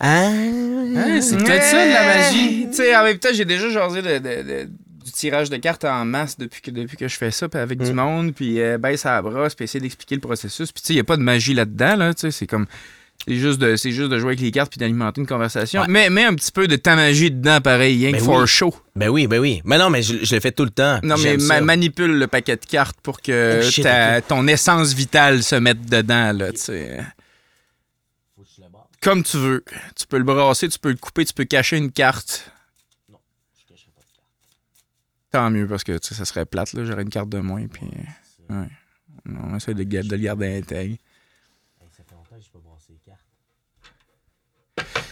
[0.00, 2.66] Ah, Hein, c'est peut-être ça de la magie.
[2.70, 4.68] Tu sais, en même temps, j'ai déjà jasé de- de- de-
[5.04, 7.82] du tirage de cartes en masse depuis que, depuis que je fais ça, puis avec
[7.82, 7.96] du Mm.
[7.96, 10.70] monde, puis euh, baisse à la brosse, puis essayer d'expliquer le processus.
[10.70, 12.66] Puis tu sais, il n'y a pas de magie là-dedans, là, tu sais, c'est comme...
[13.28, 15.82] C'est juste, de, c'est juste de jouer avec les cartes puis d'alimenter une conversation.
[15.82, 15.86] Ouais.
[15.88, 18.46] Mais, mais un petit peu de ta magie dedans, pareil, rien que Ben for oui.
[18.46, 18.74] show.
[18.96, 19.60] Ben oui, ben oui.
[19.66, 20.98] Mais non, mais je, je le fais tout le temps.
[21.02, 24.94] Non, mais ma- manipule le paquet de cartes pour que Oh, shit, ta- ton essence
[24.94, 27.04] vitale se mette dedans, là, tu sais.
[29.02, 29.62] Comme tu veux.
[29.94, 32.50] Tu peux le brasser, tu peux le couper, tu peux cacher une carte.
[35.30, 36.84] Tant mieux, parce que ça serait plate, là.
[36.86, 37.86] J'aurais une carte de moins, puis...
[38.48, 38.66] Ouais.
[39.26, 40.96] On essaie de, de le garder intègre.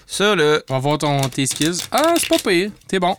[0.06, 0.60] Ça, là...
[0.70, 1.82] On va voir ton, tes skills.
[1.90, 2.70] Ah, c'est pas pire.
[2.88, 3.16] T'es bon.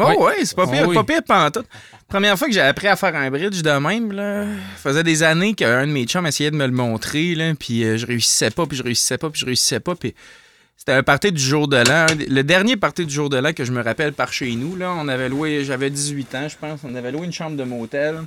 [0.00, 0.16] Oh Ouais.
[0.16, 0.94] ouais, c'est pas pire, Oh oui.
[0.94, 1.66] pas pire pantoute.
[2.08, 5.54] Première fois que j'ai appris à faire un bridge de même, là, faisait des années
[5.54, 8.66] qu'un de mes chums essayait de me le montrer, là, puis euh, je réussissais pas,
[8.66, 10.14] puis je réussissais pas, puis je réussissais pas, puis
[10.76, 12.06] c'était un party du jour de l'an.
[12.28, 14.94] Le dernier party du jour de l'an que je me rappelle par chez nous, là,
[14.98, 18.20] on avait loué, j'avais 18 ans, je pense, on avait loué une chambre de motel.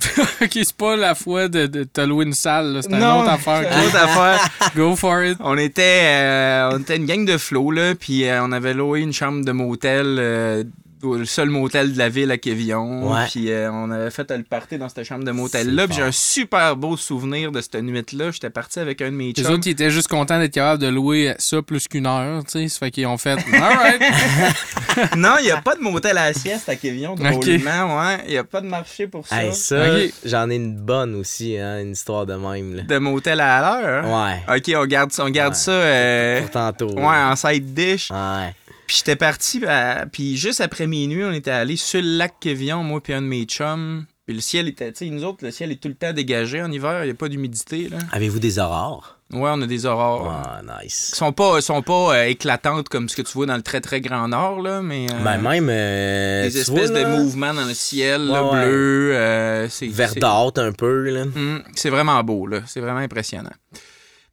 [0.42, 2.78] ok, c'est pas la fois de, de t'as loué une salle.
[2.82, 3.60] C'est une autre affaire.
[3.60, 4.40] une autre affaire.
[4.74, 5.38] Go for it.
[5.40, 9.00] On était, euh, on était une gang de flots, là, puis euh, on avait loué
[9.00, 10.64] une chambre de motel, euh,
[11.02, 13.12] le seul motel de la ville à Quévillon.
[13.12, 13.26] Ouais.
[13.30, 15.86] Puis euh, on avait fait le party dans cette chambre de motel-là.
[15.86, 18.30] Puis j'ai un super beau souvenir de cette nuit-là.
[18.30, 19.52] J'étais parti avec un de mes Les chums.
[19.52, 22.68] autres, ils étaient juste contents d'être capables de louer ça plus qu'une heure, tu sais.
[22.68, 23.32] Ça fait qu'ils ont fait.
[23.52, 24.02] Alright.
[25.16, 28.18] non, il n'y a pas de motel à la sieste à Quévillon, drôlement, ouais.
[28.26, 29.42] Il n'y a pas de marché pour ça.
[29.44, 30.12] Hey, ça, Ok.
[30.24, 32.76] j'en ai une bonne aussi, hein, une histoire de même.
[32.76, 32.82] Là.
[32.82, 34.04] De motel à l'heure.
[34.04, 34.36] hein?
[34.48, 35.58] Ouais, Ok, on garde, on garde Ouais.
[35.58, 36.90] ça euh, pour tantôt.
[36.92, 38.10] ouais, en side dish.
[38.10, 38.54] Ouais.
[38.92, 42.82] Puis j'étais parti, à- puis juste après minuit, on était allé sur le lac Quévillon,
[42.84, 44.04] moi puis un de mes chums.
[44.26, 46.60] Puis le ciel était, tu sais, nous autres, le ciel est tout le temps dégagé
[46.60, 47.96] en hiver, il n'y a pas d'humidité, là.
[48.12, 49.18] Avez-vous des aurores?
[49.32, 50.30] Ouais, on a des aurores.
[50.30, 51.08] Ah, nice.
[51.14, 53.80] Ils sont pas, sont pas euh, éclatantes comme ce que tu vois dans le très
[53.80, 55.06] très grand nord, là, mais.
[55.10, 55.68] euh, Ben, même.
[55.70, 58.66] euh, des espèces vois, de mouvements dans le ciel, là, Ouais, ouais.
[58.66, 59.16] bleu.
[59.16, 61.22] euh, c'est, c'est- Verdâtre un peu, là.
[61.22, 62.60] Hum, c'est vraiment beau, là.
[62.66, 63.54] C'est vraiment impressionnant.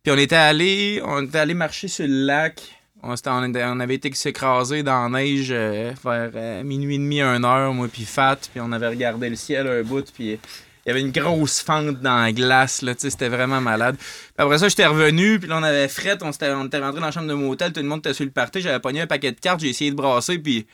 [0.04, 2.62] Puis on était allé, on était allé marcher sur le lac.
[3.02, 7.22] On, on était- avait été s'écraser dans la neige euh, vers euh, minuit et demi,
[7.22, 8.38] une heure, moi puis Fat.
[8.52, 10.40] Puis on avait regardé le ciel un bout, puis il
[10.88, 13.96] y avait une grosse fente dans la glace, là, tu sais, c'était vraiment malade.
[13.98, 14.08] Puis
[14.38, 17.06] après ça, j'étais revenu, puis là, on avait fret, on, s'était- on était rentré dans
[17.06, 19.32] la chambre de motel, tout le monde était sur le party, j'avais pogné un paquet
[19.32, 20.66] de cartes, j'ai essayé de brasser, puis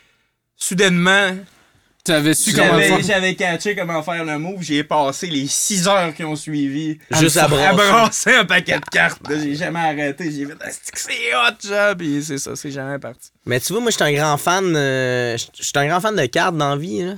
[0.55, 1.31] soudainement,
[2.05, 3.01] T'avais su comment j'avais, faire.
[3.01, 4.61] j'avais catché comment faire le move.
[4.61, 7.75] J'ai passé les 6 heures qui ont suivi Juste à brasser.
[7.75, 9.21] brasser un paquet de cartes.
[9.27, 10.31] J'ai jamais arrêté.
[10.31, 11.95] J'ai fait c'est que c'est hot, ça.
[11.97, 13.31] Puis c'est ça, c'est jamais parti.
[13.45, 14.75] Mais tu vois, moi, je suis un grand fan.
[14.75, 17.13] euh, je je suis un grand fan de cartes dans la vie, là.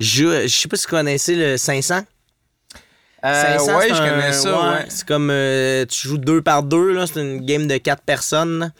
[0.00, 2.00] Je, sais pas si vous connaissez le 500.
[3.22, 4.60] 500, ouais, je un- connais ça.
[4.72, 4.84] Ouais.
[4.88, 7.06] C'est comme euh, tu joues deux par deux, là.
[7.06, 8.72] C'est une game de quatre personnes.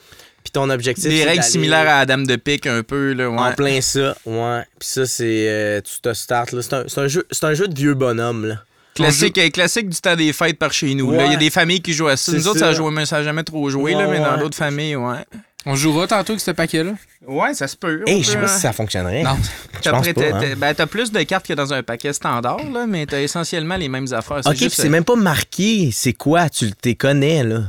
[0.43, 1.09] Puis ton objectif.
[1.09, 3.13] Des règles similaires à la Dame de pique, un peu.
[3.13, 3.55] Là, En ouais.
[3.55, 4.63] plein ça, ouais.
[4.79, 5.47] Puis ça, c'est.
[5.49, 6.63] euh, tu te startes, là.
[6.63, 8.55] C'est un, c'est un jeu, c'est un jeu de vieux bonhomme, là.
[8.95, 11.13] Classique, euh, classique du temps des fêtes par chez nous.
[11.13, 11.25] là.
[11.27, 12.33] Il y a des familles qui jouent à ça.
[12.33, 12.73] Nous autres, ça.
[13.17, 15.25] n'a jamais trop joué, là, Ouais, mais dans d'autres familles, ouais.
[15.65, 16.93] On jouera tantôt avec ce paquet-là?
[17.27, 18.03] Ouais, ça se peut.
[18.07, 18.49] Hey, je sais pas hein.
[18.49, 19.23] si ça fonctionnerait.
[19.23, 19.37] Non.
[19.77, 20.55] Je T'as hein.
[20.57, 23.89] ben, t'as plus de cartes que dans un paquet standard, là, mais t'as essentiellement les
[23.89, 24.41] mêmes affaires.
[24.43, 25.91] C'est Ok, juste, puis c'est même pas marqué.
[25.93, 26.51] C'est quoi?
[26.51, 27.63] Tu le t'es connais, là.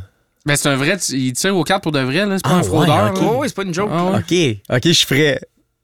[0.45, 0.97] Ben, c'est un vrai.
[1.09, 2.35] Il tire aux cartes pour de vrai, là.
[2.37, 3.13] C'est pas Ah, un fraudeur.
[3.13, 3.27] ouais, là.
[3.33, 3.89] Oh, c'est pas une joke.
[3.91, 4.03] Ah là.
[4.29, 4.57] ouais.
[4.69, 5.39] Ok, ok, je suis prêt.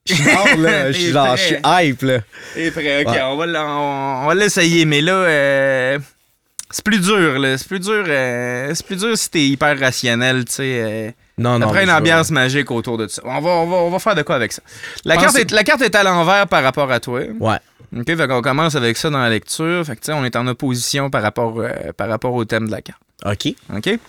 [0.06, 0.91] Je suis là.
[0.91, 2.19] Je suis genre, je suis hype, là.
[2.57, 3.22] Et prêt, ok, Ouais.
[3.22, 5.99] on va l'essayer, mais là, euh,
[6.72, 7.57] c'est plus dur, là.
[7.57, 10.64] C'est plus dur, euh, c'est plus dur si t'es hyper rationnel, tu sais.
[10.84, 11.68] euh, Non, non.
[11.68, 13.22] après mais une ambiance magique autour de ça.
[13.23, 14.61] On va, on va, on va faire de quoi avec ça.
[15.06, 17.22] La, Pense- carte est, la carte est à l'envers par rapport à toi.
[17.40, 17.57] Ouais.
[17.98, 19.86] OK, fait qu'on commence avec ça dans la lecture.
[19.86, 22.65] Fait que, tu sais, on est en opposition par rapport, euh, par rapport au thème
[22.68, 22.99] de la carte.
[23.26, 23.53] Ok.
[23.76, 23.99] OK?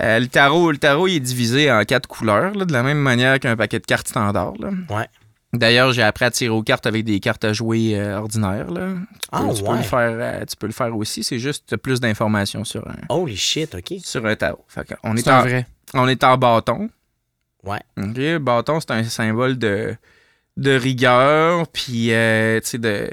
[0.00, 2.98] Euh, le, tarot, le tarot il est divisé en quatre couleurs, là, de la même
[2.98, 4.54] manière qu'un paquet de cartes standard.
[4.58, 4.70] là.
[4.88, 5.06] Ouais.
[5.52, 8.70] D'ailleurs, j'ai appris à tirer aux cartes avec des cartes à jouer euh, ordinaires.
[8.70, 8.92] Là.
[9.20, 9.76] Tu, Ah, peux, tu peux ouais.
[9.78, 11.24] le faire, euh, tu peux le faire aussi.
[11.24, 13.94] C'est juste plus d'informations sur un, Holy shit, ok.
[14.04, 14.64] sur un tarot.
[14.68, 15.66] Fait on, est en, vrai.
[15.94, 16.88] on est en bâton.
[17.64, 17.80] Ouais.
[18.00, 18.38] OK?
[18.42, 19.96] Bâton, c'est un symbole de,
[20.56, 23.10] de rigueur, puis euh, tu sais, de,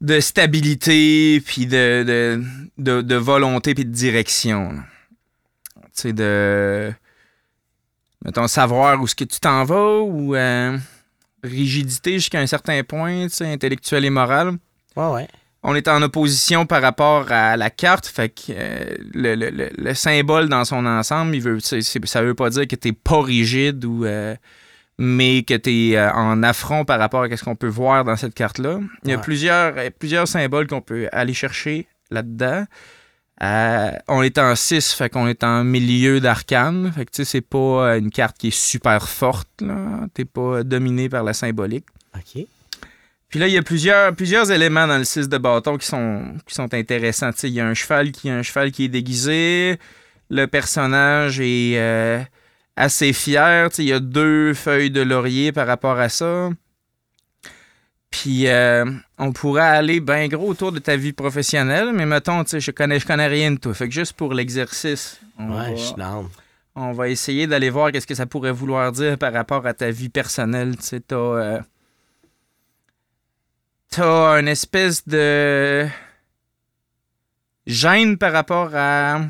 [0.00, 2.42] de stabilité, puis de, de,
[2.78, 4.72] de, de volonté, puis de direction.
[4.72, 4.80] là.
[5.98, 6.92] Tu sais, de.
[8.24, 10.76] Mettons, savoir où est-ce que tu t'en vas, ou euh,
[11.44, 14.54] rigidité jusqu'à un certain point, tu sais, intellectuel et moral
[14.96, 15.28] Ouais, ouais.
[15.62, 19.70] on est en opposition par rapport à la carte, fait que euh, le, le- le-
[19.76, 23.84] le symbole dans son ensemble, il veut, ça veut pas dire que t'es pas rigide
[23.84, 24.34] ou euh,
[24.98, 28.34] mais que t'es euh, en affront par rapport à ce qu'on peut voir dans cette
[28.34, 28.80] carte-là.
[29.04, 29.22] Il y a Ouais.
[29.22, 32.64] plusieurs, plusieurs symboles qu'on peut aller chercher là-dedans.
[33.42, 36.92] Euh, on est en 6, fait qu'on est en milieu d'arcane.
[36.92, 39.48] Fait que tu sais, c'est pas euh, une carte qui est super forte.
[40.14, 41.86] T'es pas dominé par la symbolique.
[42.16, 42.44] Ok.
[43.28, 46.34] Puis là, il y a plusieurs, plusieurs éléments dans le 6 de bâton qui sont,
[46.46, 47.30] qui sont intéressants.
[47.32, 49.78] Tu sais, il y a un cheval qui un cheval qui est déguisé.
[50.30, 52.20] Le personnage est euh,
[52.76, 53.68] assez fier.
[53.68, 56.50] Tu sais, il y a deux feuilles de laurier par rapport à ça.
[58.10, 58.84] Puis euh,
[59.18, 62.70] on pourrait aller bien gros autour de ta vie professionnelle, mais mettons, tu sais, je
[62.70, 63.74] connais, je connais rien de toi.
[63.74, 66.22] Fait que juste pour l'exercice, on, Ouais, va,
[66.74, 69.90] on va essayer d'aller voir qu'est-ce que ça pourrait vouloir dire par rapport à ta
[69.90, 70.76] vie personnelle.
[70.76, 71.16] Tu sais, t'as...
[71.16, 71.60] euh,
[73.90, 75.86] t'as une espèce de
[77.66, 79.20] gêne par rapport à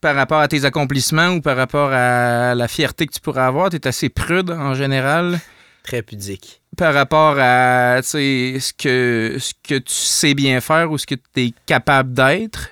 [0.00, 3.70] par rapport à tes accomplissements ou par rapport à la fierté que tu pourrais avoir,
[3.70, 5.40] tu es assez prude en général
[5.86, 6.60] Très pudique.
[6.76, 11.40] par rapport à ce que, ce que tu sais bien faire ou ce que tu
[11.40, 12.70] es capable d'être.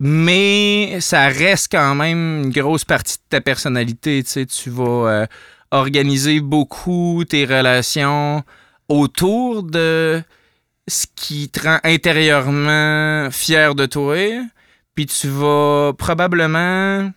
[0.00, 4.22] Mais ça reste quand même une grosse partie de ta personnalité.
[4.24, 5.26] Tu vas euh,
[5.70, 8.42] organiser beaucoup tes relations
[8.88, 10.20] autour de
[10.88, 14.16] ce qui te rend intérieurement fier de toi.
[14.96, 17.10] Puis tu vas probablement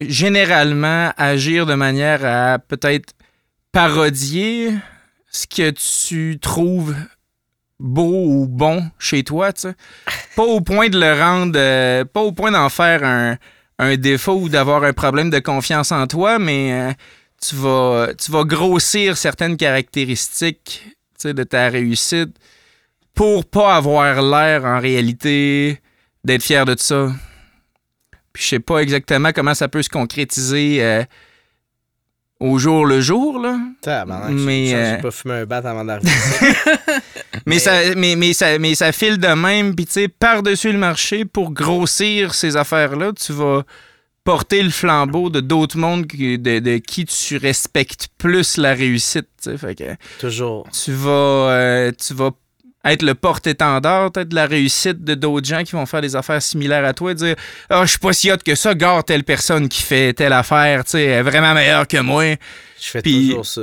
[0.00, 3.12] généralement agir de manière à peut-être
[3.72, 4.74] parodier
[5.30, 6.94] ce que tu trouves
[7.78, 9.52] beau ou bon chez toi.
[10.36, 14.48] Pas au point de le rendre, euh, pas au point d'en faire un, défaut ou
[14.50, 16.92] d'avoir un problème de confiance en toi, mais euh,
[17.40, 20.84] tu, vas, grossir certaines caractéristiques
[21.24, 22.36] de ta réussite
[23.14, 25.80] pour pas avoir l'air en réalité
[26.24, 27.10] d'être fier de ça.
[28.32, 31.02] Puis je sais pas exactement comment ça peut se concrétiser euh,
[32.40, 33.58] au jour le jour, là.
[33.82, 36.10] Tabarnak, Mais, euh, j'ai pas fumé un bat avant d'arriver.
[37.46, 40.78] Mais, ça, mais, mais, ça, mais ça file de même, puis tu sais, par-dessus le
[40.78, 43.62] marché, pour grossir ces affaires-là, tu vas
[44.24, 49.28] porter le flambeau de d'autres mondes de, de qui tu respectes plus la réussite.
[49.56, 50.68] Fait que Toujours.
[50.70, 52.30] tu vas, euh, tu vas
[52.84, 56.40] être le porte-étendard peut-être de la réussite de d'autres gens qui vont faire des affaires
[56.40, 57.36] similaires à toi, dire
[57.70, 60.84] «Ah, je suis pas si hot que ça, gare telle personne qui fait telle affaire,
[60.84, 62.24] tu sais, est vraiment meilleure que moi.»
[62.80, 63.62] Je fais Puis- toujours ça.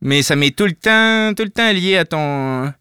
[0.00, 2.72] mais ça m'est tout le temps tout le temps lié à ton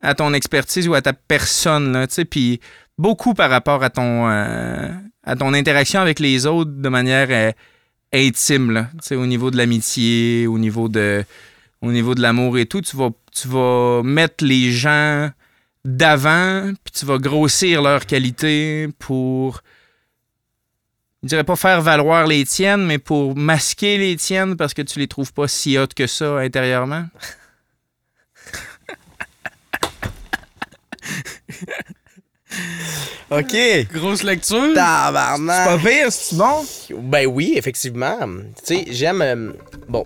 [0.00, 2.60] à ton expertise ou à ta personne là, tu sais puis
[2.98, 4.88] beaucoup par rapport à ton euh,
[5.24, 7.50] à ton interaction avec les autres de manière euh,
[8.12, 11.24] intime là, tu sais au niveau de l'amitié, au niveau de
[11.82, 15.30] au niveau de l'amour et tout, tu vas tu vas mettre les gens
[15.84, 19.62] d'avant puis tu vas grossir leurs qualités pour
[21.22, 24.98] je dirais pas faire valoir les tiennes, mais pour masquer les tiennes parce que tu
[24.98, 27.04] les trouves pas si hautes que ça intérieurement.
[33.30, 33.56] OK.
[33.92, 34.74] Grosse lecture.
[34.74, 35.80] Tabarnak.
[35.80, 36.66] pire, c'est bon?
[37.02, 38.18] Ben oui, effectivement.
[38.66, 39.22] Tu sais, j'aime.
[39.22, 39.52] euh,
[39.88, 40.04] bon.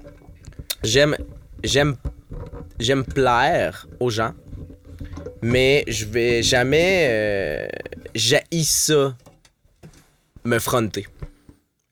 [0.85, 1.17] J'aime.
[1.67, 1.97] J'aime.
[2.79, 4.33] j'aime plaire aux gens,
[5.43, 7.69] mais je vais jamais euh,
[8.15, 9.17] j'haïs ça
[10.45, 11.07] me fronter.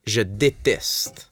[0.06, 1.30] Je déteste.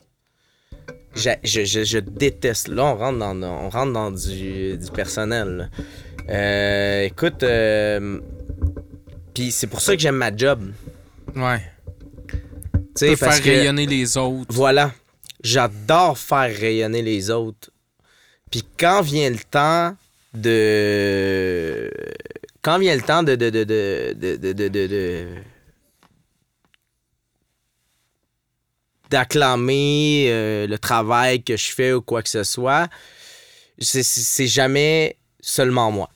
[1.14, 2.68] Je, je- je déteste.
[2.68, 5.70] Là, on rentre dans, on rentre dans du, du personnel.
[6.30, 8.18] Euh, écoute, euh,
[9.34, 10.72] puis c'est pour ça que j'aime ma job.
[11.36, 11.60] Ouais.
[12.28, 12.38] Tu
[12.94, 14.46] sais, faire que rayonner les autres.
[14.50, 14.92] voilà,
[15.42, 17.70] j'adore faire rayonner les autres.
[18.52, 19.96] Puis quand vient le temps
[20.34, 21.90] de
[22.60, 23.64] quand vient le temps de de de
[24.14, 25.26] de
[29.10, 32.88] d'acclamer euh, le travail que je fais ou quoi que ce soit,
[33.78, 36.08] c'est- jamais seulement moi.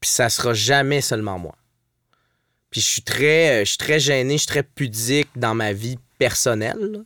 [0.00, 1.54] Puis ça sera jamais seulement moi.
[2.70, 5.72] Puis je suis très, euh, je suis très gêné, je suis très pudique dans ma
[5.72, 7.04] vie personnelle.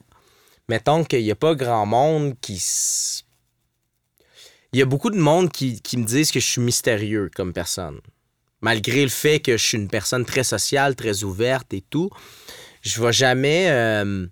[0.69, 2.61] Mettons qu'il n'y a pas grand monde qui.
[4.77, 7.55] Il y a beaucoup de monde qui, qui me disent que je suis mystérieux comme
[7.55, 7.98] personne.
[8.61, 12.11] Malgré le fait que je suis une personne très sociale, très ouverte et tout,
[12.82, 13.70] je vais jamais.
[13.70, 14.27] euh,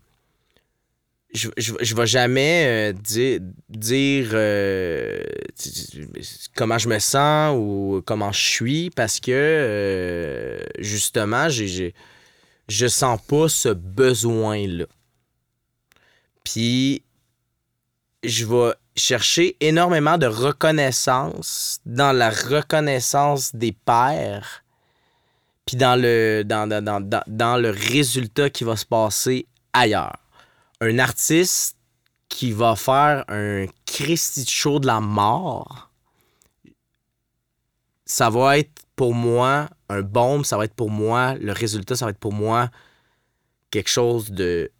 [1.32, 3.40] je, je, jamais euh, dire,
[3.70, 5.22] dire euh,
[5.56, 6.02] t-
[6.54, 11.94] comment je me sens ou comment je suis parce que justement, j'ai-
[12.68, 14.84] je sens pas ce besoin-là.
[16.44, 17.02] Puis,
[18.22, 24.62] je vais chercher énormément de reconnaissance dans la reconnaissance des pairs,
[25.66, 30.18] puis dans le, dans, dans, dans, dans- le résultat qui va se passer ailleurs.
[30.80, 31.76] Un artiste
[32.28, 35.90] qui va faire un Christy show de la mort,
[38.04, 42.04] ça va être pour moi un bombe, ça va être pour moi, le résultat, ça
[42.04, 42.70] va être pour moi
[43.70, 44.70] quelque chose de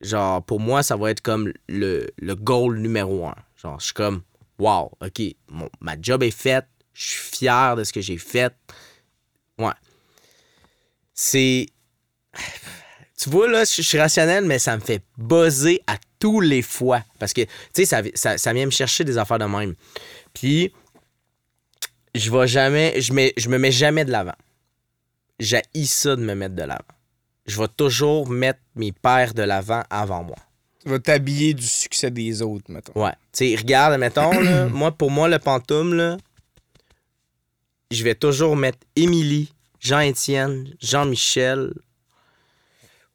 [0.00, 3.34] genre, pour moi, ça va être comme le, goal numéro un.
[3.56, 4.22] Genre, je suis comme,
[4.58, 8.54] wow, OK, mon- ma job est faite, je suis fier de ce que j'ai fait.
[9.58, 9.72] Ouais.
[11.14, 11.66] C'est.
[13.18, 17.04] Tu vois, là, je suis rationnel, mais ça me fait buzzer à tous les fois.
[17.18, 19.74] Parce que, tu sais, ça, ça, ça vient me chercher des affaires de même.
[20.32, 20.72] Puis,
[22.14, 22.98] je vais jamais.
[23.00, 24.36] Je, mets, je me mets jamais de l'avant.
[25.38, 26.84] J'ai ça de me mettre de l'avant.
[27.46, 30.36] Je vais toujours mettre mes pères de l'avant avant moi.
[30.82, 32.98] Tu vas t'habiller du succès des autres, mettons.
[33.00, 33.12] Ouais.
[33.32, 36.16] Tu sais, regarde, mettons, là, moi, pour moi, le pantoum, là,
[37.90, 41.72] je vais toujours mettre Émilie, Jean-Étienne, Jean-Michel,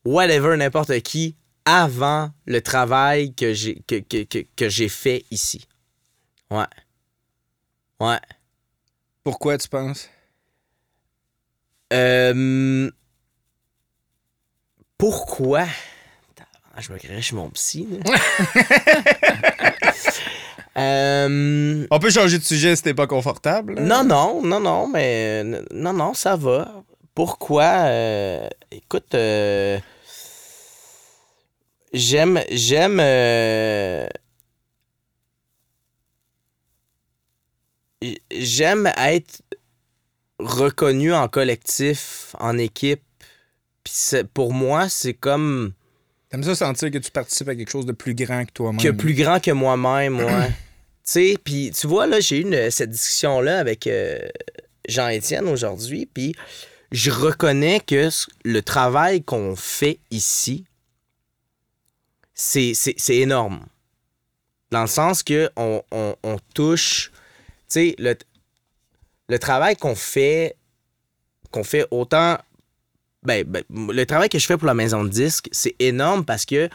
[0.03, 1.35] whatever, n'importe qui,
[1.65, 5.67] avant le travail que j'ai que, que, que, que j'ai fait ici.
[6.51, 6.65] Ouais.
[7.99, 8.19] Ouais.
[9.23, 10.09] Pourquoi tu penses?
[11.93, 12.91] Euh,
[14.97, 15.65] pourquoi?
[16.77, 17.87] Je me créerais chez mon psy.
[18.05, 18.15] là.
[20.77, 23.75] Euh, On peut changer de sujet si t'es pas confortable.
[23.75, 23.81] là.
[23.81, 26.83] non, non, non, non, mais euh, non, non, ça va.
[27.13, 27.63] Pourquoi?
[27.85, 29.79] Euh, écoute, euh,
[31.93, 32.99] j'aime, j'aime.
[32.99, 34.05] euh,
[38.31, 39.41] j'aime être
[40.39, 43.01] reconnu en collectif, en équipe.
[43.85, 45.71] Puis c'est- pour moi, c'est comme
[46.29, 48.81] T'aimes ça sentir que tu participes à quelque chose de plus grand que toi-même.
[48.81, 50.47] que plus grand que moi-même, ouais.
[50.49, 50.53] tu
[51.03, 54.19] sais, puis tu vois, là, j'ai eu une- cette discussion-là avec euh,
[54.89, 56.35] Jean-Étienne aujourd'hui, puis
[56.91, 58.09] je reconnais que
[58.43, 60.65] le travail qu'on fait ici,
[62.33, 63.65] c'est c'est- c'est énorme.
[64.71, 67.15] Dans le sens que on, on- on touche, tu
[67.67, 68.15] sais, le,
[69.29, 70.55] le travail qu'on fait,
[71.51, 72.37] qu'on fait autant,
[73.25, 76.45] ben, ben, le travail que je fais pour la maison de disques, c'est énorme parce
[76.45, 76.69] que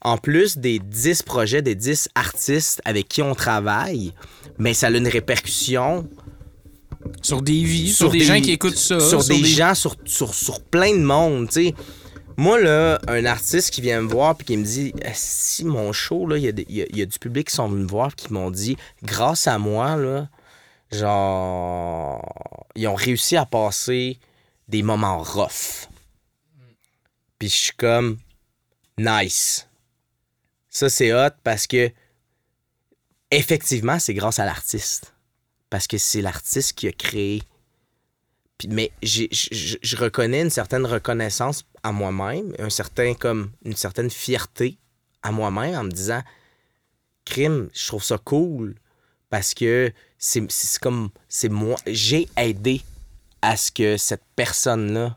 [0.00, 4.12] en plus des 10 projets, des 10 artistes avec qui on travaille,
[4.58, 6.08] mais ça a une répercussion
[7.22, 9.00] Sur des vies, sur, Sur des, des- gens qui écoutent ça.
[9.00, 11.74] sur, des, gens, sur, sur, sur plein de monde, tu sais.
[12.36, 16.24] Moi, là, un artiste qui vient me voir puis qui me dit Si mon show,
[16.28, 17.88] là, il y, a y a- il y a du public qui sont venus me
[17.90, 20.28] voir qui m'ont dit Grâce à moi, là,
[20.92, 24.18] genre, ils ont réussi à passer
[24.68, 25.88] des moments rough.
[27.38, 28.18] Puis je suis comme
[28.98, 29.66] Nice.
[30.68, 31.90] Ça, c'est hot parce que,
[33.30, 35.14] effectivement, c'est grâce à l'artiste.
[35.70, 37.42] Parce que c'est l'artiste qui a créé.
[38.58, 44.78] Puis- mais je reconnais une certaine reconnaissance à moi-même, un certain comme une certaine fierté
[45.22, 46.22] à moi-même en me disant
[47.24, 48.74] crime, je trouve ça cool
[49.30, 50.48] parce que c'est
[50.80, 52.82] comme c'est moi, j'ai aidé
[53.42, 55.16] à ce que cette personne-là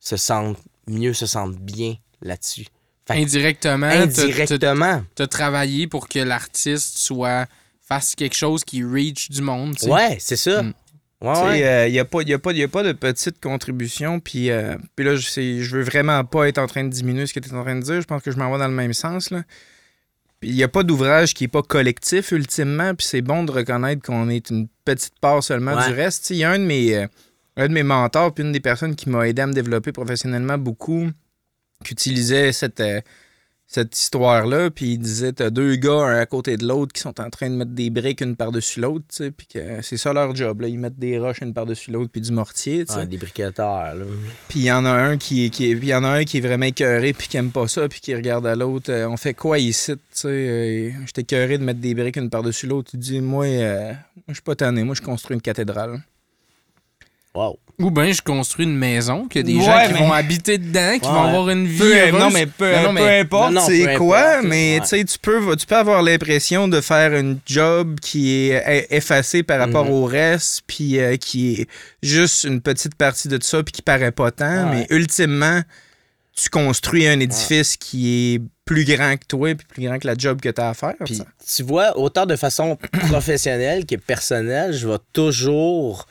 [0.00, 2.66] se sente mieux, se sente bien là-dessus.
[3.10, 5.02] Indirectement, indirectement.
[5.14, 7.46] t'as travaillé pour que l'artiste soit
[7.80, 9.76] fasse quelque chose qui reach du monde.
[9.76, 9.88] tu.
[9.88, 10.62] Ouais, c'est ça.
[10.62, 10.74] Mm.
[11.20, 11.64] Ouais, Tu sais, ouais.
[11.64, 14.20] euh, Il n'y a, pas- y a, pas- y a pas de petite contribution.
[14.20, 17.32] Puis, euh, puis là, je, je veux vraiment pas être en train de diminuer ce
[17.34, 18.00] que tu es en train de dire.
[18.00, 19.30] Je pense que je m'en vais dans le même sens.
[19.30, 19.42] Là.
[20.40, 22.94] Puis il n'y a pas d'ouvrage qui n'est pas collectif, ultimement.
[22.94, 25.88] Puis c'est bon de reconnaître qu'on est une petite part seulement Ouais.
[25.88, 26.26] du reste.
[26.26, 27.06] Tu Il y a un de mes, euh,
[27.58, 30.56] un de mes mentors, puis une des personnes qui m'a aidé à me développer professionnellement
[30.58, 31.08] beaucoup,
[31.84, 33.00] qui utilisait cette, euh,
[33.70, 37.20] cette histoire-là, puis il disait t'as deux gars un à côté de l'autre qui sont
[37.20, 40.12] en train de mettre des briques une par-dessus l'autre, tu sais, puis que c'est ça
[40.14, 40.68] leur job, là.
[40.68, 43.00] Ils mettent des roches une par-dessus l'autre, puis du mortier, tu sais.
[43.00, 44.04] Ouais, des briqueteurs, là.
[44.48, 46.40] Puis il y en a un qui, est- qui y en a un qui est
[46.40, 48.90] vraiment écœuré puis qui aime pas ça puis qui regarde à l'autre.
[48.90, 50.28] euh, on fait quoi ici, tu sais?
[50.28, 52.92] euh, J'étais écœuré de mettre des briques une par-dessus l'autre.
[52.94, 54.82] Il dit, moi, euh, moi je suis pas tanné.
[54.84, 56.00] Moi, je construis une cathédrale.
[57.38, 57.58] Wow.
[57.80, 60.12] Ou bien je construis une maison, qu'il y a des Ouais, gens qui mais- vont
[60.12, 61.12] habiter dedans, qui Ouais.
[61.14, 62.20] vont avoir une vie Peu, heureuse.
[62.20, 64.74] non, mais peu, Non, non, peu mais- importe Non, non, c'est peu quoi, importe, mais
[64.74, 64.80] ouais.
[64.80, 68.86] tu sais, tu peux, tu peux avoir l'impression de faire une job qui est e-
[68.90, 69.92] effacée par rapport Mhm.
[69.92, 71.66] au reste, puis euh, qui est
[72.02, 75.60] juste une petite partie de ça, puis qui paraît pas tant, mais ultimement,
[76.36, 80.14] tu construis un édifice qui est plus grand que toi, puis plus grand que la
[80.18, 80.94] job que tu as à faire.
[81.06, 81.22] Sais.
[81.56, 82.76] tu vois, autant de façon
[83.08, 86.06] professionnelle que personnelle, je vais toujours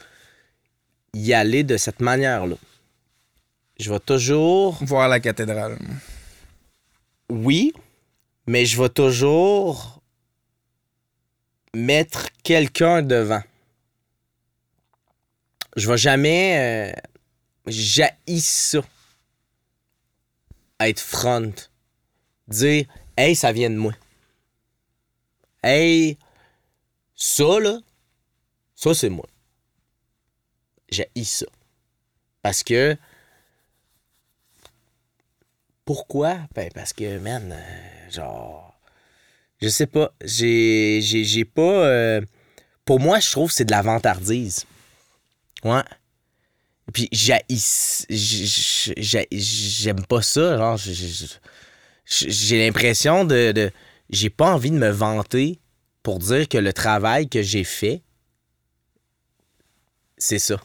[1.17, 2.55] y aller de cette manière-là.
[3.79, 5.77] Je vais toujours, Voir la cathédrale.
[7.29, 7.73] oui,
[8.47, 10.01] mais je vais toujours
[11.73, 13.43] mettre quelqu'un devant.
[15.75, 17.01] Je vais jamais euh,
[17.67, 18.79] jaillir ça.
[20.79, 21.53] Être front.
[22.47, 22.85] Dire,
[23.15, 23.93] hey, ça vient de moi.
[25.63, 26.17] Hey,
[27.15, 27.79] ça, là,
[28.75, 29.27] ça, c'est moi.
[30.89, 31.45] J'ai ça.
[32.41, 32.97] Parce que.
[35.85, 36.39] Pourquoi?
[36.53, 38.77] Ben, parce que, man, euh, genre.
[39.61, 40.13] Je sais pas.
[40.23, 40.99] J'ai.
[41.01, 41.61] J'ai j'ai pas.
[41.61, 42.21] euh,
[42.85, 44.65] pour moi, je trouve que c'est de la vantardise.
[45.63, 45.83] Ouais.
[46.93, 47.39] Puis, j'ai.
[47.49, 50.57] j'ai- J'aime pas ça.
[50.57, 50.77] Genre,
[52.05, 53.71] j'ai- l'impression de-
[54.09, 55.59] J'ai pas envie de me vanter
[56.01, 58.01] pour dire que le travail que j'ai fait,
[60.17, 60.61] c'est ça.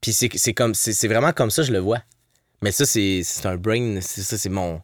[0.00, 2.02] Puis c'est c'est comme c'est vraiment comme ça que je le vois.
[2.62, 4.80] Mais ça c'est c'est un brain, c'est ça c'est mon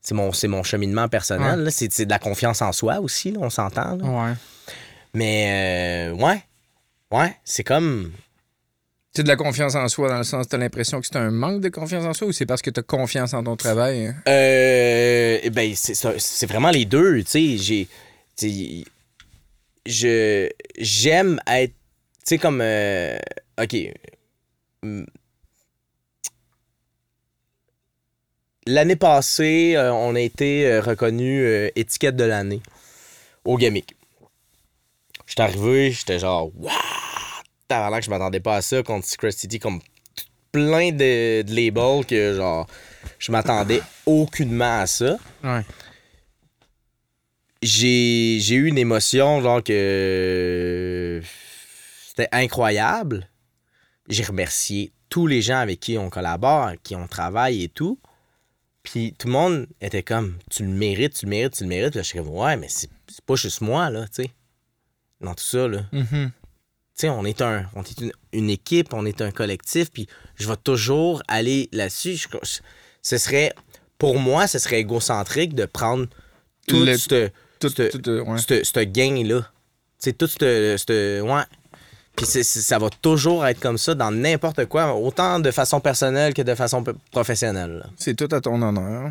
[0.00, 3.50] c'est mon mon cheminement personnel c'est c'est de la confiance en soi aussi là, on
[3.50, 3.98] s'entend.
[4.00, 4.32] Ouais.
[5.14, 6.42] Mais euh, ouais.
[7.10, 8.12] Ouais, c'est comme
[9.12, 11.32] C'est de la confiance en soi dans le sens, tu as l'impression que c'est un
[11.32, 14.06] manque de confiance en soi ou c'est parce que tu as confiance en ton travail?
[14.06, 14.14] hein?
[14.28, 17.88] Euh, eh ben, c'est- vraiment les deux, tu sais.
[18.38, 18.84] J'ai.
[19.86, 20.48] Je.
[20.78, 21.72] J'aime être.
[21.72, 22.60] Tu sais, comme.
[22.62, 23.18] euh,
[23.60, 23.76] ok.
[24.82, 25.06] Hum.
[28.66, 32.62] L'année passée, euh, on a été euh, reconnu euh, étiquette de l'année
[33.44, 33.96] au Gamic.
[35.26, 36.72] J'étais arrivé, j'étais genre, waouh!
[37.68, 39.80] Tabarnak, je m'attendais pas à ça contre Secret City, comme
[40.52, 42.66] plein de, de labels que, genre,
[43.18, 45.16] je m'attendais aucunement à ça.
[45.44, 45.62] Ouais.
[47.62, 51.22] J'ai j'ai eu une émotion, genre que
[52.08, 53.29] c'était incroyable.
[54.10, 57.98] J'ai remercié tous les gens avec qui on collabore, avec qui on travaille et tout.
[58.82, 61.90] Puis tout le monde était comme, tu le mérites, tu le mérites, tu le mérites.
[61.90, 64.30] Puis là, je suis comme, ouais, mais c'est c'est pas juste moi, là, tu sais.
[65.20, 65.80] Dans tout ça, là.
[65.92, 66.30] Mhm.
[66.30, 70.06] Tu sais, on est, un, on est une, une équipe, on est un collectif, puis
[70.36, 72.18] je vais toujours aller là-dessus.
[73.02, 73.52] Ce serait,
[73.98, 76.06] pour moi, ce serait égocentrique de prendre
[76.66, 77.28] tout Le- ce
[77.58, 78.38] Tout, ce- tout, ouais.
[78.38, 79.40] ce- ce gain-là.
[79.42, 79.46] Tu
[79.98, 80.76] sais, tout ce...
[80.78, 81.42] ce- Ouais.
[82.16, 85.80] Puis c'est- c'est- ça va toujours être comme ça dans n'importe quoi, autant de façon
[85.80, 87.84] personnelle que de façon p- professionnelle.
[87.96, 89.10] C'est tout à ton honneur.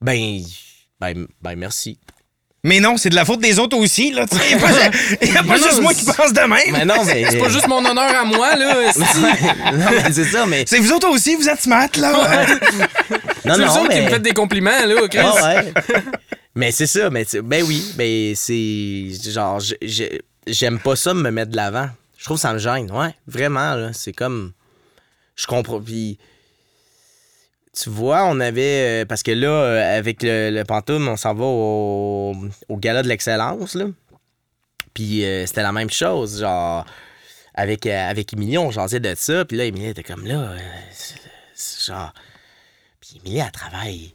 [0.00, 0.40] Ben,
[1.00, 1.98] ben, ben merci.
[2.62, 4.26] Mais non, c'est de la faute des autres aussi, là.
[4.30, 4.70] Il n'y a pas,
[5.24, 6.72] y a pas Non, juste non, moi qui pense de même.
[6.72, 7.24] Mais non, mais...
[7.30, 8.92] C'est pas juste mon honneur à moi, là.
[9.72, 10.64] non, mais c'est ça, mais...
[10.68, 12.12] C'est vous autres aussi, vous êtes smart, là.
[13.46, 14.04] Non, C'est vous non, autres qui mais...
[14.04, 15.20] me faites des compliments, là, Chris.
[15.42, 15.72] Ouais.
[16.54, 21.50] mais c'est ça, mais ben oui, ben c'est genre je- j'aime pas ça me mettre
[21.52, 21.88] de l'avant.
[22.20, 24.52] Je trouve que ça me gêne, ouais, vraiment là, c'est comme
[25.36, 26.18] je comprends puis
[27.72, 31.32] tu vois, on avait euh, parce que là euh, avec le, le Pantoum, on s'en
[31.32, 32.36] va au,
[32.68, 33.86] au gala de l'excellence là.
[34.92, 36.84] Puis euh, c'était la même chose, genre
[37.54, 40.56] avec avec Émilie, on jasait de ça, puis là Émilie était comme là
[41.86, 42.12] genre
[43.00, 44.14] puis Émilie elle travaille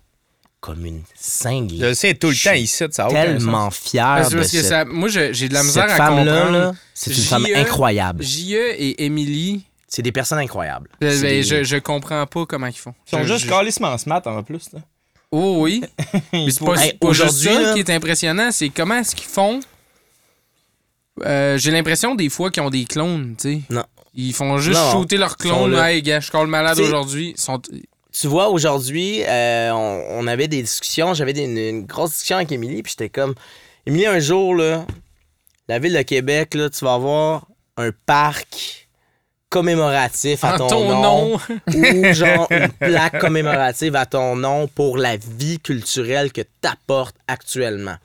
[0.65, 4.29] comme une cinglée Je le sais tout le temps ici, ça a tellement fière Parce
[4.31, 6.33] de que cette, ça- moi, j'ai de la misère cette à femme-là.
[6.35, 6.57] comprendre.
[6.57, 7.57] là, C'est une femme J.E.
[7.57, 8.23] incroyable.
[8.23, 8.73] J.E.
[8.81, 10.89] et Emily, C'est des personnes incroyables.
[10.99, 12.93] ben, des- je, je comprends pas comment ils font.
[13.07, 14.71] Ils sont Je- juste je- calissement smart en plus.
[14.73, 14.79] Là.
[15.31, 15.83] Oh oui.
[16.33, 18.95] Mais c'est pas, Hey, c'est pas juste aujourd'hui, ça là- qui est impressionnant, c'est comment
[18.95, 19.59] est-ce qu'ils font?
[21.25, 23.61] Euh, J'ai l'impression des fois qu'ils ont des clones, tu sais.
[23.69, 23.83] Non.
[24.13, 24.91] Ils font juste Non.
[24.91, 25.71] shooter leur Ils sont clone.
[25.71, 25.91] là.
[25.93, 27.33] Hey, gars, je colle malade aujourd'hui.
[27.37, 27.61] Ils sont...
[28.17, 31.13] Tu vois, aujourd'hui, euh, on, on avait des discussions.
[31.13, 33.33] J'avais une, une grosse discussion avec Émilie, puis j'étais comme...
[33.85, 34.85] Émilie, un jour, là,
[35.67, 37.45] la ville de Québec, là, tu vas avoir
[37.77, 38.87] un parc
[39.49, 41.29] commémoratif à ton, ton nom.
[41.31, 41.39] nom.
[41.75, 47.95] ou genre une plaque commémorative à ton nom pour la vie culturelle que t'apportes actuellement.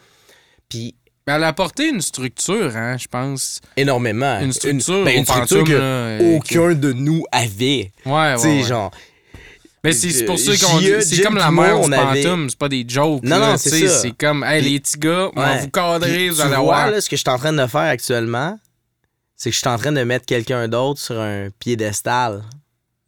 [0.69, 0.95] Puis
[1.27, 3.61] Mais elle a apporté une structure, hein, je pense.
[3.77, 4.39] énormément.
[4.41, 5.05] Une structure.
[5.05, 7.91] ben, une structure Pantoum, que là, aucun de nous avait.
[8.07, 8.35] Ouais, ouais.
[8.35, 8.62] Tu sais, ouais.
[8.65, 8.91] genre.
[9.82, 10.78] Mais c'est c'est pour ça Euh, qu'on.
[10.81, 13.23] J.E., C'est comme la mère on du pantoum, c'est pas des jokes.
[13.23, 13.98] Non, non, c'est ça.
[14.02, 16.90] C'est comme, hey, les petits gars, on vous cadrer, vous allez voir.
[16.90, 18.59] là, ce que je suis en train de faire actuellement,
[19.36, 22.43] c'est que je suis en train de mettre quelqu'un d'autre sur un piédestal.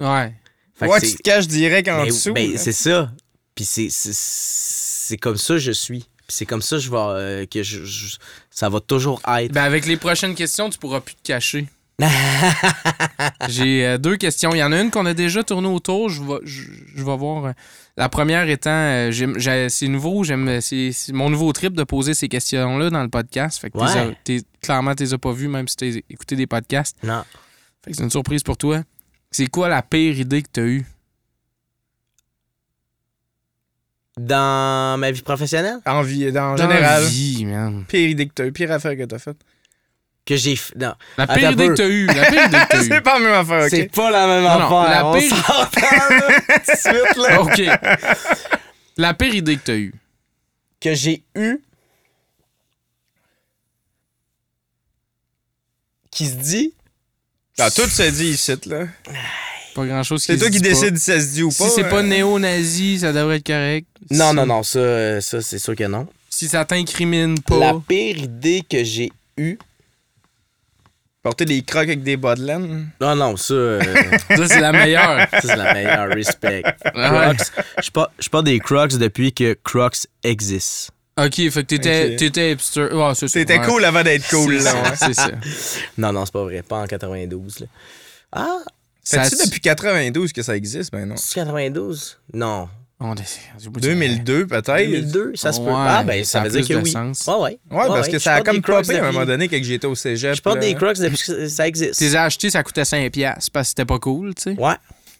[0.00, 0.32] Ouais.
[0.80, 2.32] Ouais, c'est- tu te caches direct en dessous.
[2.32, 3.10] ben, c'est ça.
[3.54, 6.00] Puis c'est, c'est, c'est comme ça que je suis.
[6.26, 8.16] Puis c'est comme ça que je vais, euh, que je, je-
[8.50, 9.52] ça va toujours être.
[9.52, 11.66] Ben, avec les prochaines questions, tu pourras plus te cacher.
[13.48, 14.54] J'ai euh, deux questions.
[14.54, 16.08] Il y en a une qu'on a déjà tournée autour.
[16.08, 16.62] Je vais, je,
[16.94, 17.44] je vais voir.
[17.46, 17.52] euh,
[17.96, 21.84] La première étant, euh, j'aime- j'ai- c'est nouveau, j'aime, c'est, c'est mon nouveau trip de
[21.84, 23.60] poser ces questions-là dans le podcast.
[23.60, 24.16] Fait que t'es- Ouais.
[24.24, 26.96] t'es- clairement, tu les as pas vues, même si tu as écouté des podcasts.
[27.02, 27.22] non.
[27.84, 28.82] Fait que c'est une surprise pour toi.
[29.30, 30.86] C'est quoi la pire idée que tu as eue?
[34.18, 37.02] Dans ma vie professionnelle, En vie, dans Dans général.
[37.02, 37.84] la vie, man.
[37.88, 39.38] Pire idée que t'as eu, pire affaire que t'as faite.
[40.24, 40.54] Que j'ai.
[40.54, 40.94] f- Non.
[41.18, 41.70] La pire idée peu.
[41.72, 42.06] que tu as eue.
[42.06, 43.02] La pire idée que tu as c'est eue.
[43.02, 43.90] pas la même affaire, C'est ok?
[43.94, 44.90] pas la même Non, non, affaire.
[44.90, 45.80] la on pire- s'entend,
[46.10, 47.40] là, tout de suite, là.
[47.42, 47.62] OK.
[48.98, 49.94] La pire idée que tu as eue.
[50.80, 51.60] Que j'ai eu.
[56.10, 56.74] Qui se dit.
[57.58, 58.86] Ah, tout se dit ici, là.
[59.74, 61.68] Pas grand-chose C'est toi qui décides si ça se dit ou pas.
[61.68, 62.02] Si c'est pas hein.
[62.02, 63.86] néo-nazi, ça devrait être correct.
[64.10, 66.06] Non, Si- non, non, ça, euh, ça c'est sûr que non.
[66.28, 67.56] Si ça t'incrimine pas.
[67.58, 69.58] La pire idée que j'ai eue.
[71.22, 72.90] Porter des crocs avec des bas de laine.
[73.00, 73.54] Non, non, ça.
[73.54, 73.80] euh,
[74.36, 75.28] Ça, c'est la meilleure.
[75.32, 76.08] Ça, c'est la meilleure.
[76.08, 76.62] Respect.
[76.94, 77.32] Ah.
[77.34, 77.46] Crocs.
[77.82, 80.90] Je pas- je pas des Crocs depuis que Crocs existe.
[81.16, 82.16] Ok, fait que t'étais, Ok.
[82.16, 82.92] t'étais hipster.
[82.92, 83.38] Ouais, c'est ça.
[83.38, 83.66] C'était Ouais.
[83.66, 84.70] cool avant d'être cool, C'est là.
[84.72, 84.96] ça, ouais.
[84.96, 85.30] C'est ça.
[85.98, 86.62] Non, non, c'est pas vrai.
[86.62, 87.60] Pas en 92.
[87.60, 87.66] Là.
[88.32, 88.58] Ah,
[89.04, 90.90] Ça- C'est-tu depuis 92 que ça existe?
[90.90, 91.16] Ben non?
[91.16, 92.18] c'est 92?
[92.32, 92.68] Non.
[93.04, 94.76] On est- j'ai oublié de- 2002, peut-être?
[94.76, 95.66] 2002, ça se peut.
[95.66, 96.90] Ouais, ah, ben, ça veut dire que oui.
[96.90, 97.26] sens.
[97.26, 97.58] Ouais, ouais.
[97.70, 100.34] Ouais, parce que ça a comme popé à un moment donné quand j'étais au cégep.
[100.36, 101.98] Je porte des Crocs depuis que ça existe.
[101.98, 104.50] T'es acheté, ça coûtait 5$ piastres parce que c'était pas cool, tu sais.
[104.60, 104.74] Ouais.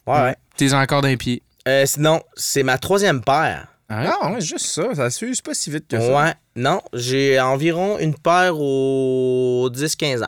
[0.07, 0.35] Ouais, ouais.
[0.57, 1.41] T'es encore d'un pied.
[1.67, 3.67] Euh, sinon, c'est ma troisième paire.
[3.89, 4.83] Ah, ouais, juste ça.
[4.95, 6.13] Ça s'use pas si vite que ça.
[6.23, 6.33] Ouais.
[6.55, 10.27] Non, j'ai environ une paire aux 10-15 ans.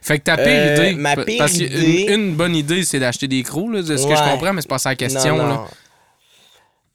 [0.00, 0.94] Fait que ta pire Euh, idée.
[0.96, 4.06] ma pire parce idée- Une, une bonne idée, c'est d'acheter des crocs, là, de ce
[4.06, 5.36] que je comprends, mais c'est pas ça la question.
[5.36, 5.64] Non, là.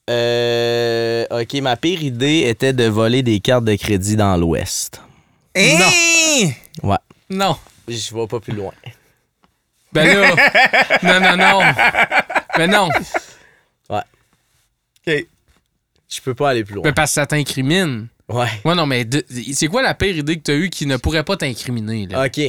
[0.07, 0.13] Non.
[0.13, 5.01] Euh, ok, ma pire idée était de voler des cartes de crédit dans l'Ouest.
[5.55, 6.49] Hein?
[7.29, 7.57] Non.
[7.87, 8.71] Je vais pas plus loin.
[9.93, 10.35] Ben là.
[11.03, 11.59] non, non, non.
[12.57, 12.89] Ben non.
[13.89, 15.25] OK.
[16.09, 16.83] Je peux pas aller plus loin.
[16.83, 18.07] Ben parce que ça t'incrimine.
[18.29, 18.47] Ouais.
[18.65, 21.23] Ouais, non, mais de- c'est quoi la pire idée que t'as eue qui ne pourrait
[21.23, 22.25] pas t'incriminer, là?
[22.25, 22.41] Ok.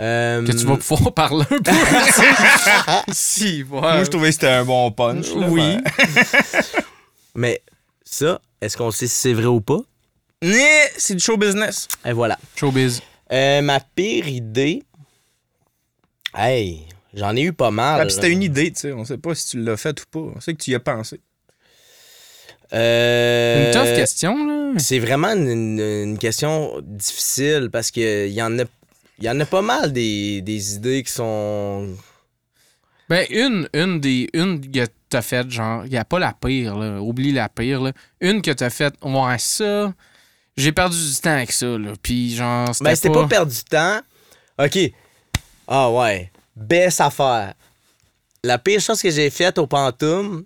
[0.00, 1.72] Euh, Que tu vas pouvoir parler un peu.
[3.12, 3.80] si, ouais.
[3.80, 5.34] Moi, je trouvais que c'était un bon punch.
[5.34, 5.76] là, Oui.
[5.76, 5.82] ben.
[7.34, 7.62] Mais
[8.04, 9.80] ça, est-ce qu'on sait si c'est vrai ou pas?
[10.96, 11.86] C'est du show business.
[12.04, 12.38] Et voilà.
[12.56, 13.02] Showbiz.
[13.30, 14.82] Euh, ma pire idée.
[16.34, 18.00] Hey, j'en ai eu pas mal.
[18.00, 18.92] Ah, puis c'était une idée, tu sais.
[18.92, 20.32] On sait pas si tu l'as fait ou pas.
[20.36, 21.20] On sait que tu y as pensé.
[22.72, 24.72] Euh, Une tough question, là.
[24.78, 28.62] C'est vraiment une, une- une question difficile parce que il y en a,
[29.20, 31.88] il y en a pas mal des, des idées qui sont.
[33.08, 34.28] Ben, une, une des.
[34.32, 37.00] Une que t'as faite, genre, il a pas la pire, là.
[37.00, 37.92] Oublie la pire, là.
[38.20, 39.92] Une que t'as faite, ouais, ça.
[40.56, 41.92] J'ai perdu du temps avec ça, là.
[42.02, 43.26] Puis, genre, c'était Ben, c'était pas...
[43.26, 44.00] perdre du temps.
[44.58, 44.78] OK.
[45.66, 46.30] Ah ouais.
[46.56, 47.54] Baisse affaire.
[48.42, 50.44] La pire chose que j'ai faite au Pantoum,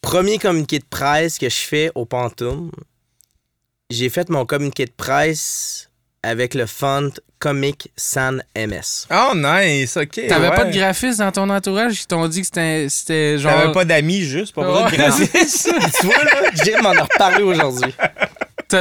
[0.00, 2.70] premier communiqué de presse que je fais au Pantoum,
[3.90, 5.90] j'ai fait mon communiqué de presse
[6.22, 9.06] avec le font Comic San MS.
[9.10, 9.96] Oh, nice.
[9.96, 10.20] OK.
[10.28, 10.54] T'avais ouais.
[10.54, 12.46] pas de graphiste dans ton entourage qui t'ont dit que
[12.88, 13.52] c'était- genre.
[13.52, 15.68] T'avais pas d'amis juste, pas besoin de graphiste.
[16.00, 17.92] tu vois, là, Jim m'en a reparlé aujourd'hui.
[18.68, 18.78] Tu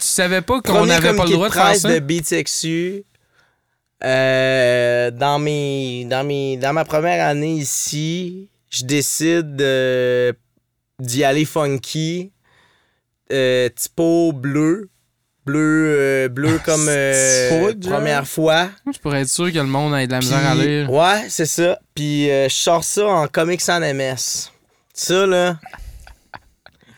[0.00, 1.88] savais pas qu'on n'avait pas le droit de de faire ça?
[1.88, 3.04] de BTXU.
[4.04, 10.34] Euh, dans, mes, dans, mes, dans ma première année ici, je décide de-
[11.00, 12.30] d'y aller funky.
[13.32, 14.88] Euh, typo bleu.
[15.48, 18.68] Bleu, euh, bleu comme euh, première fois.
[18.92, 20.92] Je pourrais être sûr que le monde ait de la misère à lire.
[20.92, 21.78] Ouais, c'est ça.
[21.94, 24.50] Puis euh, je sors ça en Comics sans MS.
[24.92, 25.58] Ça, là.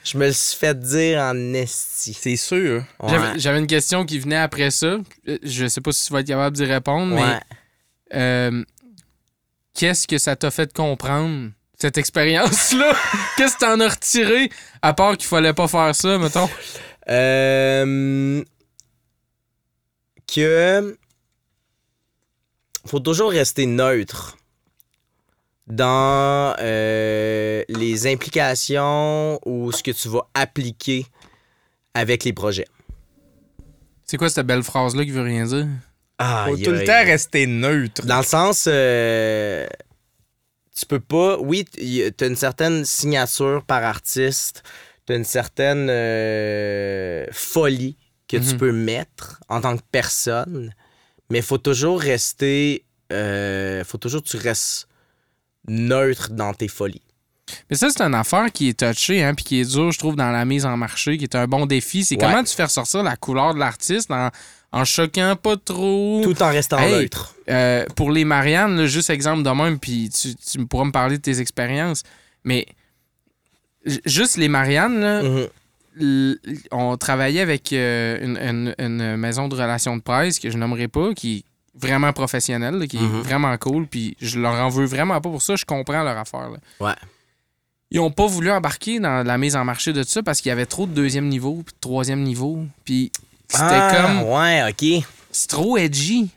[0.02, 2.12] Je me le suis fait dire en esti.
[2.18, 2.82] C'est sûr.
[3.00, 3.08] Ouais.
[3.10, 4.96] J'avais- J'avais une question qui venait après ça.
[5.28, 7.20] Euh, Je sais pas si tu vas être capable d'y répondre, Ouais.
[7.22, 7.40] mais
[8.14, 8.64] euh,
[9.74, 12.94] qu'est-ce que ça t'a fait comprendre, cette expérience-là?
[13.36, 14.50] qu'est-ce que t'en as retiré,
[14.82, 16.48] à part qu'il fallait pas faire ça, mettons?
[17.10, 18.42] Euh,
[20.26, 20.96] que
[22.86, 24.36] faut toujours rester neutre
[25.66, 31.06] dans euh, les implications ou ce que tu vas appliquer
[31.94, 32.66] avec les projets.
[34.04, 35.66] C'est quoi cette belle phrase-là qui veut rien dire?
[36.20, 38.04] Faut Aïe, tout le temps rester neutre.
[38.06, 39.66] Dans le sens, euh,
[40.76, 41.38] tu peux pas.
[41.38, 44.62] Oui, tu as une certaine signature par artiste,
[45.16, 47.96] une certaine euh, folie
[48.28, 48.56] que tu Mhm.
[48.58, 50.72] peux mettre en tant que personne,
[51.30, 52.84] mais il faut toujours rester.
[53.12, 54.86] euh, faut toujours que tu restes
[55.68, 57.02] neutre dans tes folies.
[57.68, 60.14] Mais ça, c'est une affaire qui est touchée, hein, puis qui est dure, je trouve,
[60.14, 62.04] dans la mise en marché, qui est un bon défi.
[62.04, 62.20] C'est Ouais.
[62.20, 64.30] comment tu fais ressortir la couleur de l'artiste en,
[64.70, 66.20] en choquant pas trop.
[66.22, 66.92] Tout en restant Hey.
[67.02, 67.34] neutre.
[67.48, 71.16] Euh, pour les Marianne, là, juste exemple de même, puis tu, tu pourras me parler
[71.18, 72.04] de tes expériences.
[72.44, 72.66] Mais
[74.06, 75.22] juste les Marianne, là,
[76.00, 76.38] l-
[76.70, 80.88] on travaillait avec euh, une, une- une maison de relations de presse que je nommerai
[80.88, 81.44] pas, qui est
[81.78, 85.40] vraiment professionnelle, là, qui est vraiment cool, puis je leur en veux vraiment pas pour
[85.42, 86.50] ça, je comprends leur affaire.
[86.50, 86.58] là.
[86.80, 86.94] Ouais.
[87.92, 90.52] Ils ont pas voulu embarquer dans la mise en marché de ça parce qu'il y
[90.52, 93.10] avait trop de deuxième niveau, puis de troisième niveau, puis
[93.48, 95.04] c'était Ah, comme Ouais, ok.
[95.32, 96.28] c'est trop edgy.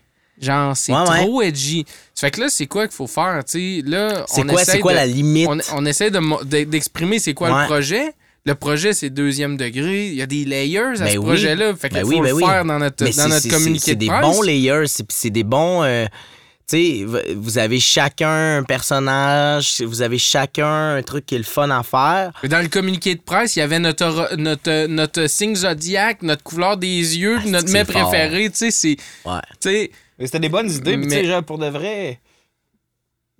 [0.42, 1.20] Genre, c'est Ouais, ouais.
[1.26, 1.86] trop edgy.
[2.16, 3.90] Fait que là, c'est quoi qu'il faut faire, tu sais?
[3.90, 5.48] Là, C'est on quoi, essaie c'est quoi de- la limite?
[5.50, 7.62] on, on essaie de mo- de- d'exprimer c'est quoi Ouais.
[7.62, 8.14] le projet.
[8.46, 10.08] Le projet, c'est deuxième degré.
[10.08, 11.26] Il y a des layers à Ben ce oui.
[11.26, 11.76] projet-là.
[11.76, 12.44] Fait qu'il Ben faut oui, ben le oui.
[12.44, 15.30] faire dans notre, Mais dans notre c'est- communiqué c'est de des bons layers, c'est c'est
[15.30, 15.84] des bons.
[15.84, 16.06] euh,
[16.68, 17.06] tu sais,
[17.36, 21.84] vous avez chacun un personnage, vous avez chacun un truc qui est le fun à
[21.84, 22.32] faire.
[22.50, 26.78] Dans le communiqué de presse, il y avait notre, notre, notre signe zodiaque, notre couleur
[26.78, 26.88] des
[27.18, 28.50] yeux, Ah, notre mets préféré.
[28.50, 28.98] Tu sais, c'est.
[29.26, 29.40] Ouais.
[30.19, 32.19] Mais c'était des bonnes idées, puis tu sais, Mais- genre, pour de vrai,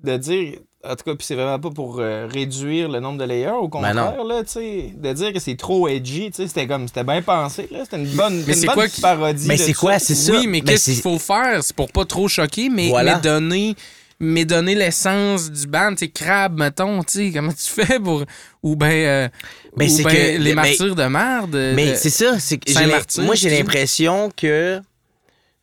[0.03, 3.23] de dire, en tout cas, puis c'est vraiment pas pour euh, réduire le nombre de
[3.23, 6.47] layers, au Ben contraire, là, tu sais, de dire que c'est trop edgy, tu sais,
[6.47, 9.47] c'était comme, c'était bien pensé, là, c'était une bonne, Mais une bonne quoi qui- parodie
[9.47, 10.33] Mais c'est quoi, c'est ça?
[10.33, 11.63] oui, mais Ben, qu'est-ce qu'il faut faire?
[11.63, 13.15] C'est pour pas trop choquer, mais, Voilà.
[13.15, 13.75] mais donner.
[14.19, 18.23] Mais donner l'essence du band, tu sais, crabe, mettons, tu sais, comment tu fais pour.
[18.61, 18.87] Ou ben.
[18.91, 19.29] euh,
[19.75, 21.73] Mais ou ben que- les mais- martyrs de merde.
[21.75, 24.79] Mais de- c'est ça, c'est que moi j'ai l'impression que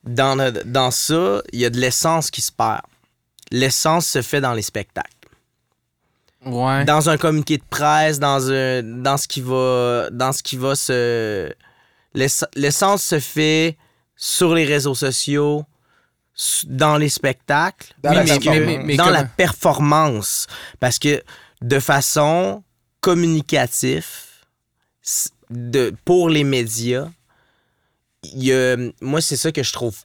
[0.04, 2.82] dans, le- dans ça, il y a de l'essence qui se perd.
[3.50, 5.10] L'essence se fait dans les spectacles.
[6.46, 6.84] Ouais.
[6.86, 10.74] Dans un communiqué de presse, dans un dans ce qui va dans ce qui va
[10.74, 11.52] se
[12.14, 13.76] l'ess- l'essence se fait
[14.16, 15.64] sur les réseaux sociaux,
[16.64, 18.66] dans les spectacles, Dans Oui, la mais- performance.
[18.66, 20.46] mais- mais- dans la performance
[20.78, 21.22] parce que
[21.60, 22.62] de façon
[23.02, 24.46] communicatif
[25.04, 27.08] s- de pour les médias
[28.22, 29.96] y a- moi c'est ça que je trouve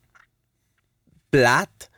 [1.31, 1.89] plate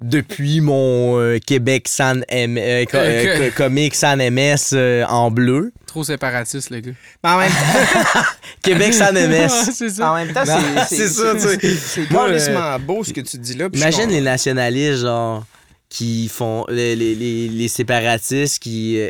[0.00, 5.30] depuis mon euh, Québec San M euh, co- euh, co- comique San MS euh, en
[5.30, 6.92] bleu Trop séparatiste, le gars.
[7.24, 8.20] Mais en même temps,
[8.62, 10.12] Québec San MS c'est ça.
[10.12, 11.74] en même temps, c'est, c'est ça, tu sais.
[11.76, 12.08] C'est
[12.80, 13.68] beau ce que tu dis là.
[13.72, 15.44] Imagine les nationalistes, genre,
[15.88, 16.64] qui font.
[16.68, 19.00] Les, les, les, les séparatistes, qui.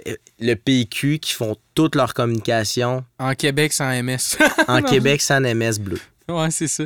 [0.41, 4.39] le PQ, qui font toute leur communication En Québec sans MS.
[4.69, 4.89] en Non.
[4.89, 5.99] Québec sans MS bleu.
[6.43, 6.85] ouais, c'est ça.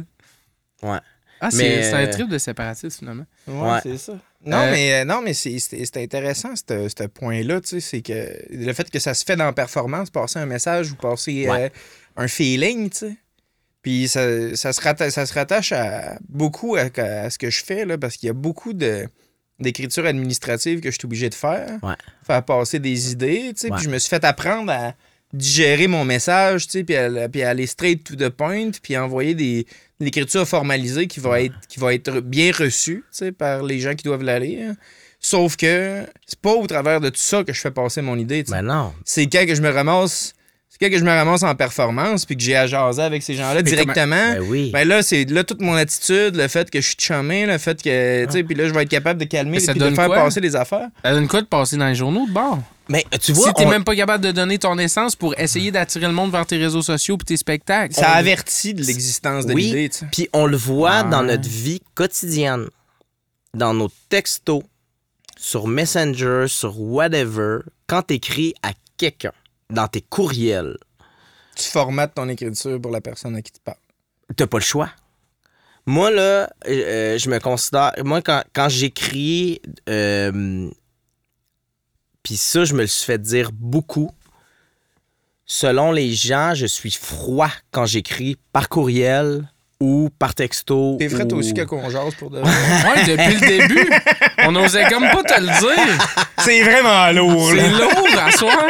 [0.82, 0.98] Ouais.
[1.40, 3.26] Ah, c'est un euh, trip de séparatiste, finalement.
[3.48, 3.78] Ouais, Ouais.
[3.82, 4.12] c'est ça.
[4.44, 5.56] Non, Euh, mais, euh, non, mais c'est,
[5.96, 9.52] intéressant, ce point-là, tu sais, c'est que le fait que ça se fait dans la
[9.52, 11.64] performance, passer un message ou passer Ouais.
[11.64, 11.68] euh,
[12.16, 13.16] un feeling, tu sais.
[13.82, 17.64] Puis ça, ça, se rattache, ça se rattache à beaucoup à, à ce que je
[17.64, 19.08] fais, là, parce qu'il y a beaucoup de
[19.58, 21.78] d'écriture administrative que je suis obligé de faire.
[21.82, 21.94] Ouais.
[22.26, 23.70] Faire passer des idées, tu sais.
[23.70, 23.76] Ouais.
[23.76, 24.94] Puis je me suis fait apprendre à
[25.32, 29.66] digérer mon message, tu sais, puis, aller straight to the point, puis envoyer des,
[29.98, 33.78] de l'écriture formalisée qui va être, qui va être bien reçue, tu sais, par les
[33.78, 34.74] gens qui doivent la lire.
[35.20, 38.44] Sauf que c'est pas au travers de tout ça que je fais passer mon idée.
[38.48, 38.92] Ben non.
[39.04, 40.34] C'est quand que je me ramasse...
[40.68, 43.34] C'est quand que je me ramasse en performance puis que j'ai à jaser avec ces
[43.34, 44.16] gens-là directement.
[44.16, 44.70] Ben oui.
[44.72, 47.80] Ben là, c'est là toute mon attitude, le fait que je suis chumé, le fait
[47.80, 50.16] que, tu sais, puis là, je vais être capable de calmer et de faire quoi?
[50.16, 50.88] passer les affaires.
[51.04, 52.58] Ça donne quoi de passer dans les journaux de bord?
[52.92, 55.70] Mais tu vois, si t'es on- même pas capable de donner ton essence pour essayer
[55.72, 57.94] d'attirer le monde vers tes réseaux sociaux puis tes spectacles.
[57.94, 59.64] Ça avertit de l'existence de Oui.
[59.64, 60.06] l'idée, tu sais.
[60.12, 61.10] puis on le voit Ouais.
[61.10, 62.66] dans notre vie quotidienne,
[63.54, 64.62] dans nos textos,
[65.38, 69.32] sur Messenger, sur whatever, quand t'écris à quelqu'un,
[69.70, 70.76] dans tes courriels,
[71.56, 73.76] Tu formates ton écriture pour la personne à qui tu parles.
[74.36, 74.90] t'as pas le choix.
[75.86, 77.92] Moi, là, euh, je me considère.
[78.04, 79.60] Moi, quand, quand j'écris.
[79.88, 80.70] euh,
[82.22, 84.10] Puis ça, je me le suis fait dire beaucoup.
[85.44, 89.46] selon les gens, je suis froid quand j'écris par courriel
[89.80, 90.96] ou par texto.
[90.98, 93.90] T'es frais ou- aussi quand on jase pour de Ouais, depuis le début,
[94.46, 96.06] on osait comme pas te le dire.
[96.38, 98.68] C'est vraiment lourd, C'est lourd à soir.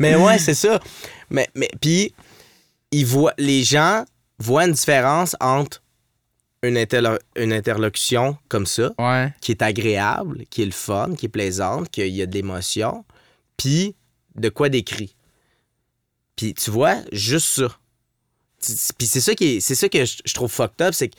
[0.00, 0.78] Mais ouais, c'est ça.
[1.30, 2.14] Mais, mais puis,
[2.92, 4.04] ils voient, les gens
[4.38, 5.82] voient une différence entre
[6.66, 9.32] une, interlo- une interlocution comme ça, Ouais.
[9.40, 13.04] qui est agréable, qui est le fun, qui est plaisante, qu'il y a de l'émotion,
[13.56, 13.94] puis
[14.34, 15.14] de quoi d'écrit.
[16.36, 17.76] Puis tu vois, juste ça.
[18.98, 21.16] Puis c'est ça, qui est- c'est ça que je, trouve fucked up, c'est que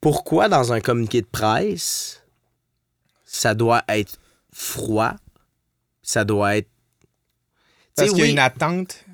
[0.00, 2.22] pourquoi dans un communiqué de presse,
[3.24, 4.18] ça doit être
[4.52, 5.14] froid,
[6.02, 6.68] ça doit être...
[7.94, 9.04] Parce qu'il y a une attente.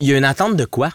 [0.00, 0.90] il y a une attente de quoi?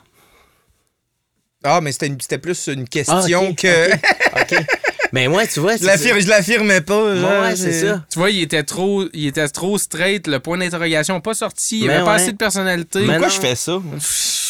[1.63, 3.93] Ah, mais c'était une- c'était plus une question Ah, que.
[4.41, 4.65] OK.
[5.13, 5.85] Mais moi, tu vois, je
[6.27, 7.15] l'affirmais pas.
[7.15, 8.03] genre, Ouais, c'est ça.
[8.11, 11.87] Tu vois, il était trop, il était trop straight, le point d'interrogation pas sorti, il
[11.87, 13.01] Mais avait pas assez de personnalité.
[13.01, 13.33] Mais Pourquoi non.
[13.35, 13.79] je fais ça?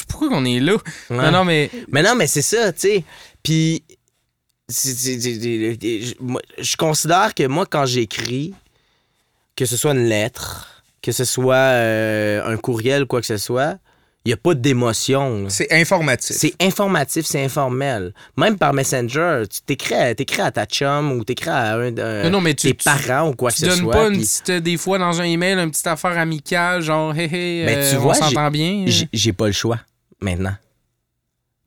[0.08, 0.76] Pourquoi qu'on est là?
[1.10, 1.18] Ouais.
[1.18, 3.04] Non, non, mais Mais non, mais c'est ça, tu sais.
[3.44, 3.84] Puis,
[4.70, 8.54] c'est- c'est- c'est- c'est- je moi, je considère que moi, quand j'écris,
[9.58, 13.80] que ce soit une lettre, que ce soit euh, un courriel, quoi que ce soit,
[14.26, 15.46] il n'y a pas d'émotion.
[15.50, 16.36] C'est informatif.
[16.36, 18.14] C'est informatif, c'est informel.
[18.38, 22.24] Même par Messenger, tu t'écris à, t'écris à ta chum ou t'écris à un, un-
[22.24, 23.92] Non, non, mais tu- tes tu- parents ou quoi que tu ce donnes soit.
[23.94, 27.14] pas une puis petite, euh, des fois dans un email, une petite affaire amicale, genre,
[27.18, 28.84] hé hé, Mais euh, tu on vois, s'entend bien.
[28.88, 29.80] j'ai- J'ai pas le choix
[30.22, 30.56] maintenant.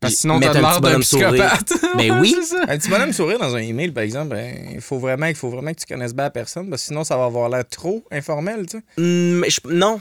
[0.01, 1.73] Parce que sinon, t'as un l'air d'un psychopathe.
[1.97, 2.37] Mais Ouais, oui.
[2.69, 5.49] Un petit bonhomme sourire dans un email, par exemple, ben, il faut vraiment, il faut
[5.49, 8.05] vraiment que tu connaisses bien la personne, parce que sinon, ça va avoir l'air trop
[8.13, 8.85] informel, tu sais.
[8.99, 10.01] Hum, mais je- non.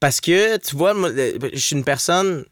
[0.00, 2.44] Parce que, tu vois, moi, euh, je suis une personne.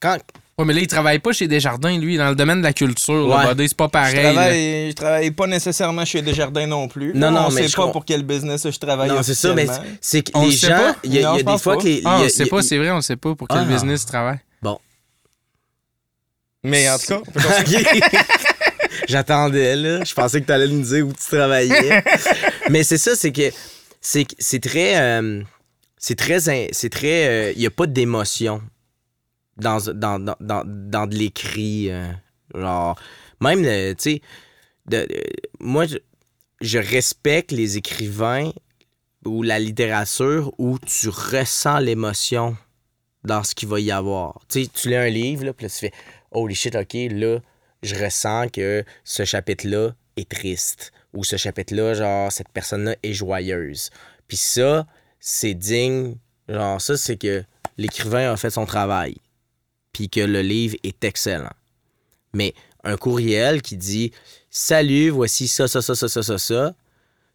[0.00, 0.16] Quand,
[0.58, 3.26] Ouais, mais là, il travaille pas chez Desjardins, lui, dans le domaine de la culture.
[3.28, 3.44] Ouais.
[3.44, 4.14] là, c'est pas pareil.
[4.16, 4.32] je, là.
[4.34, 7.12] travaille, je travaille pas nécessairement chez Desjardins non plus.
[7.14, 9.08] Non, non, on mais sait je pas com- pour quel business je travaille.
[9.08, 9.66] non, c'est ça, mais
[10.02, 10.76] c'est que On les sait gens.
[10.76, 10.96] pas?
[11.02, 11.80] Il y a, Non, il y a je des fois pas.
[11.80, 12.02] que les.
[12.04, 13.64] Ah, on sait pas, c'est vrai, on sait pas pour quel Ah.
[13.64, 14.40] business tu travailles.
[16.62, 17.22] Mais en tout cas.
[19.08, 20.04] J'attendais, là.
[20.04, 22.04] Je pensais que tu allais nous dire où tu travaillais.
[22.70, 23.50] Mais c'est ça, c'est que
[24.02, 24.96] c'est que c'est très.
[25.00, 25.42] euh,
[26.00, 26.40] c'est très.
[26.40, 27.28] C'est très.
[27.28, 28.60] euh, Il n'y a pas d'émotion
[29.56, 31.90] dans, dans, de l'écrit.
[31.90, 32.10] euh,
[32.54, 32.98] genre.
[33.40, 33.62] Même,
[33.96, 34.22] tu sais.
[34.92, 35.06] euh,
[35.60, 35.84] moi,
[36.60, 38.50] je, respecte les écrivains
[39.24, 42.56] ou la littérature où tu ressens l'émotion
[43.22, 44.40] dans ce qu'il va y avoir.
[44.48, 45.92] Tu tu lis un livre, là, puis là, tu fais
[46.32, 47.40] Holy shit, OK, là,
[47.82, 50.92] je ressens que ce chapitre-là est triste.
[51.12, 53.90] Ou ce chapitre-là, genre, cette personne-là est joyeuse.
[54.28, 54.86] Puis ça,
[55.20, 56.16] c'est digne.
[56.48, 57.44] Genre, ça, c'est que
[57.78, 59.16] l'écrivain a fait son travail.
[59.92, 61.52] Puis que le livre est excellent.
[62.32, 64.12] Mais un courriel qui dit
[64.50, 66.74] Salut, voici ça, ça, ça, ça, ça, ça, ça.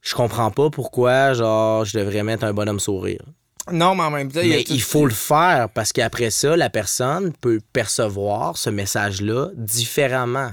[0.01, 3.23] Je comprends pas pourquoi, genre, je devrais mettre un bonhomme sourire.
[3.71, 5.91] non, mais en même temps, il y a Mais tout- il faut le faire parce
[5.91, 10.51] qu'après ça, la personne peut percevoir ce message-là différemment.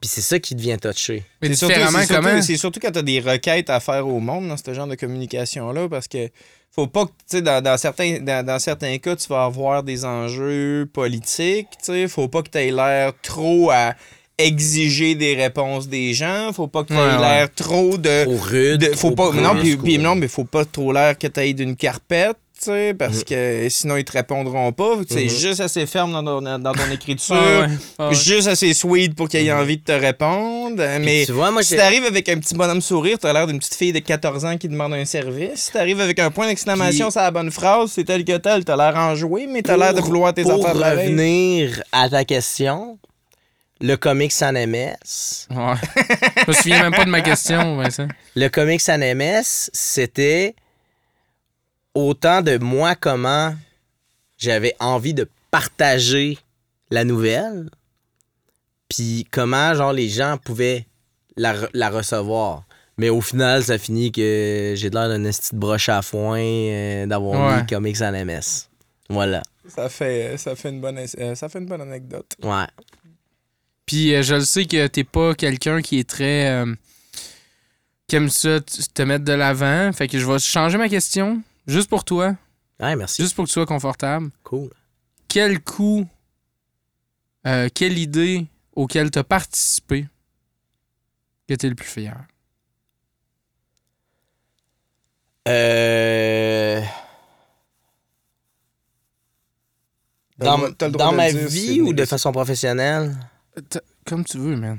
[0.00, 1.24] Puis c'est ça qui devient touché.
[1.42, 2.42] Mais C'est surtout, différemment, c'est surtout- comment?
[2.42, 4.94] c'est surtout quand tu as des requêtes à faire au monde dans ce genre de
[4.94, 6.28] communication-là, parce que
[6.74, 9.82] faut pas que, tu sais, dans, dans certains, dans, dans certains cas, tu vas avoir
[9.82, 13.94] des enjeux politiques, tu sais, faut pas que tu aies l'air trop à
[14.38, 17.20] exiger des réponses des gens, faut pas que tu aies Ouais, ouais.
[17.20, 18.24] l'air trop de...
[18.24, 18.80] Trop rude.
[18.80, 21.18] de- faut trop pas, non, puis, brusque, puis ou- non, mais faut pas trop l'air
[21.18, 23.24] que tu aies d'une carpette, sais, parce Mhm.
[23.24, 24.96] que sinon ils te répondront pas.
[25.08, 25.28] C'est Mhm.
[25.30, 27.66] juste assez ferme dans ton, dans ton écriture, Ah ouais,
[27.98, 28.14] ah ouais.
[28.14, 30.76] juste assez sweet pour qu'il ait envie de te répondre.
[30.96, 33.46] Puis Mais tu vois, moi, si j'ai- t'arrives avec un petit bonhomme sourire, t'as l'air
[33.46, 35.60] d'une petite fille de 14 ans qui demande un service.
[35.66, 38.64] Si t'arrives avec un point d'exclamation Puis- sur la bonne phrase, c'est tel que tel,
[38.64, 41.08] t'as l'air enjoué, mais t'as l'air de vouloir tes pour affaires pareilles.
[41.08, 42.98] revenir à ta question,
[43.80, 45.46] le comics sans MS.
[45.50, 45.74] Ouais.
[46.44, 48.08] Je me souviens même pas de ma question, Vincent.
[48.36, 50.54] Le comics sans MS, c'était
[51.94, 53.54] autant de moi comment
[54.38, 56.38] j'avais envie de partager
[56.90, 57.68] la nouvelle,
[58.88, 60.86] puis comment genre les gens pouvaient
[61.36, 62.64] la, re- la recevoir.
[62.96, 66.38] Mais au final, ça finit que j'ai de l'air d'un esti de broche à foin
[66.40, 67.60] euh, d'avoir Ouais.
[67.62, 68.68] mis comics sans MS.
[69.08, 69.42] Voilà.
[69.68, 72.36] Ça fait, ça, fait une bonne, euh, ça fait une bonne anecdote.
[72.42, 72.66] Ouais.
[73.86, 76.50] Puis euh, je le sais que t'es pas quelqu'un qui est très.
[76.50, 76.74] euh,
[78.06, 79.92] qui aime ça, te mettre de l'avant.
[79.92, 81.40] Fait que je vais changer ma question,
[81.70, 82.36] juste pour toi,
[82.80, 83.22] Ouais, merci.
[83.22, 84.30] juste pour que tu sois confortable.
[84.42, 84.70] Cool.
[85.28, 86.06] Quel coup,
[87.46, 90.08] euh, quelle idée auquel t'as participé
[91.48, 92.16] que t'es le plus fier?
[95.48, 96.82] Euh...
[100.38, 100.58] Dans,
[100.90, 103.14] dans de ma vie ou de façon professionnelle?
[103.68, 104.78] T- Comme tu veux, man.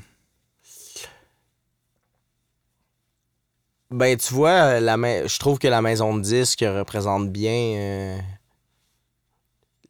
[3.92, 8.18] Ben, tu vois, la ma- je trouve que la maison de disque représente bien euh,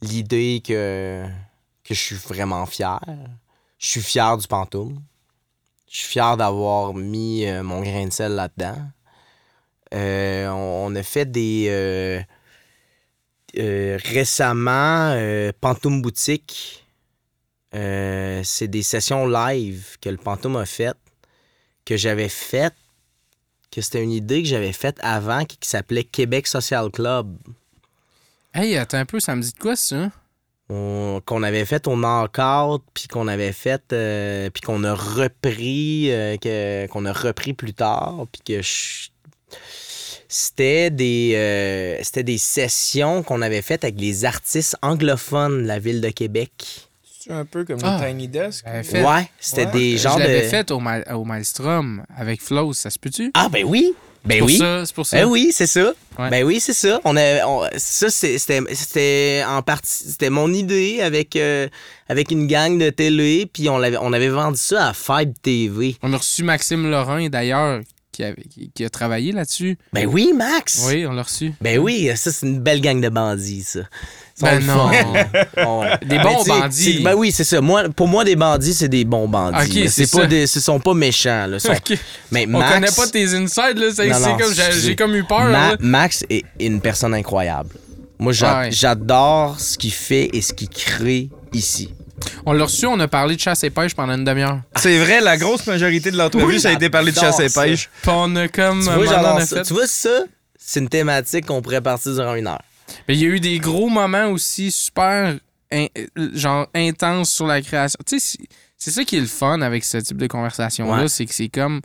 [0.01, 1.25] l'idée que,
[1.83, 2.99] que je suis vraiment fier.
[3.77, 5.01] Je suis fier du Pantoum.
[5.89, 8.77] Je suis fier d'avoir mis euh, mon grain de sel là-dedans.
[9.93, 11.67] Euh, on, a fait des.
[11.69, 12.21] euh,
[13.57, 16.85] euh, récemment, euh, Pantoum Boutique.
[17.75, 20.97] euh, c'est des sessions live que le Pantoum a faites,
[21.85, 22.75] que j'avais faites
[23.71, 27.35] que c'était une idée que j'avais faite avant qui, qui s'appelait Québec Social Club.
[28.53, 30.11] Hey, attends un peu, ça me dit de quoi ça?
[30.69, 36.11] On- qu'on avait fait au Knockout, puis qu'on avait fait, euh, puis qu'on a repris,
[36.11, 39.09] euh, que- qu'on a repris plus tard, puis que je-
[40.27, 45.79] c'était des, euh, c'était des sessions qu'on avait faites avec les artistes anglophones de la
[45.79, 46.89] ville de Québec.
[47.23, 47.99] C'est un peu comme Ah.
[48.01, 48.65] le Tiny Desk?
[48.83, 49.03] Fait.
[49.03, 49.71] Ouais, c'était Ouais.
[49.71, 50.47] des Je genres l'avais de...
[50.47, 53.29] fait au, Ma- au Maelstrom avec Flow, ça se peut-tu?
[53.35, 53.93] Ah ben oui,
[54.25, 54.57] ben pour oui.
[54.57, 55.17] ça, c'est pour ça.
[55.17, 55.93] Ben oui, c'est ça.
[56.17, 56.29] Ouais.
[56.31, 56.99] Ben oui, c'est ça.
[57.03, 61.67] On a, on- ça, c'est- c'était, c'était en partie, c'était mon idée avec, euh,
[62.09, 65.97] avec une gang de télé, puis on, l'avait, on avait vendu ça à Five TV.
[66.01, 67.81] On a reçu Maxime Laurent d'ailleurs
[68.11, 69.77] qui, avait- qui- qui a travaillé là-dessus.
[69.93, 70.83] Ben oui, Max.
[70.87, 71.53] Oui, on l'a reçu.
[71.61, 73.81] Ben oui, ça, c'est une belle gang de bandits, ça.
[74.41, 74.89] Ben non.
[76.01, 77.01] Des Ben, bons bandits.
[77.03, 77.61] Ben oui, c'est ça.
[77.61, 79.69] Moi, pour moi, des bandits, c'est des bons bandits.
[79.69, 79.89] Ok, là.
[79.89, 81.47] c'est pas des, ce sont pas méchants.
[81.47, 81.59] Là.
[81.59, 81.97] Sont- Ok.
[82.31, 83.87] Mais On Max, connaît pas tes insides, là.
[83.93, 85.45] C'est comme, j'ai, comme eu peur.
[85.45, 85.75] Ma- là.
[85.79, 87.69] Max est une personne incroyable.
[88.19, 88.71] Moi, Ah ouais.
[88.71, 91.93] j'adore ce qu'il fait et ce qu'il crée ici.
[92.45, 94.59] On l'a reçu, on a parlé de chasse et pêche pendant une demi-heure.
[94.75, 97.49] C'est vrai, la grosse majorité de l'entrevue, Oui, ça a été parlé de chasse et
[97.49, 97.89] pêche.
[98.01, 98.79] Puis on a comme.
[98.83, 100.23] Tu vois, a fait- Tu vois, ça,
[100.59, 102.61] c'est une thématique qu'on pourrait partir durant une heure.
[103.07, 105.35] Mais il y a eu des gros moments aussi super
[105.71, 105.87] in-
[106.33, 107.97] genre intenses sur la création.
[108.05, 108.37] Tu sais,
[108.77, 111.07] c'est- ça qui est le fun avec ce type de conversation-là, Ouais.
[111.07, 111.81] c'est que c'est comme.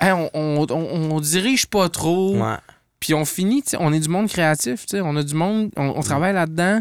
[0.00, 2.56] Hey, on, on, on- on dirige pas trop, Ouais.
[3.00, 6.00] puis on finit, on est du monde créatif, tu sais, on a du monde, on,
[6.02, 6.80] travaille là-dedans.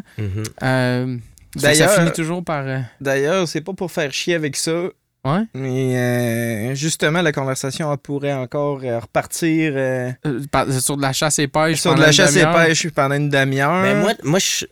[0.64, 1.18] Euh,
[1.58, 2.66] ça finit toujours par.
[2.68, 4.90] euh, D'ailleurs, c'est pas pour faire chier avec ça,
[5.26, 5.42] ouais.
[5.54, 11.12] mais euh, justement, la conversation pourrait encore euh, repartir euh, Euh, par- sur de la
[11.14, 11.82] chasse et pêche.
[11.82, 12.66] sur de pendant la une chasse et demi-heure.
[12.66, 13.82] pêche pendant une demi-heure.
[13.84, 14.66] Ben, moi, moi je,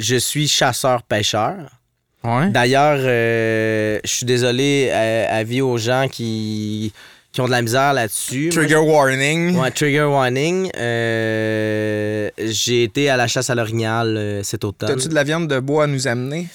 [0.00, 1.54] je suis chasseur-pêcheur.
[2.24, 2.48] Ouais.
[2.50, 6.92] D'ailleurs, euh, je suis désolé à, avis aux gens qui,
[7.30, 8.50] qui ont de la misère là-dessus.
[8.52, 9.56] Moi, Trigger warning.
[9.56, 10.70] Ouais, trigger warning.
[10.76, 14.88] Euh, j'ai été à la chasse à l'orignal euh, cet automne.
[14.88, 16.48] T'as-tu de la viande de bois à nous amener?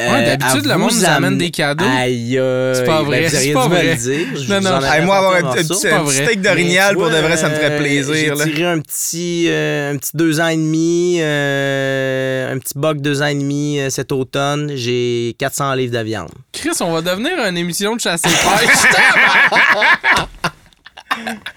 [0.00, 1.84] Euh, Ouais, d'habitude, le monde nous amène des cadeaux.
[1.84, 2.74] Aïe, aïe.
[2.74, 3.84] C'est pas Ben, vrai, c'est pas vrai.
[3.84, 4.26] le dire.
[4.34, 4.80] Je Non, non.
[5.04, 8.34] moi, avoir un, un petit, steak d'orignal, pour de vrai, ça me ferait plaisir.
[8.36, 13.02] J'ai tiré un petit, euh, un petit deux ans et demi, euh, un petit buck
[13.02, 14.72] deux ans et demi euh, cet automne.
[14.74, 16.30] J'ai 400 livres de viande.
[16.52, 18.78] Chris, on va devenir une émission de chasse et pêche.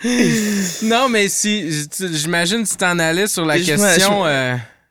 [0.84, 4.26] non, mais si, j'imagine si t'en allais sur la Je question.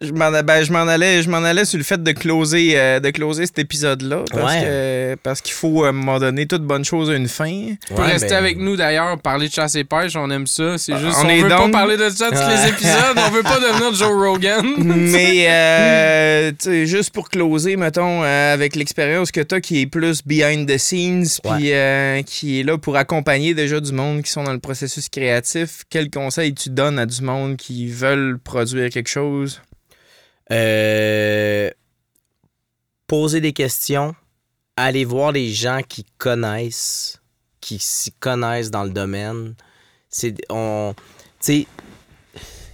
[0.00, 3.00] Je m'en ben, je m'en allais, je m'en allais sur le fait de closer, euh,
[3.00, 4.24] de closer cet épisode-là.
[4.30, 4.60] Parce Ouais.
[4.62, 7.74] que parce qu'il faut, à un moment donné, toute bonne chose a une fin.
[7.86, 10.46] Tu peux Ouais, rester ben, avec nous d'ailleurs, parler de chasse et pêche, on aime
[10.46, 10.76] ça.
[10.78, 13.42] C'est juste, on on, est veut pas parler de ça tous les épisodes, on veut
[13.44, 14.66] pas devenir Joe Rogan.
[14.78, 19.80] Mais euh, tu sais, juste pour closer, mettons, euh, avec l'expérience que tu as qui
[19.82, 24.22] est plus behind the scenes, puis euh, qui est là pour accompagner déjà du monde
[24.22, 28.38] qui sont dans le processus créatif, quel conseil tu donnes à du monde qui veulent
[28.42, 29.62] produire quelque chose?
[30.52, 31.70] Euh,
[33.06, 34.14] poser des questions,
[34.76, 37.20] aller voir des gens qui connaissent,
[37.60, 39.54] qui s'y connaissent dans le domaine.
[40.08, 40.94] C'est on,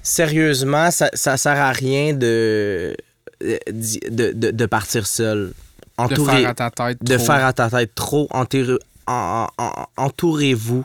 [0.02, 2.96] sérieusement, ça, ça sert à rien de
[3.40, 5.52] de, de, de partir seul.
[5.98, 7.02] De Entouré- faire à ta tête.
[7.02, 7.24] de trop.
[7.26, 8.28] faire à ta tête trop.
[8.32, 8.44] En-
[9.58, 10.84] en- Entourez-vous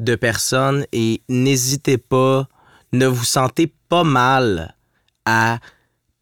[0.00, 2.48] de personnes et n'hésitez pas,
[2.92, 4.74] ne vous sentez pas mal
[5.24, 5.58] à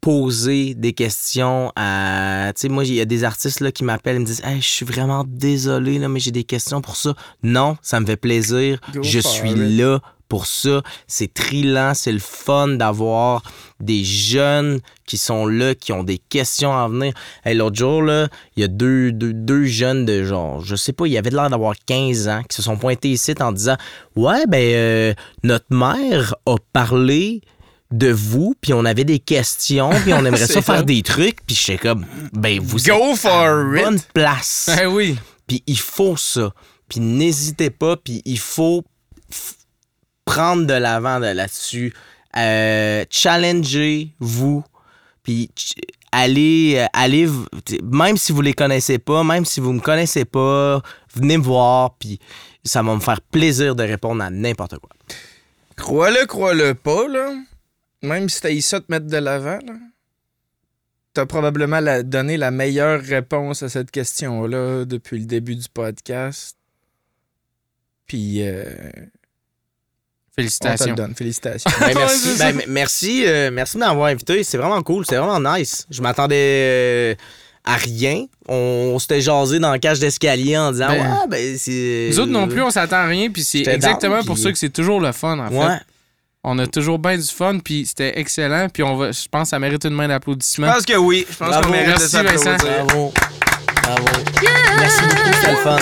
[0.01, 4.19] poser des questions à tu sais moi il y a des artistes là qui m'appellent
[4.19, 7.13] me disent hey, je suis vraiment désolé là mais j'ai des questions pour ça.
[7.43, 8.79] Non ça me fait plaisir.
[8.93, 9.77] Go je suis it.
[9.79, 10.81] là pour ça.
[11.07, 13.43] C'est trillant c'est le fun d'avoir
[13.79, 17.13] des jeunes qui sont là qui ont des questions à venir.
[17.43, 20.93] Hey, l'autre jour, là, il y a deux, deux, deux jeunes de genre, je sais
[20.93, 23.75] pas, il y avait l'air d'avoir 15 ans, qui se sont pointés ici en disant
[24.15, 25.13] Ouais, ben, euh,
[25.43, 27.41] notre mère a parlé
[27.91, 31.55] de vous, puis on avait des questions, puis on aimerait ça faire des trucs, puis
[31.55, 33.83] j'étais comme Ben, vous Go êtes for à it!
[33.83, 34.69] bonne place.
[34.81, 35.17] Eh oui.
[35.47, 36.53] Puis il faut ça.
[36.87, 38.83] Puis n'hésitez pas, puis il faut
[40.25, 41.93] prendre de l'avant de là-dessus.
[42.37, 44.63] Euh, Challengez-vous,
[45.23, 45.73] puis ch-
[46.11, 47.27] allez, euh, allez,
[47.83, 50.81] même si vous les connaissez pas, même si vous me connaissez pas,
[51.13, 52.19] venez me voir, puis
[52.63, 54.89] ça va me faire plaisir de répondre à n'importe quoi.
[55.75, 57.33] Crois-le, crois-le pas, là.
[58.01, 59.73] Même si t'as eu ça de te mettre de l'avant, là.
[61.13, 66.55] T'as probablement la- donné la meilleure réponse à cette question-là depuis le début du podcast.
[68.07, 70.85] Puis, euh, on te Félicitations.
[70.91, 71.13] le donne.
[71.15, 71.69] Félicitations.
[71.81, 74.43] Ben, merci, ben, merci, euh, merci de m'avoir invité.
[74.43, 75.05] C'est vraiment cool.
[75.05, 75.85] C'est vraiment nice.
[75.89, 77.15] Je m'attendais euh,
[77.65, 78.25] à rien.
[78.47, 82.07] On, s'était jasé dans le cage d'escalier en disant Ben, Ouais, ben c'est.
[82.11, 84.43] Nous autres non plus, on s'attend à rien, puis c'est J'étais exactement down, pour puis-
[84.43, 85.77] ça que c'est toujours le fun, en Ouais.
[85.77, 85.83] fait.
[86.43, 89.49] On a toujours bien du fun, puis c'était excellent, puis on va, je pense que
[89.49, 90.71] ça mérite une main Je d'applaudissement.
[90.73, 91.25] pense que oui.
[91.29, 92.43] Je pense qu'on mérite de Merci, Vincent.
[92.57, 92.85] s'applaudir.
[92.85, 93.13] Bravo.
[93.83, 94.05] Bravo.
[94.79, 95.33] Merci beaucoup.
[95.35, 95.77] C'était le fun.